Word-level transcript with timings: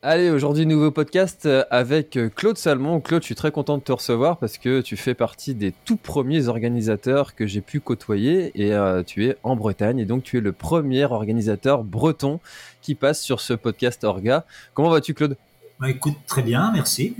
Allez, 0.00 0.30
aujourd'hui, 0.30 0.64
nouveau 0.64 0.92
podcast 0.92 1.44
euh, 1.46 1.64
avec 1.72 2.16
euh, 2.16 2.28
Claude 2.28 2.56
Salmon. 2.56 3.00
Claude, 3.00 3.22
je 3.22 3.26
suis 3.26 3.34
très 3.34 3.50
content 3.50 3.78
de 3.78 3.82
te 3.82 3.90
recevoir 3.90 4.36
parce 4.36 4.56
que 4.56 4.80
tu 4.80 4.96
fais 4.96 5.14
partie 5.14 5.56
des 5.56 5.72
tout 5.84 5.96
premiers 5.96 6.46
organisateurs 6.46 7.34
que 7.34 7.48
j'ai 7.48 7.60
pu 7.60 7.80
côtoyer 7.80 8.52
et 8.54 8.74
euh, 8.74 9.02
tu 9.02 9.26
es 9.26 9.36
en 9.42 9.56
Bretagne 9.56 9.98
et 9.98 10.04
donc 10.04 10.22
tu 10.22 10.38
es 10.38 10.40
le 10.40 10.52
premier 10.52 11.04
organisateur 11.04 11.82
breton 11.82 12.38
qui 12.80 12.94
passe 12.94 13.20
sur 13.20 13.40
ce 13.40 13.54
podcast 13.54 14.04
Orga. 14.04 14.46
Comment 14.72 14.90
vas-tu, 14.90 15.14
Claude? 15.14 15.36
Bah, 15.80 15.90
Écoute, 15.90 16.14
très 16.28 16.42
bien, 16.42 16.70
merci. 16.70 17.16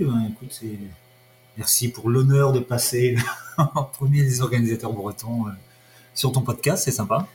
merci 1.57 1.91
pour 1.91 2.09
l'honneur 2.09 2.53
de 2.53 2.61
passer 2.61 3.17
en 3.57 3.83
premier 3.83 4.23
des 4.23 4.39
organisateurs 4.41 4.93
bretons 4.93 5.47
sur 6.13 6.31
ton 6.31 6.43
podcast, 6.43 6.85
c'est 6.85 6.91
sympa. 6.91 7.27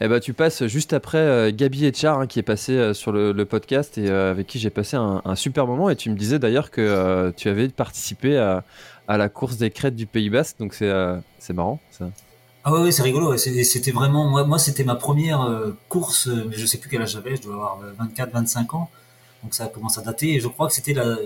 Eh 0.00 0.08
ben, 0.08 0.20
tu 0.20 0.32
passes 0.32 0.66
juste 0.66 0.92
après 0.92 1.18
euh, 1.18 1.50
Gabi 1.52 1.84
Etchar 1.84 2.20
hein, 2.20 2.26
qui 2.26 2.38
est 2.38 2.44
passé 2.44 2.72
euh, 2.72 2.94
sur 2.94 3.12
le, 3.12 3.44
podcast 3.44 3.98
et 3.98 4.08
euh, 4.08 4.30
avec 4.30 4.46
qui 4.46 4.58
j'ai 4.58 4.70
passé 4.70 4.96
un, 4.96 5.34
super 5.34 5.66
moment. 5.66 5.90
Et 5.90 5.96
tu 5.96 6.10
me 6.10 6.16
disais 6.16 6.38
d'ailleurs 6.38 6.70
que 6.70 7.32
tu 7.36 7.48
avais 7.48 7.68
participé 7.68 8.36
à, 8.38 8.64
la 9.08 9.28
course 9.28 9.56
des 9.56 9.70
crêtes 9.70 9.96
du 9.96 10.06
Pays 10.06 10.30
Basque, 10.30 10.58
donc 10.58 10.74
c'est 10.74 11.52
marrant. 11.52 11.80
Ça. 11.90 12.10
Ah 12.62 12.72
ouais, 12.72 12.92
c'est 12.92 13.02
rigolo. 13.02 13.36
C'était 13.36 13.90
vraiment 13.90 14.44
moi, 14.46 14.58
c'était 14.58 14.84
ma 14.84 14.94
première 14.94 15.50
course, 15.88 16.28
mais 16.28 16.56
je 16.56 16.66
sais 16.66 16.78
plus 16.78 16.88
quel 16.88 17.02
âge 17.02 17.12
j'avais. 17.12 17.36
Je 17.36 17.42
dois 17.42 17.54
avoir 17.54 17.78
24, 17.98 18.32
25 18.32 18.74
ans, 18.74 18.90
donc 19.42 19.54
ça 19.54 19.66
commence 19.66 19.98
à 19.98 20.02
dater. 20.02 20.34
Et 20.34 20.40
je 20.40 20.48
crois 20.48 20.68
que 20.68 20.74
c'était 20.74 20.94
la 20.94 21.16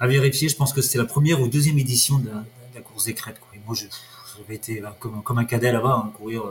à 0.00 0.06
vérifier. 0.06 0.48
Je 0.48 0.56
pense 0.56 0.72
que 0.72 0.82
c'était 0.82 0.98
la 0.98 1.04
première 1.04 1.40
ou 1.40 1.48
deuxième 1.48 1.78
édition 1.78 2.18
de 2.18 2.28
la, 2.74 2.80
course 2.80 3.06
des 3.06 3.14
crêtes. 3.14 3.40
Moi, 3.66 3.74
j'avais 3.74 4.56
été 4.56 4.82
comme, 4.98 5.22
comme, 5.22 5.38
un 5.38 5.44
cadet 5.44 5.72
là-bas, 5.72 6.02
hein, 6.04 6.12
courir 6.18 6.42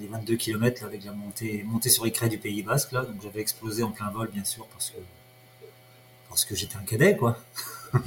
les 0.00 0.06
22 0.06 0.36
km 0.36 0.84
avec 0.84 1.04
la 1.04 1.12
montée, 1.12 1.64
montée 1.66 1.88
sur 1.88 2.04
les 2.04 2.12
crêtes 2.12 2.30
du 2.30 2.38
Pays 2.38 2.62
Basque 2.62 2.92
là, 2.92 3.02
donc 3.02 3.16
j'avais 3.22 3.40
explosé 3.40 3.82
en 3.82 3.90
plein 3.90 4.10
vol 4.10 4.28
bien 4.32 4.44
sûr 4.44 4.66
parce 4.66 4.90
que 4.90 4.98
parce 6.28 6.44
que 6.44 6.54
j'étais 6.54 6.76
un 6.76 6.82
cadet 6.82 7.16
quoi. 7.16 7.38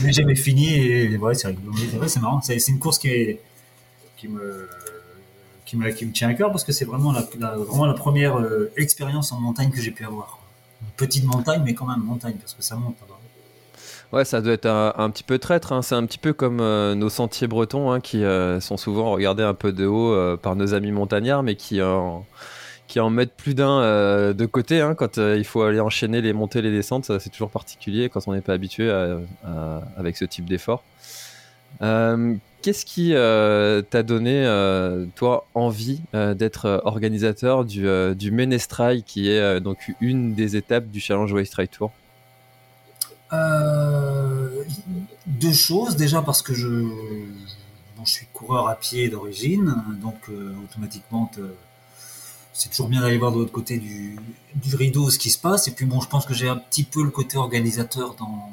Mais 0.00 0.12
j'avais 0.12 0.36
fini 0.36 0.74
et 0.74 1.16
ouais 1.16 1.34
c'est 1.34 1.54
c'est 2.06 2.20
marrant, 2.20 2.40
c'est 2.40 2.68
une 2.68 2.78
course 2.78 2.98
qui 2.98 3.08
est, 3.08 3.40
qui 4.16 4.28
me 4.28 4.68
qui 5.66 5.76
me, 5.76 5.90
qui 5.90 6.06
me 6.06 6.12
tient 6.12 6.28
à 6.28 6.34
cœur 6.34 6.50
parce 6.50 6.64
que 6.64 6.72
c'est 6.72 6.86
vraiment 6.86 7.12
la, 7.12 7.22
vraiment 7.56 7.84
la 7.84 7.94
première 7.94 8.38
euh, 8.38 8.72
expérience 8.76 9.32
en 9.32 9.40
montagne 9.40 9.70
que 9.70 9.80
j'ai 9.82 9.90
pu 9.90 10.04
avoir. 10.04 10.38
Une 10.80 10.88
petite 10.96 11.24
montagne 11.24 11.62
mais 11.64 11.74
quand 11.74 11.86
même 11.86 12.00
montagne 12.00 12.36
parce 12.36 12.54
que 12.54 12.62
ça 12.62 12.76
monte. 12.76 12.96
Ouais, 14.10 14.24
ça 14.24 14.40
doit 14.40 14.54
être 14.54 14.66
un, 14.66 15.10
petit 15.10 15.22
peu 15.22 15.38
traître. 15.38 15.72
Hein. 15.72 15.82
C'est 15.82 15.94
un 15.94 16.06
petit 16.06 16.18
peu 16.18 16.32
comme 16.32 16.60
euh, 16.60 16.94
nos 16.94 17.10
sentiers 17.10 17.46
bretons 17.46 17.90
hein, 17.92 18.00
qui 18.00 18.24
euh, 18.24 18.58
sont 18.58 18.78
souvent 18.78 19.10
regardés 19.10 19.42
un 19.42 19.52
peu 19.52 19.70
de 19.70 19.84
haut 19.84 20.14
euh, 20.14 20.38
par 20.38 20.56
nos 20.56 20.72
amis 20.72 20.92
montagnards, 20.92 21.42
mais 21.42 21.56
qui, 21.56 21.82
en 21.82 22.24
mettent 23.10 23.34
plus 23.36 23.54
d'un 23.54 24.32
de 24.32 24.46
côté 24.46 24.80
hein, 24.80 24.94
quand 24.94 25.18
il 25.18 25.44
faut 25.44 25.62
aller 25.62 25.80
enchaîner 25.80 26.22
les 26.22 26.32
montées 26.32 26.62
les 26.62 26.70
descentes. 26.70 27.04
C'est 27.18 27.30
toujours 27.30 27.50
particulier 27.50 28.08
quand 28.08 28.26
on 28.26 28.32
n'est 28.32 28.40
pas 28.40 28.54
habitué 28.54 28.90
avec 29.98 30.16
ce 30.16 30.24
type 30.24 30.46
d'effort. 30.46 30.82
Qu'est-ce 31.80 32.86
qui 32.86 33.12
t'a 33.12 34.02
donné, 34.02 35.10
toi, 35.16 35.46
envie 35.52 36.00
d'être 36.14 36.80
organisateur 36.84 37.66
du, 37.66 37.86
du 38.16 38.48
qui 39.04 39.30
est 39.30 39.60
donc 39.60 39.92
une 40.00 40.34
des 40.34 40.56
étapes 40.56 40.86
du 40.86 40.98
Challenge 41.00 41.50
Trail 41.50 41.68
Tour? 41.68 41.92
Euh, 43.32 44.64
deux 45.26 45.52
choses. 45.52 45.96
Déjà 45.96 46.22
parce 46.22 46.42
que 46.42 46.54
je, 46.54 46.88
je 48.04 48.10
suis 48.10 48.26
coureur 48.32 48.68
à 48.68 48.74
pied 48.74 49.08
d'origine, 49.08 49.74
donc 50.00 50.16
euh, 50.28 50.54
automatiquement 50.64 51.30
c'est 52.52 52.70
toujours 52.70 52.88
bien 52.88 53.00
d'aller 53.02 53.18
voir 53.18 53.30
de 53.30 53.38
l'autre 53.38 53.52
côté 53.52 53.78
du, 53.78 54.16
du, 54.56 54.74
rideau 54.74 55.10
ce 55.10 55.18
qui 55.18 55.30
se 55.30 55.38
passe. 55.38 55.68
Et 55.68 55.70
puis 55.70 55.86
bon, 55.86 56.00
je 56.00 56.08
pense 56.08 56.26
que 56.26 56.34
j'ai 56.34 56.48
un 56.48 56.56
petit 56.56 56.82
peu 56.82 57.04
le 57.04 57.10
côté 57.10 57.38
organisateur 57.38 58.14
dans, 58.14 58.50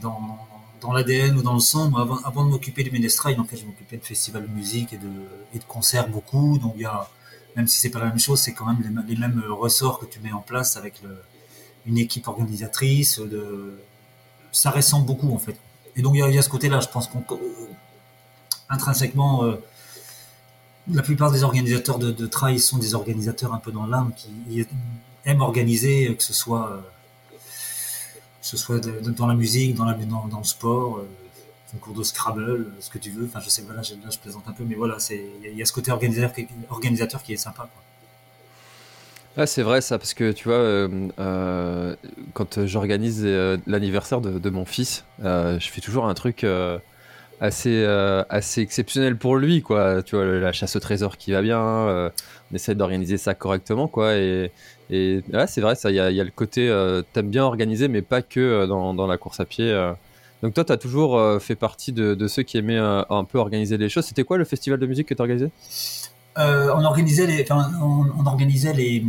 dans, 0.00 0.38
dans 0.80 0.92
l'ADN 0.92 1.36
ou 1.36 1.42
dans 1.42 1.52
le 1.52 1.60
sang. 1.60 1.94
Avant, 1.94 2.16
avant 2.24 2.44
de 2.44 2.50
m'occuper 2.50 2.82
du 2.82 2.90
Ménestrail, 2.90 3.38
en 3.38 3.44
fait, 3.44 3.58
je 3.58 3.66
m'occupais 3.66 3.98
de 3.98 4.04
festivals 4.04 4.48
de 4.48 4.52
musique 4.52 4.94
et 4.94 4.96
de, 4.96 5.10
et 5.52 5.58
de 5.58 5.64
concerts 5.64 6.08
beaucoup. 6.08 6.58
Donc 6.58 6.74
il 6.78 6.88
même 7.56 7.66
si 7.66 7.80
c'est 7.80 7.90
pas 7.90 7.98
la 7.98 8.06
même 8.06 8.18
chose, 8.18 8.40
c'est 8.40 8.54
quand 8.54 8.64
même 8.64 9.04
les, 9.06 9.16
mêmes 9.16 9.42
ressorts 9.50 9.98
que 9.98 10.06
tu 10.06 10.20
mets 10.20 10.32
en 10.32 10.40
place 10.40 10.76
avec 10.76 11.02
le, 11.02 11.20
une 11.86 11.98
équipe 11.98 12.28
organisatrice. 12.28 13.20
Ça 14.52 14.70
ressemble 14.70 15.06
beaucoup 15.06 15.32
en 15.32 15.38
fait. 15.38 15.56
Et 15.96 16.02
donc 16.02 16.14
il 16.14 16.34
y, 16.34 16.38
a 16.38 16.42
ce 16.42 16.48
côté-là, 16.48 16.80
je 16.80 16.88
pense 16.88 17.08
qu'on 17.08 17.22
intrinsèquement, 18.70 19.44
euh, 19.44 19.56
la 20.90 21.02
plupart 21.02 21.30
des 21.30 21.42
organisateurs 21.42 21.98
de, 21.98 22.10
de, 22.10 22.26
trail 22.26 22.58
sont 22.58 22.78
des 22.78 22.94
organisateurs 22.94 23.52
un 23.52 23.58
peu 23.58 23.72
dans 23.72 23.86
l'âme 23.86 24.12
qui 24.16 24.66
aiment 25.26 25.42
organiser, 25.42 26.14
que 26.16 26.22
ce 26.22 26.32
soit, 26.32 26.80
euh, 28.70 28.80
dans 29.10 29.26
la 29.26 29.34
musique, 29.34 29.74
dans, 29.74 29.84
la, 29.84 29.96
le 29.96 30.44
sport, 30.44 30.98
euh, 30.98 31.08
un 31.74 31.78
cours 31.78 31.94
de 31.94 32.02
Scrabble, 32.02 32.72
ce 32.80 32.90
que 32.90 32.98
tu 32.98 33.10
veux. 33.10 33.26
Enfin, 33.26 33.40
je 33.40 33.50
sais, 33.50 33.62
voilà, 33.62 33.82
là, 33.82 34.10
je 34.10 34.18
plaisante 34.18 34.44
un 34.46 34.52
peu, 34.52 34.64
mais 34.64 34.74
voilà, 34.74 34.96
il 35.10 35.56
y, 35.56 35.62
a 35.62 35.66
ce 35.66 35.72
côté 35.72 35.92
organisateur, 35.92 36.46
organisateur 36.70 37.22
qui 37.22 37.32
est 37.34 37.36
sympa. 37.36 37.68
Quoi. 37.72 37.82
Ah, 39.36 39.46
c'est 39.46 39.62
vrai 39.62 39.80
ça, 39.80 39.96
parce 39.96 40.12
que 40.12 40.32
tu 40.32 40.48
vois, 40.48 40.56
euh, 40.56 41.08
euh, 41.20 41.94
quand 42.34 42.66
j'organise 42.66 43.22
euh, 43.24 43.56
l'anniversaire 43.66 44.20
de, 44.20 44.50
mon 44.50 44.64
fils, 44.64 45.04
je 45.22 45.68
fais 45.70 45.80
toujours 45.80 46.06
un 46.06 46.14
truc 46.14 46.44
assez, 47.40 47.84
assez 48.28 48.60
exceptionnel 48.60 49.16
pour 49.16 49.36
lui, 49.36 49.62
quoi. 49.62 50.02
Tu 50.02 50.16
vois, 50.16 50.24
la 50.24 50.52
chasse 50.52 50.76
au 50.76 50.80
trésor 50.80 51.16
qui 51.16 51.32
va 51.32 51.42
bien, 51.42 51.60
on 51.60 52.54
essaie 52.54 52.74
d'organiser 52.74 53.18
ça 53.18 53.34
correctement, 53.34 53.86
quoi. 53.86 54.16
Et, 54.16 54.50
et 54.90 55.22
c'est 55.46 55.60
vrai, 55.60 55.76
ça, 55.76 55.90
il 55.90 55.96
y 55.96 56.00
a, 56.00 56.10
le 56.10 56.30
côté, 56.30 56.68
t'aimes 57.12 57.30
bien 57.30 57.44
organiser, 57.44 57.88
mais 57.88 58.02
pas 58.02 58.22
que 58.22 58.66
dans, 58.66 58.94
dans, 58.94 59.06
la 59.06 59.16
course 59.16 59.38
à 59.38 59.44
pied. 59.44 59.72
Donc 60.42 60.54
toi, 60.54 60.64
tu 60.64 60.72
as 60.72 60.76
toujours 60.76 61.40
fait 61.40 61.54
partie 61.54 61.92
de, 61.92 62.14
de, 62.14 62.28
ceux 62.28 62.42
qui 62.42 62.58
aimaient 62.58 62.78
un 62.78 63.24
peu 63.24 63.38
organiser 63.38 63.78
les 63.78 63.88
choses. 63.88 64.06
C'était 64.06 64.24
quoi 64.24 64.38
le 64.38 64.44
festival 64.44 64.80
de 64.80 64.86
musique 64.86 65.06
que 65.06 65.14
tu 65.14 65.22
organisais 65.22 65.50
euh, 66.38 66.72
on 66.74 66.84
organisait 66.84 67.26
les, 67.26 67.46
on, 67.50 68.26
organisait 68.26 68.72
les. 68.72 69.04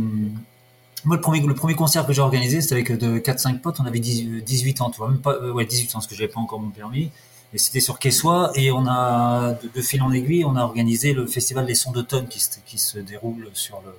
Moi, 1.04 1.16
le 1.16 1.54
premier, 1.54 1.74
concert 1.74 2.06
que 2.06 2.12
j'ai 2.12 2.20
organisé, 2.20 2.60
c'était 2.60 2.74
avec 2.74 2.92
de 2.92 3.18
4-5 3.18 3.58
potes. 3.60 3.80
On 3.80 3.84
avait 3.84 3.98
18 3.98 4.80
ans, 4.80 4.90
tu 4.90 4.98
vois, 4.98 5.08
même 5.08 5.20
pas, 5.20 5.34
euh, 5.34 5.52
ouais, 5.52 5.64
18 5.64 5.90
ans, 5.90 5.92
parce 5.94 6.06
que 6.06 6.14
j'avais 6.14 6.30
pas 6.32 6.40
encore 6.40 6.60
mon 6.60 6.70
permis. 6.70 7.10
Et 7.54 7.58
c'était 7.58 7.80
sur 7.80 7.98
Quessois, 7.98 8.50
et 8.54 8.72
on 8.72 8.86
a, 8.86 9.54
de, 9.74 9.82
fil 9.82 10.00
en 10.02 10.10
aiguille, 10.10 10.44
on 10.44 10.56
a 10.56 10.62
organisé 10.62 11.12
le 11.12 11.26
festival 11.26 11.66
des 11.66 11.74
sons 11.74 11.92
d'automne 11.92 12.26
qui, 12.26 12.78
se 12.78 12.98
déroule 12.98 13.50
sur 13.52 13.82
le, 13.84 13.92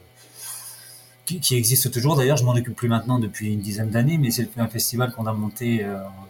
qui, 1.26 1.56
existe 1.56 1.92
toujours. 1.92 2.16
D'ailleurs, 2.16 2.38
je 2.38 2.46
m'en 2.46 2.54
occupe 2.54 2.76
plus 2.76 2.90
maintenant 2.90 3.20
depuis 3.20 3.54
une 3.54 3.60
dizaine 3.60 3.90
d'années, 3.90 4.18
mais 4.18 4.32
c'est 4.32 4.50
un 4.58 4.68
festival 4.68 5.14
qu'on 5.14 5.28
a 5.28 5.34
monté 5.34 5.84
euh, 5.84 6.04
en 6.04 6.28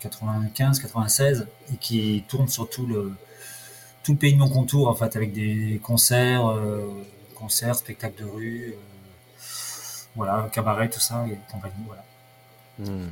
95, 0.00 0.80
96, 0.80 1.46
et 1.72 1.76
qui 1.76 2.24
tourne 2.26 2.48
sur 2.48 2.70
tout 2.70 2.86
le, 2.86 3.12
tout 4.06 4.12
le 4.12 4.18
pays 4.18 4.34
de 4.34 4.38
mon 4.38 4.48
contour 4.48 4.86
en 4.86 4.94
fait 4.94 5.16
avec 5.16 5.32
des 5.32 5.80
concerts, 5.82 6.46
euh, 6.46 6.86
concerts, 7.34 7.74
spectacles 7.74 8.22
de 8.22 8.28
rue, 8.28 8.74
euh, 8.76 9.42
voilà, 10.14 10.48
cabaret, 10.52 10.88
tout 10.88 11.00
ça 11.00 11.26
et 11.28 11.36
compagnie, 11.50 11.74
voilà. 11.86 12.04
Hmm. 12.78 13.08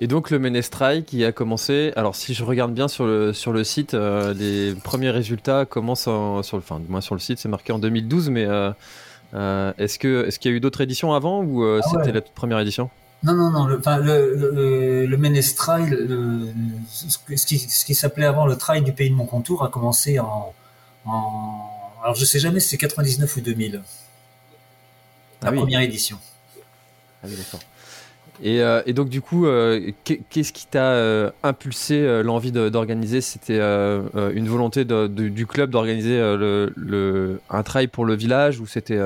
Et 0.00 0.08
donc 0.08 0.30
le 0.30 0.40
Menestrai 0.40 1.04
qui 1.04 1.24
a 1.24 1.30
commencé. 1.30 1.92
Alors 1.94 2.16
si 2.16 2.34
je 2.34 2.42
regarde 2.42 2.74
bien 2.74 2.88
sur 2.88 3.06
le 3.06 3.32
sur 3.32 3.52
le 3.52 3.62
site, 3.62 3.94
euh, 3.94 4.34
les 4.34 4.74
premiers 4.74 5.10
résultats 5.10 5.64
commencent 5.64 6.02
sur 6.02 6.56
le, 6.56 6.62
enfin, 6.62 6.82
moins 6.88 7.00
sur 7.00 7.14
le 7.14 7.20
site, 7.20 7.38
c'est 7.38 7.48
marqué 7.48 7.72
en 7.72 7.78
2012, 7.78 8.30
mais 8.30 8.48
est-ce 9.32 9.98
que 10.00 10.26
est-ce 10.26 10.40
qu'il 10.40 10.50
y 10.50 10.54
a 10.54 10.56
eu 10.56 10.60
d'autres 10.60 10.80
éditions 10.80 11.12
avant 11.12 11.44
ou 11.44 11.62
ah 11.62 11.82
c'était 11.82 12.10
la 12.10 12.20
toute 12.20 12.34
première 12.34 12.58
édition? 12.58 12.90
Non, 13.22 13.34
non, 13.34 13.50
non. 13.50 13.66
Le, 13.66 13.76
le, 13.76 14.34
le, 14.34 15.06
le 15.06 15.16
Menestrai, 15.16 15.82
ce, 16.88 17.46
qui, 17.46 17.58
ce 17.58 17.84
qui 17.84 17.94
s'appelait 17.94 18.26
avant 18.26 18.46
le 18.46 18.56
trail 18.56 18.82
du 18.82 18.92
pays 18.92 19.10
de 19.10 19.14
mon 19.14 19.26
contour, 19.26 19.62
a 19.62 19.68
commencé 19.68 20.18
en, 20.18 20.54
en 21.04 21.70
alors 22.02 22.14
je 22.14 22.24
sais 22.24 22.38
jamais 22.38 22.60
si 22.60 22.70
c'est 22.70 22.78
99 22.78 23.36
ou 23.36 23.40
2000. 23.40 23.82
La 25.42 25.48
ah 25.48 25.52
première 25.52 25.80
édition. 25.80 26.18
Ah 27.22 27.26
oui, 27.28 27.36
d'accord. 27.36 27.60
Et, 28.42 28.62
euh, 28.62 28.82
et, 28.86 28.94
donc 28.94 29.10
du 29.10 29.20
coup, 29.20 29.46
euh, 29.46 29.90
qu'est-ce 30.04 30.52
qui 30.52 30.66
t'a 30.66 30.92
euh, 30.92 31.30
impulsé 31.42 32.22
l'envie 32.22 32.52
d'organiser? 32.52 33.20
C'était 33.20 33.60
une 33.60 34.48
volonté 34.48 34.84
de, 34.84 35.06
du 35.06 35.46
club 35.46 35.70
d'organiser 35.70 36.18
le, 36.18 37.40
un 37.50 37.62
trail 37.62 37.88
pour 37.88 38.04
le 38.06 38.14
village 38.14 38.60
ou 38.60 38.66
c'était 38.66 38.98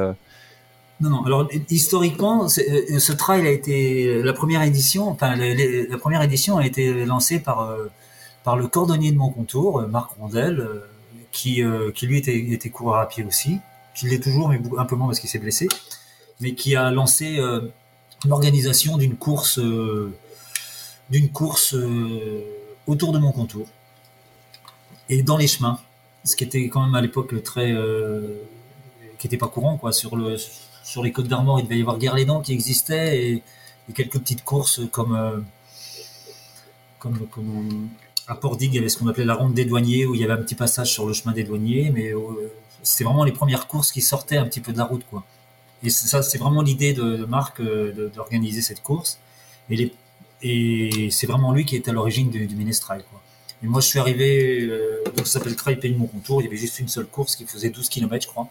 non, 1.04 1.10
non. 1.10 1.24
Alors 1.24 1.48
historiquement, 1.68 2.44
euh, 2.44 2.98
ce 2.98 3.12
trail 3.12 3.46
a 3.46 3.50
été 3.50 4.22
la 4.22 4.32
première 4.32 4.62
édition. 4.62 5.08
Enfin, 5.10 5.36
la 5.36 5.98
première 5.98 6.22
édition 6.22 6.56
a 6.56 6.64
été 6.64 7.04
lancée 7.04 7.40
par 7.40 7.60
euh, 7.60 7.90
par 8.42 8.56
le 8.56 8.68
cordonnier 8.68 9.12
de 9.12 9.18
Montcontour, 9.18 9.80
euh, 9.80 9.86
Marc 9.86 10.12
Rondel, 10.18 10.66
qui 11.30 11.62
lui 12.02 12.18
était 12.18 12.38
était 12.38 12.70
coureur 12.70 13.00
à 13.00 13.08
pied 13.08 13.22
aussi, 13.22 13.58
qui 13.94 14.06
l'est 14.06 14.22
toujours, 14.22 14.48
mais 14.48 14.58
un 14.78 14.86
peu 14.86 14.96
moins 14.96 15.08
parce 15.08 15.20
qu'il 15.20 15.28
s'est 15.28 15.38
blessé, 15.38 15.68
mais 16.40 16.54
qui 16.54 16.74
a 16.74 16.90
lancé 16.90 17.38
l'organisation 18.24 18.96
d'une 18.96 19.16
course 19.16 19.58
d'une 21.10 21.28
course 21.30 21.74
autour 22.86 23.12
de 23.12 23.18
Montcontour 23.18 23.66
et 25.08 25.22
dans 25.22 25.36
les 25.36 25.48
chemins, 25.48 25.80
ce 26.24 26.36
qui 26.36 26.44
était 26.44 26.68
quand 26.68 26.82
même 26.84 26.94
à 26.94 27.02
l'époque 27.02 27.42
très 27.42 27.74
qui 29.18 29.26
n'était 29.26 29.36
pas 29.36 29.48
courant 29.48 29.76
quoi 29.76 29.92
sur 29.92 30.16
le 30.16 30.36
sur 30.84 31.02
les 31.02 31.10
côtes 31.10 31.28
d'Armor, 31.28 31.58
il 31.60 31.64
devait 31.64 31.78
y 31.78 31.80
avoir 31.80 31.98
Guerre-les-Dents 31.98 32.42
qui 32.42 32.52
existait 32.52 33.20
et, 33.20 33.42
quelques 33.94 34.18
petites 34.18 34.44
courses 34.44 34.80
comme, 34.92 35.44
comme, 36.98 37.26
comme 37.26 37.88
à 38.26 38.38
il 38.60 38.74
y 38.74 38.78
avait 38.78 38.88
ce 38.88 38.96
qu'on 38.96 39.08
appelait 39.08 39.26
la 39.26 39.34
ronde 39.34 39.52
des 39.52 39.66
douaniers 39.66 40.06
où 40.06 40.14
il 40.14 40.20
y 40.22 40.24
avait 40.24 40.32
un 40.32 40.42
petit 40.42 40.54
passage 40.54 40.90
sur 40.90 41.06
le 41.06 41.12
chemin 41.12 41.34
des 41.34 41.44
douaniers, 41.44 41.90
mais 41.92 42.12
c'était 42.82 43.04
vraiment 43.04 43.24
les 43.24 43.32
premières 43.32 43.66
courses 43.66 43.92
qui 43.92 44.00
sortaient 44.00 44.38
un 44.38 44.46
petit 44.46 44.60
peu 44.60 44.72
de 44.72 44.78
la 44.78 44.84
route, 44.84 45.04
quoi. 45.10 45.24
Et 45.82 45.90
ça, 45.90 46.22
c'est 46.22 46.38
vraiment 46.38 46.62
l'idée 46.62 46.94
de, 46.94 47.26
Marc 47.26 47.60
d'organiser 47.60 48.62
cette 48.62 48.82
course. 48.82 49.18
Et 49.68 49.76
les 49.76 49.92
c'est 51.10 51.26
vraiment 51.26 51.52
lui 51.52 51.64
qui 51.64 51.76
est 51.76 51.88
à 51.88 51.92
l'origine 51.92 52.30
du, 52.30 52.46
du 52.46 52.56
Quoi. 52.56 53.22
Et 53.62 53.66
moi, 53.66 53.80
je 53.80 53.86
suis 53.86 53.98
arrivé, 53.98 54.60
euh, 54.62 55.02
ça 55.18 55.24
s'appelle 55.24 55.56
Trail 55.56 55.76
Pays 55.76 55.94
Mon 55.94 56.06
Contour. 56.06 56.42
Il 56.42 56.44
y 56.44 56.48
avait 56.48 56.56
juste 56.56 56.78
une 56.80 56.88
seule 56.88 57.06
course 57.06 57.34
qui 57.36 57.46
faisait 57.46 57.70
12 57.70 57.88
km, 57.88 58.24
je 58.24 58.28
crois, 58.28 58.48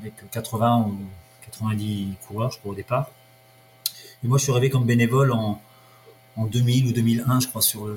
avec 0.00 0.14
80 0.30 0.86
ou 0.88 0.96
90 1.58 2.14
coureurs, 2.26 2.50
je 2.50 2.58
crois, 2.58 2.72
au 2.72 2.74
départ. 2.74 3.10
Et 4.24 4.28
moi, 4.28 4.38
je 4.38 4.44
suis 4.44 4.52
arrivé 4.52 4.70
comme 4.70 4.84
bénévole 4.84 5.32
en, 5.32 5.60
en 6.36 6.44
2000 6.46 6.88
ou 6.88 6.92
2001, 6.92 7.40
je 7.40 7.48
crois, 7.48 7.62
sur, 7.62 7.88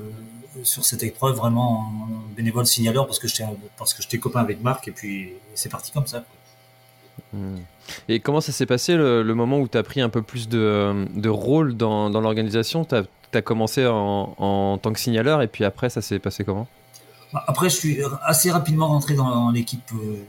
sur 0.62 0.84
cette 0.84 1.02
épreuve, 1.02 1.36
vraiment 1.36 1.80
en 1.80 2.34
bénévole 2.36 2.66
signaleur, 2.66 3.06
parce 3.06 3.18
que 3.18 3.28
j'étais, 3.28 3.44
parce 3.76 3.94
que 3.94 4.02
j'étais 4.02 4.18
copain 4.18 4.40
avec 4.40 4.62
Marc, 4.62 4.88
et 4.88 4.92
puis 4.92 5.32
c'est 5.54 5.68
parti 5.68 5.90
comme 5.92 6.06
ça. 6.06 6.24
Hmm. 7.32 7.58
Et 8.08 8.20
comment 8.20 8.40
ça 8.40 8.52
s'est 8.52 8.66
passé 8.66 8.94
le, 8.96 9.22
moment 9.34 9.58
où 9.58 9.68
tu 9.68 9.78
as 9.78 9.82
pris 9.82 10.00
un 10.00 10.08
peu 10.08 10.22
plus 10.22 10.48
de, 10.48 11.06
de 11.14 11.28
rôle 11.28 11.76
dans, 11.76 12.10
dans 12.10 12.20
l'organisation? 12.20 12.84
Tu 12.84 12.94
as, 12.94 13.42
commencé 13.42 13.86
en, 13.86 14.34
en, 14.38 14.78
tant 14.78 14.92
que 14.92 15.00
signaleur 15.00 15.42
et 15.42 15.48
puis 15.48 15.64
après 15.64 15.88
ça 15.88 16.02
s'est 16.02 16.18
passé 16.18 16.44
comment? 16.44 16.68
Bah, 17.32 17.42
Après 17.46 17.70
je 17.70 17.76
suis 17.76 17.98
assez 18.22 18.50
rapidement 18.50 18.88
rentré 18.88 19.14
dans 19.14 19.50
l'équipe 19.50 19.90
euh, 19.94 20.22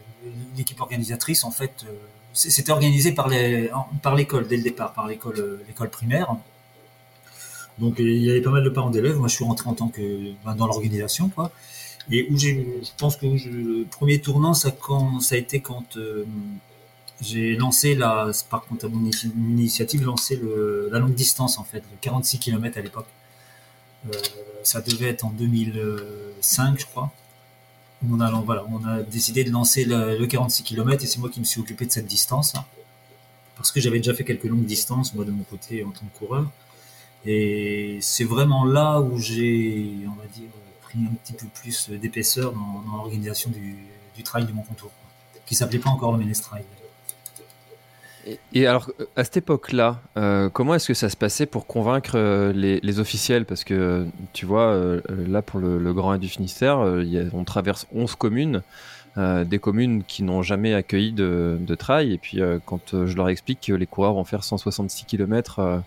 l'équipe 0.57 0.79
organisatrice 0.79 1.43
en 1.43 1.51
fait. 1.51 1.85
Euh, 2.33 2.49
c'était 2.49 2.71
organisé 2.71 3.11
par 3.13 3.27
les 3.29 3.69
par 4.01 4.15
l'école 4.15 4.47
dès 4.47 4.57
le 4.57 4.63
départ, 4.63 4.93
par 4.93 5.07
l'école 5.07 5.39
euh, 5.39 5.63
l'école 5.67 5.89
primaire. 5.89 6.35
Donc 7.79 7.95
il 7.99 8.23
y 8.23 8.29
avait 8.29 8.41
pas 8.41 8.51
mal 8.51 8.63
de 8.63 8.69
parents 8.69 8.89
d'élèves. 8.91 9.17
Moi 9.17 9.27
je 9.27 9.35
suis 9.35 9.45
rentré 9.45 9.69
en 9.69 9.73
tant 9.73 9.89
que 9.89 10.33
bah, 10.45 10.53
dans 10.53 10.67
l'organisation 10.67 11.29
quoi. 11.29 11.51
Et 12.11 12.27
où 12.29 12.37
j'ai, 12.37 12.81
je 12.83 12.89
pense 12.97 13.15
que 13.15 13.25
le 13.25 13.85
premier 13.85 14.19
tournant 14.19 14.53
ça 14.53 14.71
quand 14.71 15.21
ça 15.21 15.35
a 15.35 15.37
été 15.37 15.61
quand 15.61 15.97
j'ai 17.21 17.55
lancé 17.55 17.95
la, 17.95 18.31
par 18.49 18.63
contre 18.65 18.87
mon 18.89 19.09
initiative, 19.49 20.03
lancé 20.03 20.35
le, 20.35 20.89
la 20.91 20.99
longue 20.99 21.13
distance 21.13 21.57
en 21.57 21.63
fait, 21.63 21.77
le 21.77 21.97
46 22.01 22.39
km 22.39 22.77
à 22.77 22.81
l'époque. 22.81 23.07
Euh, 24.07 24.11
ça 24.63 24.81
devait 24.81 25.09
être 25.09 25.25
en 25.25 25.31
2005, 25.31 26.79
je 26.79 26.85
crois. 26.85 27.11
On 28.09 28.19
a, 28.19 29.01
décidé 29.03 29.43
de 29.43 29.51
lancer 29.51 29.85
le, 29.85 30.25
46 30.25 30.63
km 30.63 31.03
et 31.03 31.07
c'est 31.07 31.19
moi 31.19 31.29
qui 31.29 31.39
me 31.39 31.45
suis 31.45 31.61
occupé 31.61 31.85
de 31.85 31.91
cette 31.91 32.07
distance 32.07 32.53
parce 33.55 33.71
que 33.71 33.79
j'avais 33.79 33.97
déjà 33.97 34.13
fait 34.13 34.23
quelques 34.23 34.43
longues 34.45 34.65
distances 34.65 35.13
moi 35.13 35.25
de 35.25 35.31
mon 35.31 35.43
côté 35.43 35.83
en 35.83 35.91
tant 35.91 36.05
que 36.05 36.17
coureur. 36.17 36.49
Et 37.25 37.99
c'est 38.01 38.25
vraiment 38.25 38.65
là 38.65 38.99
où 38.99 39.17
j'ai, 39.17 39.95
on 40.05 40.81
pris 40.81 40.99
un 40.99 41.13
petit 41.23 41.33
peu 41.33 41.47
plus 41.47 41.89
d'épaisseur 41.89 42.51
dans, 42.51 42.83
l'organisation 42.97 43.49
du, 43.49 43.77
du 44.15 44.23
trail 44.23 44.45
du 44.45 44.51
Mont 44.51 44.63
Contour, 44.63 44.91
qui 45.45 45.55
s'appelait 45.55 45.79
pas 45.79 45.89
encore 45.89 46.11
le 46.11 46.17
Ménestrail. 46.17 46.65
Et, 48.53 48.67
alors, 48.67 48.89
à 49.15 49.23
cette 49.23 49.37
époque-là, 49.37 49.99
euh, 50.17 50.49
comment 50.49 50.75
est-ce 50.75 50.87
que 50.87 50.93
ça 50.93 51.09
se 51.09 51.17
passait 51.17 51.45
pour 51.45 51.67
convaincre 51.67 52.13
euh, 52.15 52.53
les, 52.53 52.99
officiels? 52.99 53.45
Parce 53.45 53.63
que, 53.63 54.05
tu 54.31 54.45
vois, 54.45 54.67
euh, 54.67 55.01
là, 55.27 55.41
pour 55.41 55.59
le, 55.59 55.93
Grand 55.93 56.17
du 56.17 56.29
Finistère, 56.29 56.79
on 57.33 57.43
traverse 57.43 57.87
11 57.93 58.15
communes, 58.15 58.61
des 59.17 59.59
communes 59.59 60.03
qui 60.03 60.23
n'ont 60.23 60.41
jamais 60.41 60.73
accueilli 60.73 61.11
de, 61.11 61.57
de 61.59 61.75
trail. 61.75 62.13
Et 62.13 62.17
puis, 62.17 62.39
quand 62.65 63.05
je 63.05 63.15
leur 63.15 63.29
explique 63.29 63.61
que 63.61 63.73
les 63.73 63.85
coureurs 63.85 64.13
vont 64.13 64.23
faire 64.23 64.43
166 64.43 65.05
km, 65.05 65.83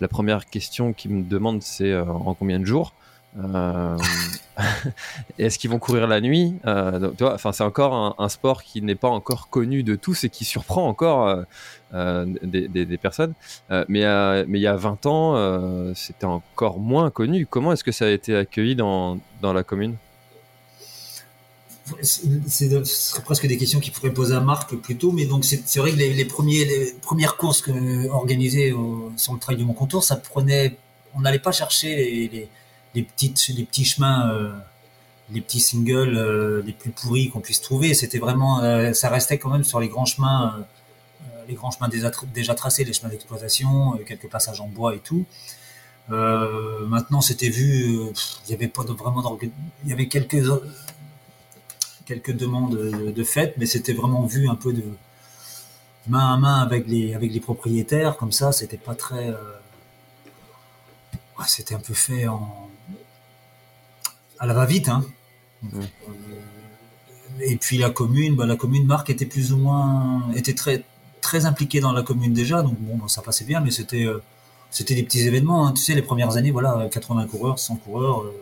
la 0.00 0.08
première 0.08 0.46
question 0.46 0.92
qu'ils 0.92 1.10
me 1.10 1.22
demandent, 1.22 1.62
c'est 1.62 1.96
en 1.98 2.34
combien 2.34 2.60
de 2.60 2.64
jours? 2.64 2.92
euh, 2.94 2.99
Est-ce 5.38 5.58
qu'ils 5.58 5.70
vont 5.70 5.78
courir 5.78 6.06
la 6.06 6.20
nuit 6.20 6.54
euh, 6.66 7.10
enfin, 7.22 7.52
C'est 7.52 7.62
encore 7.62 8.16
un, 8.18 8.28
sport 8.28 8.62
qui 8.62 8.82
n'est 8.82 8.94
pas 8.94 9.08
encore 9.08 9.48
connu 9.48 9.82
de 9.82 9.96
tous 9.96 10.24
et 10.24 10.30
qui 10.30 10.44
surprend 10.44 10.88
encore 10.88 11.28
euh, 11.28 11.42
euh, 11.94 12.26
des, 12.42 12.98
personnes. 12.98 13.34
mais, 13.88 14.00
il 14.00 14.60
y 14.60 14.66
a 14.66 14.76
20 14.76 15.06
ans, 15.06 15.94
c'était 15.94 16.26
encore 16.26 16.78
moins 16.78 17.10
connu. 17.10 17.46
Comment 17.46 17.72
est-ce 17.72 17.84
que 17.84 17.92
ça 17.92 18.06
a 18.06 18.10
été 18.10 18.34
accueilli 18.34 18.74
dans, 18.74 19.18
la 19.42 19.62
commune? 19.62 19.96
Ce 22.02 22.84
serait 22.84 23.22
presque 23.22 23.48
des 23.48 23.56
questions 23.56 23.80
qu'il 23.80 23.92
pourrait 23.92 24.12
poser 24.12 24.34
à 24.34 24.40
Marc 24.40 24.76
plutôt, 24.76 25.10
mais 25.10 25.26
donc 25.26 25.44
c'est 25.44 25.80
vrai 25.80 25.90
que 25.90 25.96
les, 25.96 26.24
premières 26.24 27.36
courses 27.36 27.62
que, 27.62 28.08
organisées 28.08 28.72
sur 29.16 29.34
le 29.34 29.40
trail 29.40 29.56
du 29.56 29.64
Mont 29.64 29.74
Contour, 29.74 30.04
ça 30.04 30.16
prenait, 30.16 30.76
on 31.14 31.20
n'allait 31.20 31.40
pas 31.40 31.52
chercher 31.52 32.28
les 32.32 32.48
petites 33.02 33.48
les 33.48 33.64
petits 33.64 33.84
chemins 33.84 34.30
euh, 34.30 34.52
les 35.30 35.40
petits 35.40 35.60
singles 35.60 36.16
euh, 36.16 36.62
les 36.62 36.72
plus 36.72 36.90
pourris 36.90 37.30
qu'on 37.30 37.40
puisse 37.40 37.60
trouver. 37.60 37.94
C'était 37.94 38.18
vraiment 38.18 38.62
euh, 38.62 38.92
ça 38.92 39.08
restait 39.08 39.38
quand 39.38 39.50
même 39.50 39.64
sur 39.64 39.80
les 39.80 39.88
grands 39.88 40.06
chemins 40.06 40.64
les 41.48 41.54
grands 41.54 41.70
chemins 41.70 41.88
déjà, 41.88 42.54
tracés 42.54 42.84
les 42.84 42.92
chemins 42.92 43.08
d'exploitation 43.08 43.98
quelques 44.06 44.28
passages 44.28 44.60
en 44.60 44.68
bois 44.68 44.94
et 44.94 44.98
tout. 44.98 45.24
Maintenant 46.08 47.20
c'était 47.20 47.48
vu 47.48 47.98
il 48.46 48.50
y 48.50 48.54
avait 48.54 48.68
pas 48.68 48.84
de, 48.84 48.92
vraiment 48.92 49.38
il 49.84 49.90
y 49.90 49.92
avait 49.92 50.08
quelques 50.08 50.44
quelques 52.06 52.32
demandes 52.32 52.76
de, 52.76 53.10
de 53.10 53.24
mais 53.56 53.66
c'était 53.66 53.92
vraiment 53.92 54.26
vu 54.26 54.48
un 54.48 54.56
peu 54.56 54.72
de 54.72 54.84
main 56.08 56.34
à 56.34 56.36
main 56.36 56.60
avec 56.60 56.86
les 56.88 57.14
avec 57.14 57.32
les 57.32 57.40
propriétaires 57.40 58.16
comme 58.16 58.32
ça 58.32 58.52
c'était 58.52 58.76
pas 58.76 58.94
très 58.94 59.32
c'était 61.46 61.74
un 61.74 61.80
peu 61.80 61.94
fait 61.94 62.26
en 62.26 62.69
à 64.40 64.46
la 64.46 64.54
va-vite. 64.54 64.88
Hein. 64.88 65.04
Euh, 65.74 65.82
et 67.40 67.56
puis 67.56 67.78
la 67.78 67.90
commune, 67.90 68.34
bah, 68.34 68.46
la 68.46 68.56
commune 68.56 68.86
Marc 68.86 69.10
était 69.10 69.26
plus 69.26 69.52
ou 69.52 69.58
moins, 69.58 70.22
était 70.34 70.54
très 70.54 70.82
très 71.20 71.44
impliqué 71.44 71.80
dans 71.80 71.92
la 71.92 72.02
commune 72.02 72.32
déjà, 72.32 72.62
donc 72.62 72.76
bon, 72.80 73.06
ça 73.06 73.20
passait 73.20 73.44
bien, 73.44 73.60
mais 73.60 73.70
c'était 73.70 74.04
euh, 74.04 74.22
c'était 74.70 74.94
des 74.94 75.02
petits 75.02 75.20
événements. 75.20 75.66
Hein. 75.66 75.72
Tu 75.72 75.82
sais, 75.82 75.94
les 75.94 76.02
premières 76.02 76.36
années, 76.38 76.50
voilà, 76.50 76.88
80 76.90 77.26
coureurs, 77.26 77.58
100 77.58 77.76
coureurs, 77.76 78.22
euh, 78.22 78.32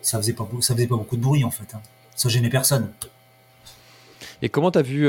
ça 0.00 0.18
faisait 0.18 0.32
pas 0.32 0.48
ça 0.60 0.74
faisait 0.74 0.86
pas 0.86 0.96
beaucoup 0.96 1.16
de 1.16 1.22
bruit 1.22 1.44
en 1.44 1.50
fait. 1.50 1.74
Hein. 1.74 1.80
Ça 2.16 2.28
gênait 2.28 2.50
personne. 2.50 2.90
Et 4.44 4.48
comment 4.48 4.72
tu 4.72 4.78
as 4.78 4.82
vu 4.82 5.08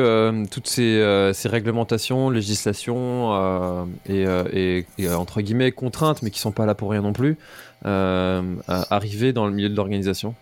toutes 0.52 0.68
ces, 0.68 1.32
ces, 1.34 1.50
réglementations, 1.50 2.30
législations 2.30 3.88
et, 4.06 4.86
et, 5.00 5.10
entre 5.10 5.42
guillemets 5.42 5.72
contraintes, 5.72 6.22
mais 6.22 6.30
qui 6.30 6.40
sont 6.40 6.52
pas 6.52 6.68
là 6.68 6.76
pour 6.76 6.92
rien 6.92 7.02
non 7.02 7.14
plus, 7.14 7.32
euh, 7.32 7.73
arriver 7.84 9.34
dans 9.34 9.46
le 9.46 9.54
milieu 9.54 9.70
de 9.70 9.76
l'organisation 9.76 10.36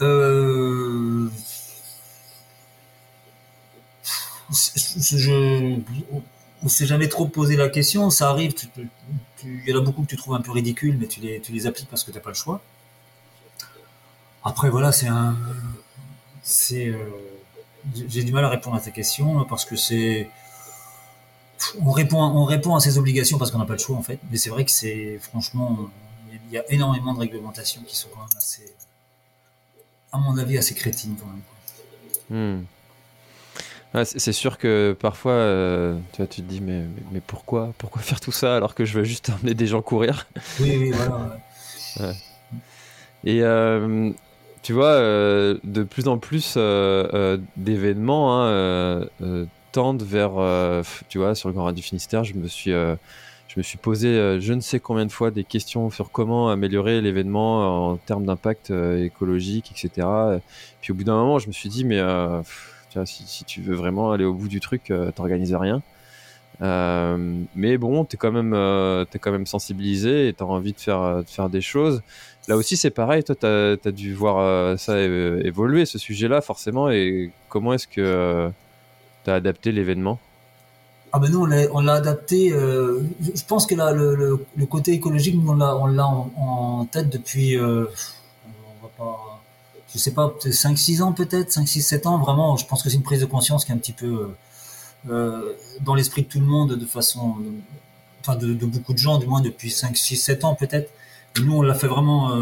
euh... 0.00 1.28
je, 4.50 5.78
on 6.62 6.68
s'est 6.68 6.86
jamais 6.86 7.08
trop 7.08 7.26
posé 7.26 7.56
la 7.56 7.68
question. 7.68 8.10
Ça 8.10 8.30
arrive, 8.30 8.54
il 9.44 9.68
y 9.68 9.72
en 9.72 9.78
a 9.78 9.80
beaucoup 9.80 10.02
que 10.02 10.08
tu 10.08 10.16
trouves 10.16 10.34
un 10.34 10.40
peu 10.40 10.52
ridicules, 10.52 10.96
mais 10.98 11.06
tu 11.06 11.20
les, 11.20 11.66
appliques 11.66 11.88
parce 11.88 12.04
que 12.04 12.10
tu 12.10 12.16
n'as 12.16 12.22
pas 12.22 12.30
le 12.30 12.34
choix. 12.34 12.60
Après, 14.44 14.70
voilà, 14.70 14.92
c'est 14.92 15.08
un. 15.08 15.36
Euh, 16.72 16.92
j'ai 18.08 18.22
du 18.22 18.32
mal 18.32 18.44
à 18.44 18.48
répondre 18.48 18.76
à 18.76 18.80
ta 18.80 18.90
question 18.90 19.44
parce 19.44 19.64
que 19.64 19.76
c'est 19.76 20.28
on 21.80 21.90
répond, 21.90 22.22
on 22.22 22.44
répond 22.44 22.74
à 22.74 22.80
ses 22.80 22.98
obligations 22.98 23.38
parce 23.38 23.50
qu'on 23.50 23.58
n'a 23.58 23.66
pas 23.66 23.74
le 23.74 23.78
choix 23.78 23.96
en 23.96 24.02
fait. 24.02 24.18
Mais 24.30 24.36
c'est 24.36 24.50
vrai 24.50 24.64
que 24.64 24.70
c'est 24.70 25.18
franchement, 25.20 25.90
il 26.32 26.52
y 26.52 26.58
a 26.58 26.64
énormément 26.70 27.14
de 27.14 27.20
réglementations 27.20 27.82
qui 27.86 27.96
sont 27.96 28.08
quand 28.14 28.20
même 28.20 28.36
assez, 28.36 28.72
à 30.12 30.18
mon 30.18 30.36
avis, 30.38 30.58
assez 30.58 30.74
crétines 30.74 31.16
quand 31.16 31.26
même. 31.26 31.42
Hmm. 32.30 34.04
c'est 34.04 34.32
sûr 34.32 34.56
que 34.56 34.96
parfois, 34.98 35.32
euh, 35.32 35.98
tu, 36.12 36.18
vois, 36.18 36.26
tu 36.26 36.42
te 36.42 36.46
dis 36.46 36.60
mais, 36.60 36.84
mais, 37.12 37.20
pourquoi, 37.20 37.74
pourquoi 37.78 38.02
faire 38.02 38.20
tout 38.20 38.32
ça 38.32 38.56
alors 38.56 38.74
que 38.74 38.84
je 38.84 38.98
veux 38.98 39.04
juste 39.04 39.30
emmener 39.30 39.54
des 39.54 39.66
gens 39.66 39.82
courir? 39.82 40.26
Oui, 40.60 40.76
oui, 40.78 40.90
voilà. 40.90 42.14
Et 43.24 43.42
euh, 43.42 44.10
tu 44.62 44.72
vois, 44.72 44.92
euh, 44.92 45.58
de 45.64 45.82
plus 45.82 46.08
en 46.08 46.18
plus 46.18 46.56
d'événements 47.56 48.42
hein, 48.42 49.06
vers, 49.82 50.38
euh, 50.38 50.82
tu 51.08 51.18
vois, 51.18 51.34
sur 51.34 51.48
le 51.48 51.54
Grand 51.54 51.64
Raid 51.64 51.78
Finistère, 51.78 52.24
je 52.24 52.34
me 52.34 52.46
suis, 52.46 52.72
euh, 52.72 52.94
je 53.48 53.54
me 53.58 53.62
suis 53.62 53.78
posé 53.78 54.08
euh, 54.08 54.40
je 54.40 54.52
ne 54.52 54.60
sais 54.60 54.80
combien 54.80 55.06
de 55.06 55.12
fois 55.12 55.30
des 55.30 55.44
questions 55.44 55.90
sur 55.90 56.10
comment 56.10 56.50
améliorer 56.50 57.00
l'événement 57.00 57.90
en 57.90 57.96
termes 57.96 58.24
d'impact 58.24 58.70
écologique, 58.70 59.72
etc. 59.72 60.06
Puis 60.80 60.92
au 60.92 60.94
bout 60.94 61.04
d'un 61.04 61.16
moment, 61.16 61.38
je 61.38 61.48
me 61.48 61.52
suis 61.52 61.68
dit, 61.68 61.84
mais 61.84 62.00
si, 63.04 63.44
tu 63.44 63.60
veux 63.60 63.74
vraiment 63.74 64.12
aller 64.12 64.24
au 64.24 64.34
bout 64.34 64.48
du 64.48 64.60
truc, 64.60 64.92
t'organises 65.16 65.54
rien. 65.54 65.82
mais 66.60 67.78
bon, 67.78 68.04
tu 68.04 68.14
es, 68.14 68.18
quand 68.18 68.32
même, 68.32 68.54
es 68.54 69.18
quand 69.18 69.32
même 69.32 69.46
sensibilisé 69.46 70.28
et 70.28 70.34
tu 70.34 70.42
as 70.42 70.46
envie 70.46 70.72
de 70.72 70.80
faire, 70.80 71.18
de 71.18 71.28
faire 71.28 71.48
des 71.48 71.60
choses. 71.60 72.02
Là 72.46 72.56
aussi, 72.56 72.76
c'est 72.76 72.90
pareil. 72.90 73.24
Toi, 73.24 73.34
tu 73.34 73.46
as, 73.46 73.92
dû 73.92 74.14
voir 74.14 74.78
ça 74.78 75.00
évoluer, 75.00 75.84
ce 75.86 75.98
sujet-là, 75.98 76.40
forcément. 76.40 76.90
Et 76.90 77.32
comment 77.48 77.72
est-ce 77.74 77.88
que 77.88 78.52
tu 79.24 79.30
as 79.30 79.34
adapté 79.34 79.72
l'événement? 79.72 80.18
Ah 81.12 81.20
ben 81.20 81.30
nous 81.30 81.40
on 81.42 81.80
l'a 81.80 81.92
adapté. 81.94 82.52
Euh, 82.52 83.00
je 83.20 83.44
pense 83.44 83.66
que 83.66 83.76
là 83.76 83.92
le, 83.92 84.44
le, 84.56 84.66
côté 84.66 84.92
écologique 84.92 85.36
nous 85.36 85.52
on 85.52 85.54
l'a 85.54 85.78
l'a 85.88 86.06
en, 86.08 86.86
tête 86.86 87.08
depuis 87.08 87.56
euh, 87.56 87.86
on 88.46 88.82
va 88.82 88.90
pas 88.98 89.40
je 89.92 89.98
sais 89.98 90.12
pas 90.12 90.34
5 90.40 90.76
6 90.76 91.02
ans 91.02 91.12
peut-être 91.12 91.52
5 91.52 91.68
6 91.68 91.82
7 91.82 92.06
ans 92.08 92.18
vraiment 92.18 92.56
je 92.56 92.66
pense 92.66 92.82
que 92.82 92.90
c'est 92.90 92.96
une 92.96 93.04
prise 93.04 93.20
de 93.20 93.26
conscience 93.26 93.64
qui 93.64 93.70
est 93.70 93.74
un 93.76 93.78
petit 93.78 93.92
peu 93.92 94.34
euh, 95.08 95.52
dans 95.82 95.94
l'esprit 95.94 96.22
de 96.22 96.26
tout 96.26 96.40
le 96.40 96.46
monde 96.46 96.74
de 96.74 96.84
façon 96.84 97.36
enfin 98.20 98.34
de, 98.34 98.52
de, 98.52 98.66
beaucoup 98.66 98.92
de 98.92 98.98
gens 98.98 99.18
du 99.18 99.28
moins 99.28 99.40
depuis 99.40 99.70
5 99.70 99.96
6 99.96 100.16
7 100.16 100.44
ans 100.44 100.56
peut-être. 100.56 100.90
Nous 101.40 101.54
on 101.54 101.62
l'a 101.62 101.74
fait 101.74 101.86
vraiment 101.86 102.36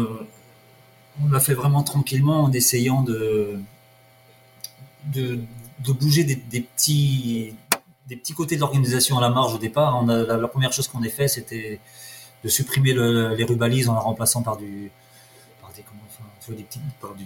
on 1.23 1.29
l'a 1.29 1.39
fait 1.39 1.53
vraiment 1.53 1.83
tranquillement 1.83 2.45
en 2.45 2.51
essayant 2.51 3.03
de 3.03 3.59
de, 5.13 5.39
de 5.79 5.91
bouger 5.91 6.23
des, 6.23 6.35
petits 6.61 7.53
des 8.07 8.15
petits 8.15 8.33
côtés 8.33 8.55
de 8.55 8.61
l'organisation 8.61 9.17
à 9.17 9.21
la 9.21 9.29
marge 9.29 9.53
au 9.53 9.57
départ. 9.57 10.03
La, 10.05 10.47
première 10.47 10.73
chose 10.73 10.87
qu'on 10.87 11.03
ait 11.03 11.09
fait, 11.09 11.27
c'était 11.27 11.79
de 12.43 12.49
supprimer 12.49 12.93
les 12.93 13.43
rubalises 13.43 13.89
en 13.89 13.93
la 13.93 14.01
remplaçant 14.01 14.41
par 14.41 14.57
du, 14.57 14.91
par 15.61 15.71
des, 15.73 15.83
par 16.99 17.15
du, 17.15 17.25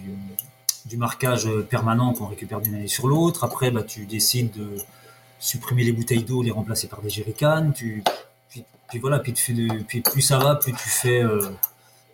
du 0.86 0.96
marquage 0.96 1.48
permanent 1.68 2.12
qu'on 2.12 2.26
récupère 2.26 2.60
d'une 2.60 2.74
année 2.74 2.88
sur 2.88 3.08
l'autre. 3.08 3.44
Après, 3.44 3.70
bah, 3.70 3.82
tu 3.82 4.06
décides 4.06 4.52
de 4.52 4.76
supprimer 5.38 5.84
les 5.84 5.92
bouteilles 5.92 6.24
d'eau, 6.24 6.42
les 6.42 6.50
remplacer 6.50 6.88
par 6.88 7.00
des 7.02 7.10
jerrycans. 7.10 7.72
Tu, 7.72 8.02
puis, 8.88 8.98
voilà, 9.00 9.18
puis 9.18 9.34
plus 10.00 10.22
ça 10.22 10.38
va, 10.38 10.56
plus 10.56 10.72
tu 10.72 10.88
fais, 10.88 11.22
euh, 11.22 11.40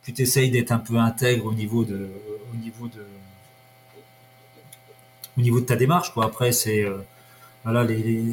plus 0.02 0.12
tu 0.12 0.22
essayes 0.22 0.50
d'être 0.50 0.72
un 0.72 0.78
peu 0.78 0.98
intègre 0.98 1.46
au 1.46 1.54
niveau 1.54 1.84
de, 1.84 2.10
au 2.52 2.56
niveau 2.56 2.88
de, 2.88 3.06
au 5.36 5.40
niveau 5.40 5.60
de 5.60 5.66
ta 5.66 5.76
démarche. 5.76 6.12
Quoi. 6.12 6.26
Après, 6.26 6.52
c'est 6.52 6.84
euh, 6.84 6.98
voilà 7.64 7.84
les, 7.84 8.24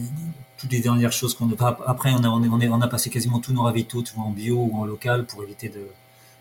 toutes 0.58 0.72
les 0.72 0.80
dernières 0.80 1.12
choses 1.12 1.34
qu'on 1.34 1.52
a. 1.52 1.78
Après, 1.88 2.12
on 2.14 2.24
a, 2.24 2.30
on, 2.30 2.62
est, 2.62 2.68
on, 2.68 2.82
a 2.82 2.88
passé 2.88 3.10
quasiment 3.10 3.40
tous 3.40 3.54
nos 3.54 3.64
ravitaux, 3.64 4.02
tout 4.02 4.20
en 4.20 4.30
bio 4.30 4.58
ou 4.58 4.78
en 4.78 4.86
local, 4.86 5.26
pour 5.26 5.44
éviter 5.44 5.70
de, 5.70 5.88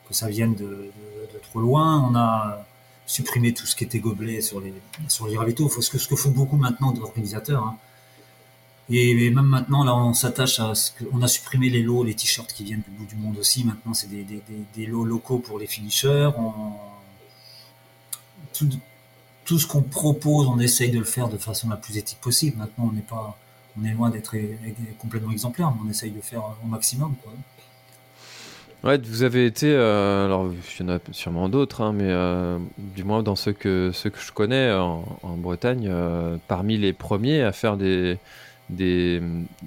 que 0.08 0.14
ça 0.14 0.28
vienne 0.28 0.54
de, 0.54 0.64
de, 0.64 1.38
trop 1.42 1.60
loin. 1.60 2.06
On 2.10 2.14
a 2.14 2.66
supprimé 3.06 3.52
tout 3.54 3.66
ce 3.66 3.74
qui 3.74 3.84
était 3.84 3.98
gobelet 3.98 4.40
sur 4.40 4.60
les, 4.60 4.74
sur 5.08 5.26
les 5.26 5.36
ravitaux. 5.36 5.68
Ce, 5.68 5.90
que, 5.90 5.98
ce 5.98 6.08
que 6.08 6.16
font 6.16 6.30
beaucoup 6.30 6.56
maintenant 6.56 6.92
d'organisateurs. 6.92 7.64
Hein. 7.64 7.76
Et, 8.92 9.30
même 9.30 9.46
maintenant, 9.46 9.84
là, 9.84 9.94
on 9.94 10.14
s'attache 10.14 10.58
à 10.58 10.74
ce 10.74 10.90
qu'on 10.90 11.22
a 11.22 11.28
supprimé 11.28 11.70
les 11.70 11.82
lots, 11.82 12.02
les 12.02 12.14
t-shirts 12.14 12.52
qui 12.52 12.64
viennent 12.64 12.82
du 12.82 12.90
bout 12.90 13.06
du 13.06 13.14
monde 13.14 13.38
aussi. 13.38 13.64
Maintenant, 13.64 13.94
c'est 13.94 14.08
des, 14.08 14.24
des, 14.24 14.42
des, 14.74 14.86
lots 14.86 15.04
locaux 15.04 15.38
pour 15.38 15.60
les 15.60 15.68
finishers. 15.68 16.30
Tout, 18.52 18.68
tout 19.50 19.58
ce 19.58 19.66
qu'on 19.66 19.82
propose, 19.82 20.46
on 20.46 20.60
essaye 20.60 20.92
de 20.92 21.00
le 21.00 21.04
faire 21.04 21.28
de 21.28 21.36
façon 21.36 21.68
la 21.68 21.74
plus 21.74 21.98
éthique 21.98 22.20
possible. 22.20 22.56
Maintenant, 22.56 22.88
on 22.88 22.92
n'est 22.92 23.00
pas, 23.00 23.36
on 23.76 23.84
est 23.84 23.92
loin 23.94 24.08
d'être 24.08 24.36
complètement 24.96 25.32
exemplaire, 25.32 25.72
mais 25.72 25.88
on 25.88 25.90
essaye 25.90 26.12
de 26.12 26.20
faire 26.20 26.44
au 26.62 26.68
maximum. 26.68 27.16
Ouais, 28.84 28.96
vous 28.98 29.24
avez 29.24 29.46
été, 29.46 29.66
euh, 29.66 30.26
alors 30.26 30.52
il 30.52 30.86
y 30.86 30.88
en 30.88 30.94
a 30.94 31.00
sûrement 31.10 31.48
d'autres, 31.48 31.80
hein, 31.80 31.92
mais 31.92 32.06
euh, 32.06 32.58
du 32.78 33.02
moins 33.02 33.24
dans 33.24 33.34
ceux 33.34 33.52
que, 33.52 33.90
ceux 33.92 34.10
que 34.10 34.20
je 34.20 34.30
connais 34.30 34.70
en, 34.70 35.02
Bretagne, 35.36 35.88
euh, 35.90 36.36
parmi 36.46 36.78
les 36.78 36.92
premiers 36.92 37.42
à 37.42 37.50
faire 37.50 37.76
des, 37.76 38.18
des, 38.68 39.20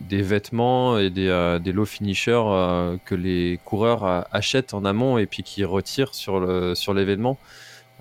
vêtements 0.10 0.98
et 0.98 1.10
des, 1.10 1.60
des 1.62 1.72
low 1.74 1.84
finishers 1.84 2.96
que 3.04 3.16
les 3.16 3.60
coureurs 3.66 4.26
achètent 4.32 4.74
en 4.74 4.86
amont 4.86 5.18
et 5.18 5.26
puis 5.26 5.44
qui 5.44 5.66
retirent 5.66 6.16
sur 6.16 6.40
l'événement. 6.40 7.38
Sur 7.42 7.54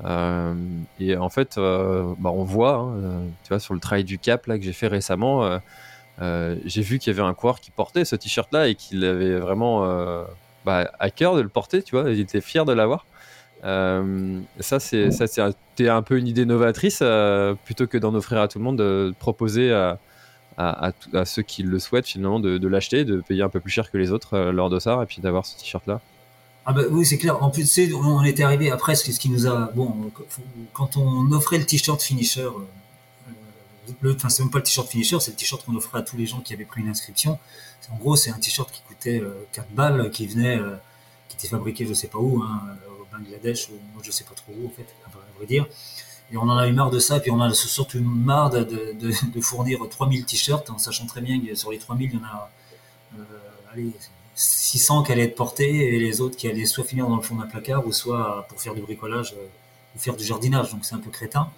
euh, 0.05 0.55
et 0.99 1.17
en 1.17 1.29
fait, 1.29 1.59
euh, 1.59 2.15
bah, 2.19 2.31
on 2.31 2.45
voit, 2.45 2.75
hein, 2.75 2.95
euh, 2.97 3.27
tu 3.45 3.49
vois, 3.49 3.61
sur 3.61 3.75
le 3.75 3.81
travail 3.81 4.05
du 4.05 4.19
cap 4.19 4.47
là 4.47 4.59
que 4.59 4.65
j'ai 4.65 4.73
fait 4.73 4.89
récemment, 4.89 5.61
j'ai 6.21 6.83
vu 6.83 6.99
qu'il 6.99 7.13
y 7.13 7.19
avait 7.19 7.27
un 7.27 7.35
coureur 7.35 7.61
qui 7.61 7.71
portait 7.71 8.05
ce 8.05 8.17
t-shirt-là 8.17 8.69
et 8.69 8.75
qu'il 8.75 9.05
avait 9.05 9.39
vraiment 9.39 9.85
bah, 10.65 10.91
à 10.99 11.11
cœur 11.11 11.37
de 11.37 11.41
le 11.41 11.49
porter, 11.49 11.83
tu 11.83 11.97
vois, 11.99 12.11
il 12.11 12.21
était 12.21 12.41
fier 12.41 12.65
de 12.65 12.73
l'avoir. 12.73 13.07
ça, 13.63 14.81
c'est 14.81 15.11
ça, 15.11 15.27
c'était 15.27 15.89
un 15.89 16.03
peu 16.03 16.19
une 16.19 16.27
idée 16.27 16.47
novatrice, 16.47 17.03
plutôt 17.65 17.87
que 17.87 17.99
d'en 17.99 18.15
offrir 18.15 18.41
à 18.41 18.49
tout 18.49 18.59
le 18.59 18.65
monde, 18.65 18.79
de 18.79 19.15
proposer 19.19 19.73
à, 19.73 20.93
ceux 21.25 21.43
qui 21.43 21.63
le 21.65 21.79
souhaitent 21.79 22.07
finalement 22.07 22.41
de, 22.41 22.59
de 22.59 22.69
l'acheter, 22.69 23.05
de 23.05 23.21
payer 23.21 23.43
un 23.43 23.49
peu 23.49 23.61
plus 23.61 23.71
cher 23.71 23.91
que 23.91 23.99
les 23.99 24.13
autres 24.13 24.39
leur 24.39 24.71
dossard 24.71 25.03
et 25.03 25.07
puis 25.07 25.21
d'avoir 25.21 25.45
ce 25.45 25.59
t-shirt-là. 25.59 26.01
Ah 26.64 26.73
bah 26.73 26.83
oui, 26.90 27.04
c'est 27.04 27.19
clair. 27.19 27.42
En 27.42 27.50
plus, 27.50 27.81
on 27.95 28.23
était 28.23 28.45
arrivé 28.45 28.71
après, 28.71 28.95
ce 28.95 29.19
qui 29.19 29.28
nous 29.28 29.47
a, 29.47 29.71
bon, 29.75 30.12
quand 30.73 30.97
on 30.97 31.31
offrait 31.33 31.59
le 31.59 31.66
t-shirt 31.66 32.00
finisher, 32.00 32.49
euh, 34.04 34.14
enfin 34.14 34.28
c'est 34.28 34.42
même 34.42 34.50
pas 34.50 34.59
le 34.59 34.64
t-shirt 34.64 34.88
finisher, 34.88 35.19
c'est 35.21 35.33
le 35.33 35.37
t-shirt 35.37 35.64
qu'on 35.64 35.75
offrait 35.75 35.99
à 35.99 36.02
tous 36.02 36.16
les 36.16 36.26
gens 36.26 36.40
qui 36.40 36.54
avaient 36.54 36.64
pris 36.64 36.81
une 36.81 36.88
inscription. 36.88 37.38
En 37.90 37.97
gros, 37.97 38.14
c'est 38.14 38.31
un 38.31 38.38
t-shirt 38.38 38.71
qui 38.71 38.83
coûtait 38.83 39.23
4 39.52 39.66
euh, 39.66 39.75
balles, 39.75 40.11
qui 40.11 40.26
venait, 40.28 40.59
euh, 40.59 40.76
qui 41.28 41.37
était 41.37 41.49
fabriqué 41.49 41.85
je 41.87 41.95
sais 41.95 42.07
pas 42.07 42.19
où, 42.19 42.42
hein, 42.42 42.62
au 43.00 43.07
Bangladesh 43.16 43.69
ou 43.71 44.02
je 44.02 44.11
sais 44.12 44.25
pas 44.25 44.35
trop 44.35 44.52
où 44.57 44.66
en 44.66 44.71
fait, 44.71 44.87
à 45.04 45.11
vrai 45.37 45.47
dire. 45.47 45.66
Et 46.31 46.37
on 46.37 46.42
en 46.42 46.57
a 46.57 46.66
eu 46.69 46.73
marre 46.73 46.90
de 46.90 46.99
ça, 46.99 47.21
puis 47.21 47.31
on 47.31 47.40
a 47.40 47.52
surtout 47.52 48.00
marre 48.00 48.50
de, 48.50 48.62
de, 48.62 48.95
de, 49.35 49.40
fournir 49.40 49.81
3000 49.90 50.25
t-shirts, 50.25 50.71
en 50.71 50.78
sachant 50.78 51.07
très 51.07 51.21
bien 51.21 51.38
que 51.45 51.54
sur 51.54 51.71
les 51.71 51.78
3000, 51.78 52.11
il 52.11 52.16
y 52.16 52.23
en 52.23 52.25
a, 52.25 52.50
euh, 53.19 53.23
allez, 53.73 53.92
600 54.35 55.03
qui 55.03 55.12
allaient 55.12 55.25
être 55.25 55.35
portés 55.35 55.95
et 55.95 55.99
les 55.99 56.21
autres 56.21 56.37
qui 56.37 56.49
allaient 56.49 56.65
soit 56.65 56.85
finir 56.85 57.09
dans 57.09 57.17
le 57.17 57.23
fond 57.23 57.37
d'un 57.37 57.47
placard 57.47 57.87
ou 57.87 57.93
soit 57.93 58.47
pour 58.49 58.61
faire 58.61 58.75
du 58.75 58.81
bricolage 58.81 59.35
euh, 59.35 59.47
ou 59.95 59.99
faire 59.99 60.17
du 60.17 60.25
jardinage. 60.25 60.71
Donc 60.73 60.85
c'est 60.85 60.95
un 60.95 61.01
peu 61.01 61.11
crétin. 61.11 61.51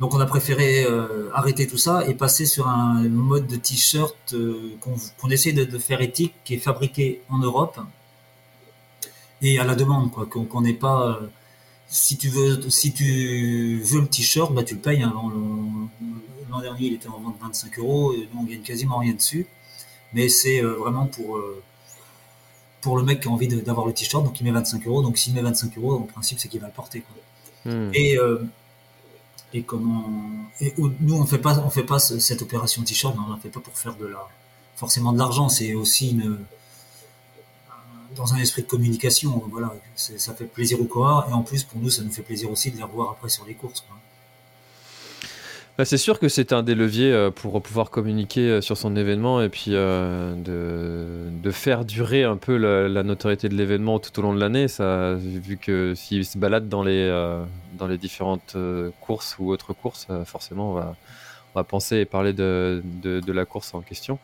Donc 0.00 0.14
on 0.14 0.20
a 0.20 0.26
préféré 0.26 0.84
euh, 0.84 1.30
arrêter 1.34 1.66
tout 1.66 1.78
ça 1.78 2.06
et 2.06 2.14
passer 2.14 2.46
sur 2.46 2.68
un 2.68 3.02
mode 3.08 3.46
de 3.46 3.56
t-shirt 3.56 4.16
euh, 4.32 4.76
qu'on 4.80 5.30
essaie 5.30 5.52
de, 5.52 5.78
faire 5.78 6.00
éthique, 6.00 6.34
qui 6.44 6.54
est 6.54 6.58
fabriqué 6.58 7.20
en 7.28 7.38
Europe 7.38 7.78
et 9.42 9.58
à 9.58 9.64
la 9.64 9.74
demande, 9.74 10.10
quoi. 10.12 10.26
Qu'on 10.26 10.60
n'est 10.60 10.72
pas. 10.72 11.20
si 11.88 12.16
tu 12.16 12.28
veux, 12.28 12.60
le 12.60 14.06
t-shirt, 14.06 14.54
bah 14.54 14.62
tu 14.62 14.74
le 14.74 14.80
payes. 14.80 15.02
Hein. 15.02 15.12
L'an 16.48 16.60
dernier, 16.60 16.86
il 16.86 16.94
était 16.94 17.08
en 17.08 17.18
vente 17.18 17.36
25 17.40 17.78
euros. 17.80 18.14
Nous, 18.14 18.40
on 18.40 18.44
gagne 18.44 18.62
quasiment 18.62 18.98
rien 18.98 19.14
dessus. 19.14 19.46
Mais 20.12 20.28
c'est 20.28 20.60
vraiment 20.60 21.06
pour 21.06 21.40
pour 22.82 22.98
le 22.98 23.04
mec 23.04 23.20
qui 23.20 23.28
a 23.28 23.30
envie 23.30 23.48
d'avoir 23.48 23.86
le 23.86 23.94
t-shirt, 23.94 24.22
donc 24.22 24.38
il 24.40 24.44
met 24.44 24.50
25 24.50 24.86
euros. 24.86 25.02
Donc 25.02 25.16
s'il 25.16 25.32
met 25.32 25.40
25 25.40 25.78
euros, 25.78 25.94
en 25.94 26.02
principe, 26.02 26.38
c'est 26.38 26.48
qu'il 26.48 26.60
va 26.60 26.66
le 26.66 26.72
porter. 26.72 27.00
Quoi. 27.00 27.72
Hmm. 27.72 27.90
Et, 27.94 28.18
euh, 28.18 28.44
et 29.54 29.62
comment 29.62 30.04
et, 30.60 30.74
Nous, 30.78 31.14
on 31.14 31.24
fait 31.24 31.38
pas, 31.38 31.58
on 31.60 31.70
fait 31.70 31.84
pas 31.84 32.00
cette 32.00 32.42
opération 32.42 32.82
t-shirt, 32.82 33.16
on 33.16 33.28
ne 33.28 33.34
la 33.34 33.40
fait 33.40 33.48
pas 33.48 33.60
pour 33.60 33.78
faire 33.78 33.94
de 33.96 34.06
la, 34.06 34.28
forcément 34.76 35.12
de 35.12 35.18
l'argent. 35.18 35.48
C'est 35.48 35.74
aussi 35.74 36.10
une, 36.10 36.38
dans 38.16 38.34
un 38.34 38.38
esprit 38.38 38.62
de 38.62 38.66
communication. 38.66 39.42
Voilà, 39.50 39.72
ça 39.94 40.34
fait 40.34 40.44
plaisir 40.44 40.80
aux 40.80 40.86
coureurs 40.86 41.28
et 41.30 41.32
en 41.32 41.42
plus, 41.42 41.62
pour 41.62 41.80
nous, 41.80 41.90
ça 41.90 42.02
nous 42.02 42.10
fait 42.10 42.22
plaisir 42.22 42.50
aussi 42.50 42.72
de 42.72 42.76
les 42.76 42.82
revoir 42.82 43.10
après 43.10 43.28
sur 43.28 43.46
les 43.46 43.54
courses. 43.54 43.80
Quoi. 43.82 43.96
Bah, 45.82 45.86
c'est 45.86 45.98
sûr 45.98 46.20
que 46.20 46.28
c'est 46.28 46.52
un 46.52 46.62
des 46.62 46.76
leviers 46.76 47.12
euh, 47.12 47.32
pour 47.32 47.60
pouvoir 47.60 47.90
communiquer 47.90 48.48
euh, 48.48 48.60
sur 48.60 48.76
son 48.76 48.94
événement 48.94 49.42
et 49.42 49.48
puis 49.48 49.72
euh, 49.74 50.32
de, 50.36 51.50
faire 51.50 51.84
durer 51.84 52.22
un 52.22 52.36
peu 52.36 52.56
la, 52.56 53.02
notoriété 53.02 53.48
de 53.48 53.56
l'événement 53.56 53.98
tout 53.98 54.16
au 54.20 54.22
long 54.22 54.32
de 54.32 54.38
l'année. 54.38 54.66
Vu 55.18 55.56
que 55.56 55.94
s'il 55.96 56.24
se 56.24 56.38
balade 56.38 56.68
dans 56.68 56.84
les, 56.84 57.10
différentes 57.98 58.56
courses 59.00 59.34
ou 59.40 59.50
autres 59.50 59.72
courses, 59.72 60.06
forcément 60.24 60.70
on 60.74 60.94
va, 61.56 61.64
penser 61.64 61.96
et 61.96 62.04
parler 62.04 62.32
de 62.32 63.32
la 63.32 63.44
course 63.44 63.74
en 63.74 63.80
question. 63.80 64.20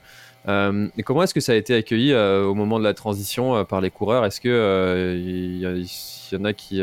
Et 0.49 1.03
comment 1.03 1.23
est-ce 1.23 1.35
que 1.35 1.41
ça 1.41 1.53
a 1.53 1.55
été 1.57 1.75
accueilli 1.75 2.15
au 2.15 2.55
moment 2.55 2.79
de 2.79 2.85
la 2.85 2.95
transition 2.95 3.65
par 3.65 3.81
les 3.81 3.91
coureurs? 3.91 4.25
Est-ce 4.25 4.41
que 4.41 5.15
il 5.17 5.61
y, 5.61 6.37
en 6.37 6.45
a 6.45 6.53
qui, 6.53 6.83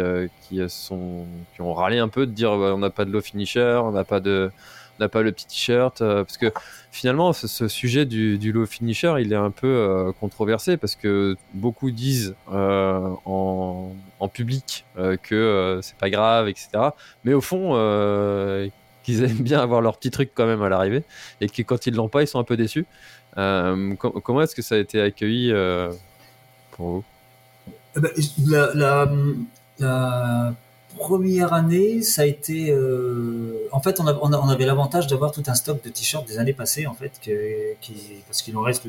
ont 1.59 1.73
râlé 1.73 1.97
un 1.97 2.07
peu 2.07 2.27
de 2.27 2.31
dire 2.31 2.51
on 2.51 2.77
n'a 2.77 2.89
pas 2.89 3.05
de 3.05 3.11
low 3.11 3.21
finisher, 3.21 3.79
on 3.83 3.91
n'a 3.91 4.03
pas 4.03 4.19
le 4.19 4.51
petit 4.99 5.47
t-shirt 5.47 5.97
parce 5.99 6.37
que 6.37 6.51
finalement 6.91 7.33
ce, 7.33 7.67
sujet 7.67 8.05
du, 8.05 8.37
du, 8.37 8.51
low 8.51 8.67
finisher 8.67 9.15
il 9.19 9.33
est 9.33 9.37
un 9.37 9.51
peu 9.51 10.13
controversé 10.19 10.77
parce 10.77 10.95
que 10.95 11.35
beaucoup 11.53 11.89
disent 11.89 12.35
en, 12.47 13.91
en, 14.19 14.27
public 14.27 14.85
que 15.23 15.79
c'est 15.81 15.97
pas 15.97 16.09
grave 16.11 16.49
etc 16.49 16.69
mais 17.23 17.33
au 17.33 17.41
fond 17.41 17.73
qu'ils 19.03 19.23
aiment 19.23 19.43
bien 19.43 19.59
avoir 19.59 19.81
leur 19.81 19.97
petit 19.97 20.11
truc 20.11 20.31
quand 20.33 20.47
même 20.47 20.61
à 20.63 20.69
l'arrivée 20.69 21.03
et 21.41 21.47
que 21.47 21.61
quand 21.61 21.85
ils 21.87 21.93
l'ont 21.93 22.09
pas 22.09 22.23
ils 22.23 22.27
sont 22.27 22.39
un 22.39 22.43
peu 22.43 22.57
déçus 22.57 22.85
comment 23.35 24.41
est-ce 24.41 24.55
que 24.55 24.61
ça 24.61 24.75
a 24.75 24.77
été 24.77 25.01
accueilli 25.01 25.53
pour 26.71 26.87
vous? 26.87 27.03
Eh 27.97 28.01
ben, 28.01 28.11
la, 29.79 30.53
première 30.97 31.53
année, 31.53 32.01
ça 32.01 32.23
a 32.23 32.25
été. 32.25 32.71
Euh, 32.71 33.67
en 33.71 33.81
fait, 33.81 33.99
on, 33.99 34.49
avait 34.49 34.65
l'avantage 34.65 35.07
d'avoir 35.07 35.31
tout 35.31 35.43
un 35.47 35.53
stock 35.53 35.83
de 35.83 35.89
t-shirts 35.89 36.27
des 36.27 36.39
années 36.39 36.53
passées, 36.53 36.87
en 36.87 36.93
fait, 36.93 37.11
parce 38.27 38.41
qu'il 38.41 38.57
en 38.57 38.61
reste. 38.61 38.83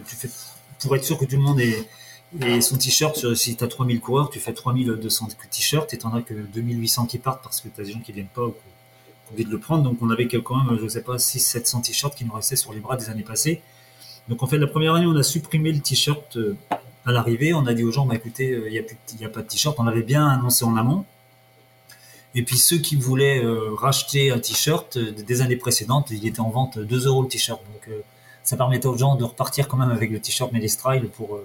Pour 0.81 0.95
être 0.95 1.05
sûr 1.05 1.19
que 1.19 1.25
tout 1.25 1.37
le 1.37 1.43
monde 1.43 1.61
ait, 1.61 2.61
son 2.61 2.77
t-shirt, 2.77 3.35
si 3.35 3.57
tu 3.57 3.65
as 3.65 3.69
3000 3.69 4.01
coureurs, 4.01 4.31
tu 4.31 4.41
fais 4.41 4.53
3200 4.53 5.29
t-shirts 5.51 5.93
et 5.95 5.99
tu 5.99 6.07
as 6.07 6.23
que 6.23 6.35
2800 6.35 7.07
qui 7.07 7.19
partent 7.19 7.43
parce 7.43 7.61
que 7.61 7.69
tu 7.69 7.81
as 7.81 7.85
des 7.85 7.93
gens 7.93 8.01
qui 8.01 8.13
viennent 8.13 8.27
pas 8.27 8.43
ou 8.43 8.51
qui 8.51 8.59
ont 9.31 9.35
envie 9.35 9.45
de 9.45 9.51
le 9.51 9.59
prendre. 9.59 9.85
Donc, 9.85 9.99
on 10.03 10.11
avait 10.11 10.27
quand 10.27 10.65
même, 10.65 10.79
je 10.81 10.89
sais 10.89 11.03
pas, 11.03 11.17
600-700 11.17 11.83
t-shirts 11.83 12.15
qui 12.15 12.25
nous 12.25 12.33
restaient 12.33 12.57
sur 12.57 12.73
les 12.73 12.81
bras 12.81 12.97
des 12.97 13.09
années 13.09 13.23
passées. 13.23 13.63
Donc 14.29 14.43
en 14.43 14.47
fait, 14.47 14.59
la 14.59 14.67
première 14.67 14.95
année, 14.95 15.07
on 15.07 15.17
a 15.17 15.23
supprimé 15.23 15.73
le 15.73 15.81
t-shirt 15.81 16.39
à 17.05 17.13
l'arrivée. 17.13 17.55
On 17.55 17.67
a 17.67 17.75
dit 17.75 17.85
aux 17.85 17.93
gens, 17.93 18.07
bah, 18.07 18.15
écoutez, 18.15 18.61
il 18.67 18.73
n'y 18.73 18.79
a, 18.79 19.29
a, 19.29 19.31
pas 19.31 19.43
de 19.43 19.47
t-shirt. 19.47 19.77
On 19.79 19.85
l'avait 19.85 20.03
bien 20.03 20.27
annoncé 20.27 20.65
en 20.65 20.77
amont. 20.77 21.05
Et 22.35 22.43
puis 22.43 22.59
ceux 22.59 22.79
qui 22.79 22.97
voulaient 22.97 23.43
racheter 23.79 24.31
un 24.31 24.39
t-shirt 24.39 24.99
des 24.99 25.41
années 25.41 25.57
précédentes, 25.57 26.09
il 26.11 26.27
était 26.27 26.41
en 26.41 26.51
vente 26.51 26.79
2 26.79 27.07
euros 27.07 27.23
le 27.23 27.29
t-shirt. 27.29 27.63
Donc 27.73 27.89
ça 28.43 28.59
permettait 28.59 28.89
aux 28.89 28.99
gens 28.99 29.15
de 29.15 29.25
repartir 29.25 29.69
quand 29.69 29.79
même 29.79 29.91
avec 29.91 30.11
le 30.11 30.21
t-shirt 30.21 30.53
Mélestrail 30.53 31.09
pour 31.17 31.41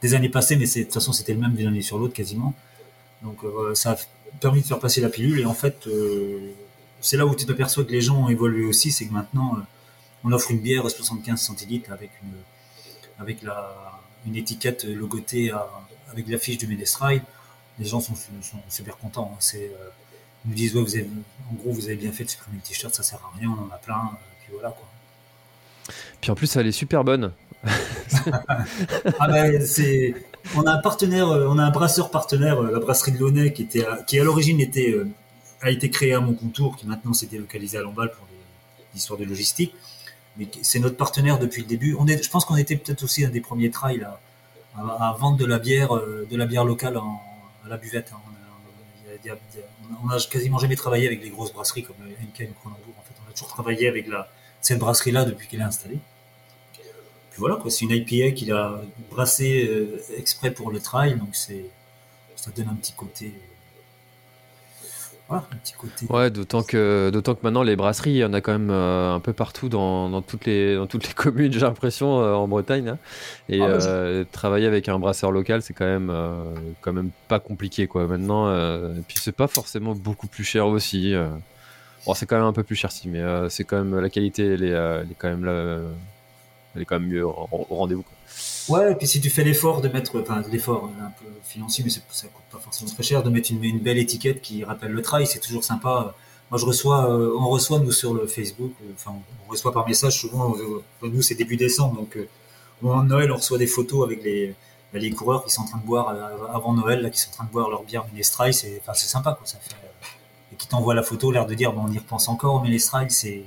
des 0.00 0.14
années 0.14 0.30
passées, 0.30 0.56
mais 0.56 0.64
de 0.64 0.82
toute 0.84 0.94
façon 0.94 1.12
c'était 1.12 1.34
le 1.34 1.40
même 1.40 1.52
d'une 1.52 1.68
année 1.68 1.82
sur 1.82 1.98
l'autre 1.98 2.14
quasiment. 2.14 2.54
Donc 3.22 3.40
ça 3.74 3.92
a 3.92 3.96
permis 4.40 4.62
de 4.62 4.66
faire 4.66 4.78
passer 4.78 5.02
la 5.02 5.10
pilule 5.10 5.40
et 5.40 5.44
en 5.44 5.52
fait 5.52 5.86
c'est 7.00 7.16
là 7.16 7.26
où 7.26 7.34
tu 7.34 7.46
t'aperçois 7.46 7.84
que 7.84 7.92
les 7.92 8.00
gens 8.00 8.24
ont 8.24 8.28
évolué 8.28 8.64
aussi, 8.64 8.90
c'est 8.90 9.06
que 9.06 9.12
maintenant, 9.12 9.56
euh, 9.56 9.62
on 10.24 10.32
offre 10.32 10.50
une 10.50 10.60
bière 10.60 10.88
75 10.88 11.40
centilitres 11.40 11.92
avec 11.92 12.10
une, 12.22 12.32
avec 13.18 13.42
la, 13.42 14.00
une 14.26 14.36
étiquette 14.36 14.84
logotée 14.84 15.52
avec 16.10 16.28
l'affiche 16.28 16.58
du 16.58 16.66
Ménestrail. 16.66 17.22
Les 17.78 17.84
gens 17.84 18.00
sont, 18.00 18.14
super 18.68 18.96
contents. 18.96 19.30
Hein. 19.32 19.36
C'est, 19.38 19.66
euh, 19.66 19.90
ils 20.44 20.50
nous 20.50 20.54
disent, 20.56 20.74
ouais, 20.74 20.82
vous 20.82 20.96
avez, 20.96 21.08
en 21.50 21.54
gros, 21.54 21.72
vous 21.72 21.86
avez 21.86 21.96
bien 21.96 22.12
fait 22.12 22.24
de 22.24 22.30
supprimer 22.30 22.56
le 22.56 22.62
t-shirt, 22.62 22.94
ça 22.94 23.02
sert 23.02 23.18
à 23.18 23.38
rien, 23.38 23.48
on 23.48 23.62
en 23.62 23.74
a 23.74 23.78
plein, 23.78 23.94
euh, 23.94 24.16
puis 24.40 24.52
voilà, 24.52 24.70
quoi. 24.70 24.86
Puis 26.20 26.30
en 26.30 26.34
plus, 26.34 26.54
elle 26.56 26.66
est 26.66 26.72
super 26.72 27.04
bonne. 27.04 27.32
ah 27.64 29.28
ben, 29.28 29.64
c'est, 29.64 30.14
on 30.56 30.62
a 30.62 30.72
un 30.72 30.78
partenaire, 30.78 31.28
on 31.28 31.58
a 31.58 31.64
un 31.64 31.70
brasseur 31.70 32.10
partenaire, 32.10 32.60
la 32.62 32.78
brasserie 32.78 33.12
de 33.12 33.18
Launay, 33.18 33.52
qui 33.52 33.62
était, 33.62 33.86
qui 34.06 34.18
à 34.18 34.24
l'origine 34.24 34.60
était 34.60 34.94
a 35.60 35.70
été 35.70 35.90
créé 35.90 36.14
à 36.14 36.20
mon 36.20 36.34
contour, 36.34 36.76
qui 36.76 36.86
maintenant 36.86 37.12
s'est 37.12 37.26
délocalisé 37.26 37.78
à 37.78 37.82
Lamballe 37.82 38.10
pour 38.12 38.26
l'histoire 38.94 39.18
de 39.18 39.24
logistique. 39.24 39.74
C'est 40.62 40.78
notre 40.78 40.96
partenaire 40.96 41.38
depuis 41.38 41.62
le 41.62 41.68
début. 41.68 41.96
Je 42.06 42.30
pense 42.30 42.44
qu'on 42.44 42.56
était 42.56 42.76
peut-être 42.76 43.02
aussi 43.02 43.24
un 43.24 43.30
des 43.30 43.40
premiers 43.40 43.70
trails 43.70 44.06
à, 44.76 45.16
vendre 45.18 45.36
de 45.36 45.44
la 45.44 45.58
bière, 45.58 45.96
euh, 45.96 46.26
locale 46.64 46.96
à 46.96 47.68
la 47.68 47.76
buvette. 47.76 48.12
Hein. 48.12 48.20
On, 50.04 50.10
a, 50.10 50.20
quasiment 50.30 50.58
jamais 50.58 50.76
travaillé 50.76 51.06
avec 51.06 51.22
des 51.22 51.30
grosses 51.30 51.52
brasseries 51.52 51.82
comme 51.82 51.96
Henken 52.22 52.50
ou 52.50 52.54
Cronenbourg. 52.54 52.94
En 52.98 53.02
fait, 53.02 53.14
on 53.26 53.30
a 53.30 53.32
toujours 53.32 53.48
travaillé 53.48 53.88
avec 53.88 54.06
la, 54.06 54.28
cette 54.60 54.78
brasserie-là 54.78 55.24
depuis 55.24 55.48
qu'elle 55.48 55.60
est 55.60 55.64
installée. 55.64 55.98
Puis 57.30 57.38
voilà, 57.38 57.58
c'est 57.68 57.84
une 57.84 57.90
IPA 57.90 58.32
qu'il 58.32 58.52
a 58.52 58.80
brassée 59.10 59.66
euh, 59.68 60.00
exprès 60.16 60.50
pour 60.50 60.70
le 60.70 60.80
trail, 60.80 61.16
donc 61.16 61.30
c'est, 61.32 61.66
ça 62.36 62.50
donne 62.50 62.68
un 62.68 62.74
petit 62.74 62.92
côté 62.92 63.32
un 65.36 65.56
petit 65.62 65.74
côté. 65.74 66.06
Ouais, 66.08 66.30
d'autant 66.30 66.62
que, 66.62 67.10
d'autant 67.12 67.34
que 67.34 67.40
maintenant 67.42 67.62
les 67.62 67.76
brasseries, 67.76 68.12
il 68.12 68.16
y 68.16 68.24
en 68.24 68.32
a 68.32 68.40
quand 68.40 68.52
même 68.52 68.70
euh, 68.70 69.14
un 69.14 69.20
peu 69.20 69.32
partout 69.32 69.68
dans, 69.68 70.08
dans, 70.08 70.22
toutes, 70.22 70.46
les, 70.46 70.76
dans 70.76 70.86
toutes 70.86 71.06
les 71.06 71.12
communes, 71.14 71.52
j'ai 71.52 71.60
l'impression, 71.60 72.20
euh, 72.20 72.34
en 72.34 72.48
Bretagne. 72.48 72.88
Hein. 72.88 72.98
Et 73.48 73.60
ah, 73.60 73.68
bah, 73.68 73.84
euh, 73.84 74.24
travailler 74.30 74.66
avec 74.66 74.88
un 74.88 74.98
brasseur 74.98 75.30
local, 75.30 75.62
c'est 75.62 75.74
quand 75.74 75.84
même, 75.84 76.12
quand 76.80 76.92
même 76.92 77.10
pas 77.28 77.40
compliqué, 77.40 77.86
quoi. 77.86 78.06
Maintenant, 78.06 78.50
et 78.50 79.02
puis 79.06 79.18
c'est 79.20 79.32
pas 79.32 79.48
forcément 79.48 79.94
beaucoup 79.94 80.26
plus 80.26 80.44
cher 80.44 80.66
aussi. 80.66 81.14
Bon, 82.06 82.14
c'est 82.14 82.26
quand 82.26 82.36
même 82.36 82.46
un 82.46 82.52
peu 82.52 82.62
plus 82.62 82.76
cher, 82.76 82.90
si, 82.90 83.08
mais 83.08 83.22
c'est 83.50 83.64
quand 83.64 83.76
même 83.76 83.98
la 84.00 84.08
qualité, 84.08 84.54
elle 84.54 84.64
est, 84.64 84.68
elle 84.68 85.10
est 85.10 85.16
quand 85.18 85.28
même 85.28 85.44
là, 85.44 85.78
elle 86.74 86.82
est 86.82 86.84
quand 86.84 86.98
même 86.98 87.08
mieux 87.08 87.26
au, 87.26 87.48
rendez-vous. 87.50 88.04
Ouais, 88.68 88.92
et 88.92 88.94
puis 88.94 89.06
si 89.06 89.20
tu 89.20 89.30
fais 89.30 89.44
l'effort 89.44 89.80
de 89.80 89.88
mettre, 89.88 90.20
enfin 90.20 90.42
l'effort 90.50 90.90
un 91.00 91.10
peu 91.10 91.26
financier, 91.42 91.84
mais 91.84 91.90
ça 91.90 92.28
coûte 92.28 92.37
forcément 92.58 92.90
très 92.90 93.02
cher, 93.02 93.22
de 93.22 93.30
mettre 93.30 93.50
une, 93.50 93.78
belle 93.78 93.98
étiquette 93.98 94.40
qui 94.40 94.64
rappelle 94.64 94.92
le 94.92 95.02
trail, 95.02 95.26
c'est 95.26 95.40
toujours 95.40 95.64
sympa. 95.64 96.14
Moi, 96.50 96.58
je 96.58 96.64
reçois, 96.64 97.10
euh, 97.10 97.36
on 97.38 97.48
reçoit 97.48 97.78
nous 97.78 97.92
sur 97.92 98.14
le 98.14 98.26
Facebook, 98.26 98.72
euh, 98.82 98.92
enfin, 98.94 99.14
on 99.46 99.50
reçoit 99.50 99.72
par 99.72 99.86
message 99.86 100.20
souvent. 100.20 100.54
Euh, 100.56 100.82
nous, 101.08 101.22
c'est 101.22 101.34
début 101.34 101.56
décembre, 101.56 101.96
donc 101.96 102.18
en 102.82 103.02
Noël, 103.04 103.30
on 103.32 103.36
reçoit 103.36 103.58
des 103.58 103.66
photos 103.66 104.06
avec 104.06 104.22
les, 104.22 104.54
bah, 104.92 104.98
les 104.98 105.10
coureurs 105.10 105.44
qui 105.44 105.50
sont 105.50 105.62
en 105.62 105.66
train 105.66 105.78
de 105.78 105.84
boire 105.84 106.08
avant 106.54 106.72
Noël, 106.72 107.02
là, 107.02 107.10
qui 107.10 107.20
sont 107.20 107.30
en 107.30 107.34
train 107.34 107.44
de 107.44 107.50
boire 107.50 107.68
leur 107.68 107.82
bière 107.82 108.06
Minestrel, 108.12 108.54
c'est, 108.54 108.80
enfin, 108.80 108.94
c'est 108.94 109.08
sympa, 109.08 109.34
quoi. 109.34 109.46
Ça 109.46 109.58
fait, 109.58 109.74
et 110.52 110.56
qui 110.56 110.66
t'envoie 110.68 110.94
la 110.94 111.02
photo, 111.02 111.30
l'air 111.30 111.46
de 111.46 111.54
dire, 111.54 111.72
bon, 111.72 111.84
on 111.86 111.92
y 111.92 111.98
repense 111.98 112.28
encore, 112.28 112.62
mais 112.62 112.78
c'est, 112.78 113.42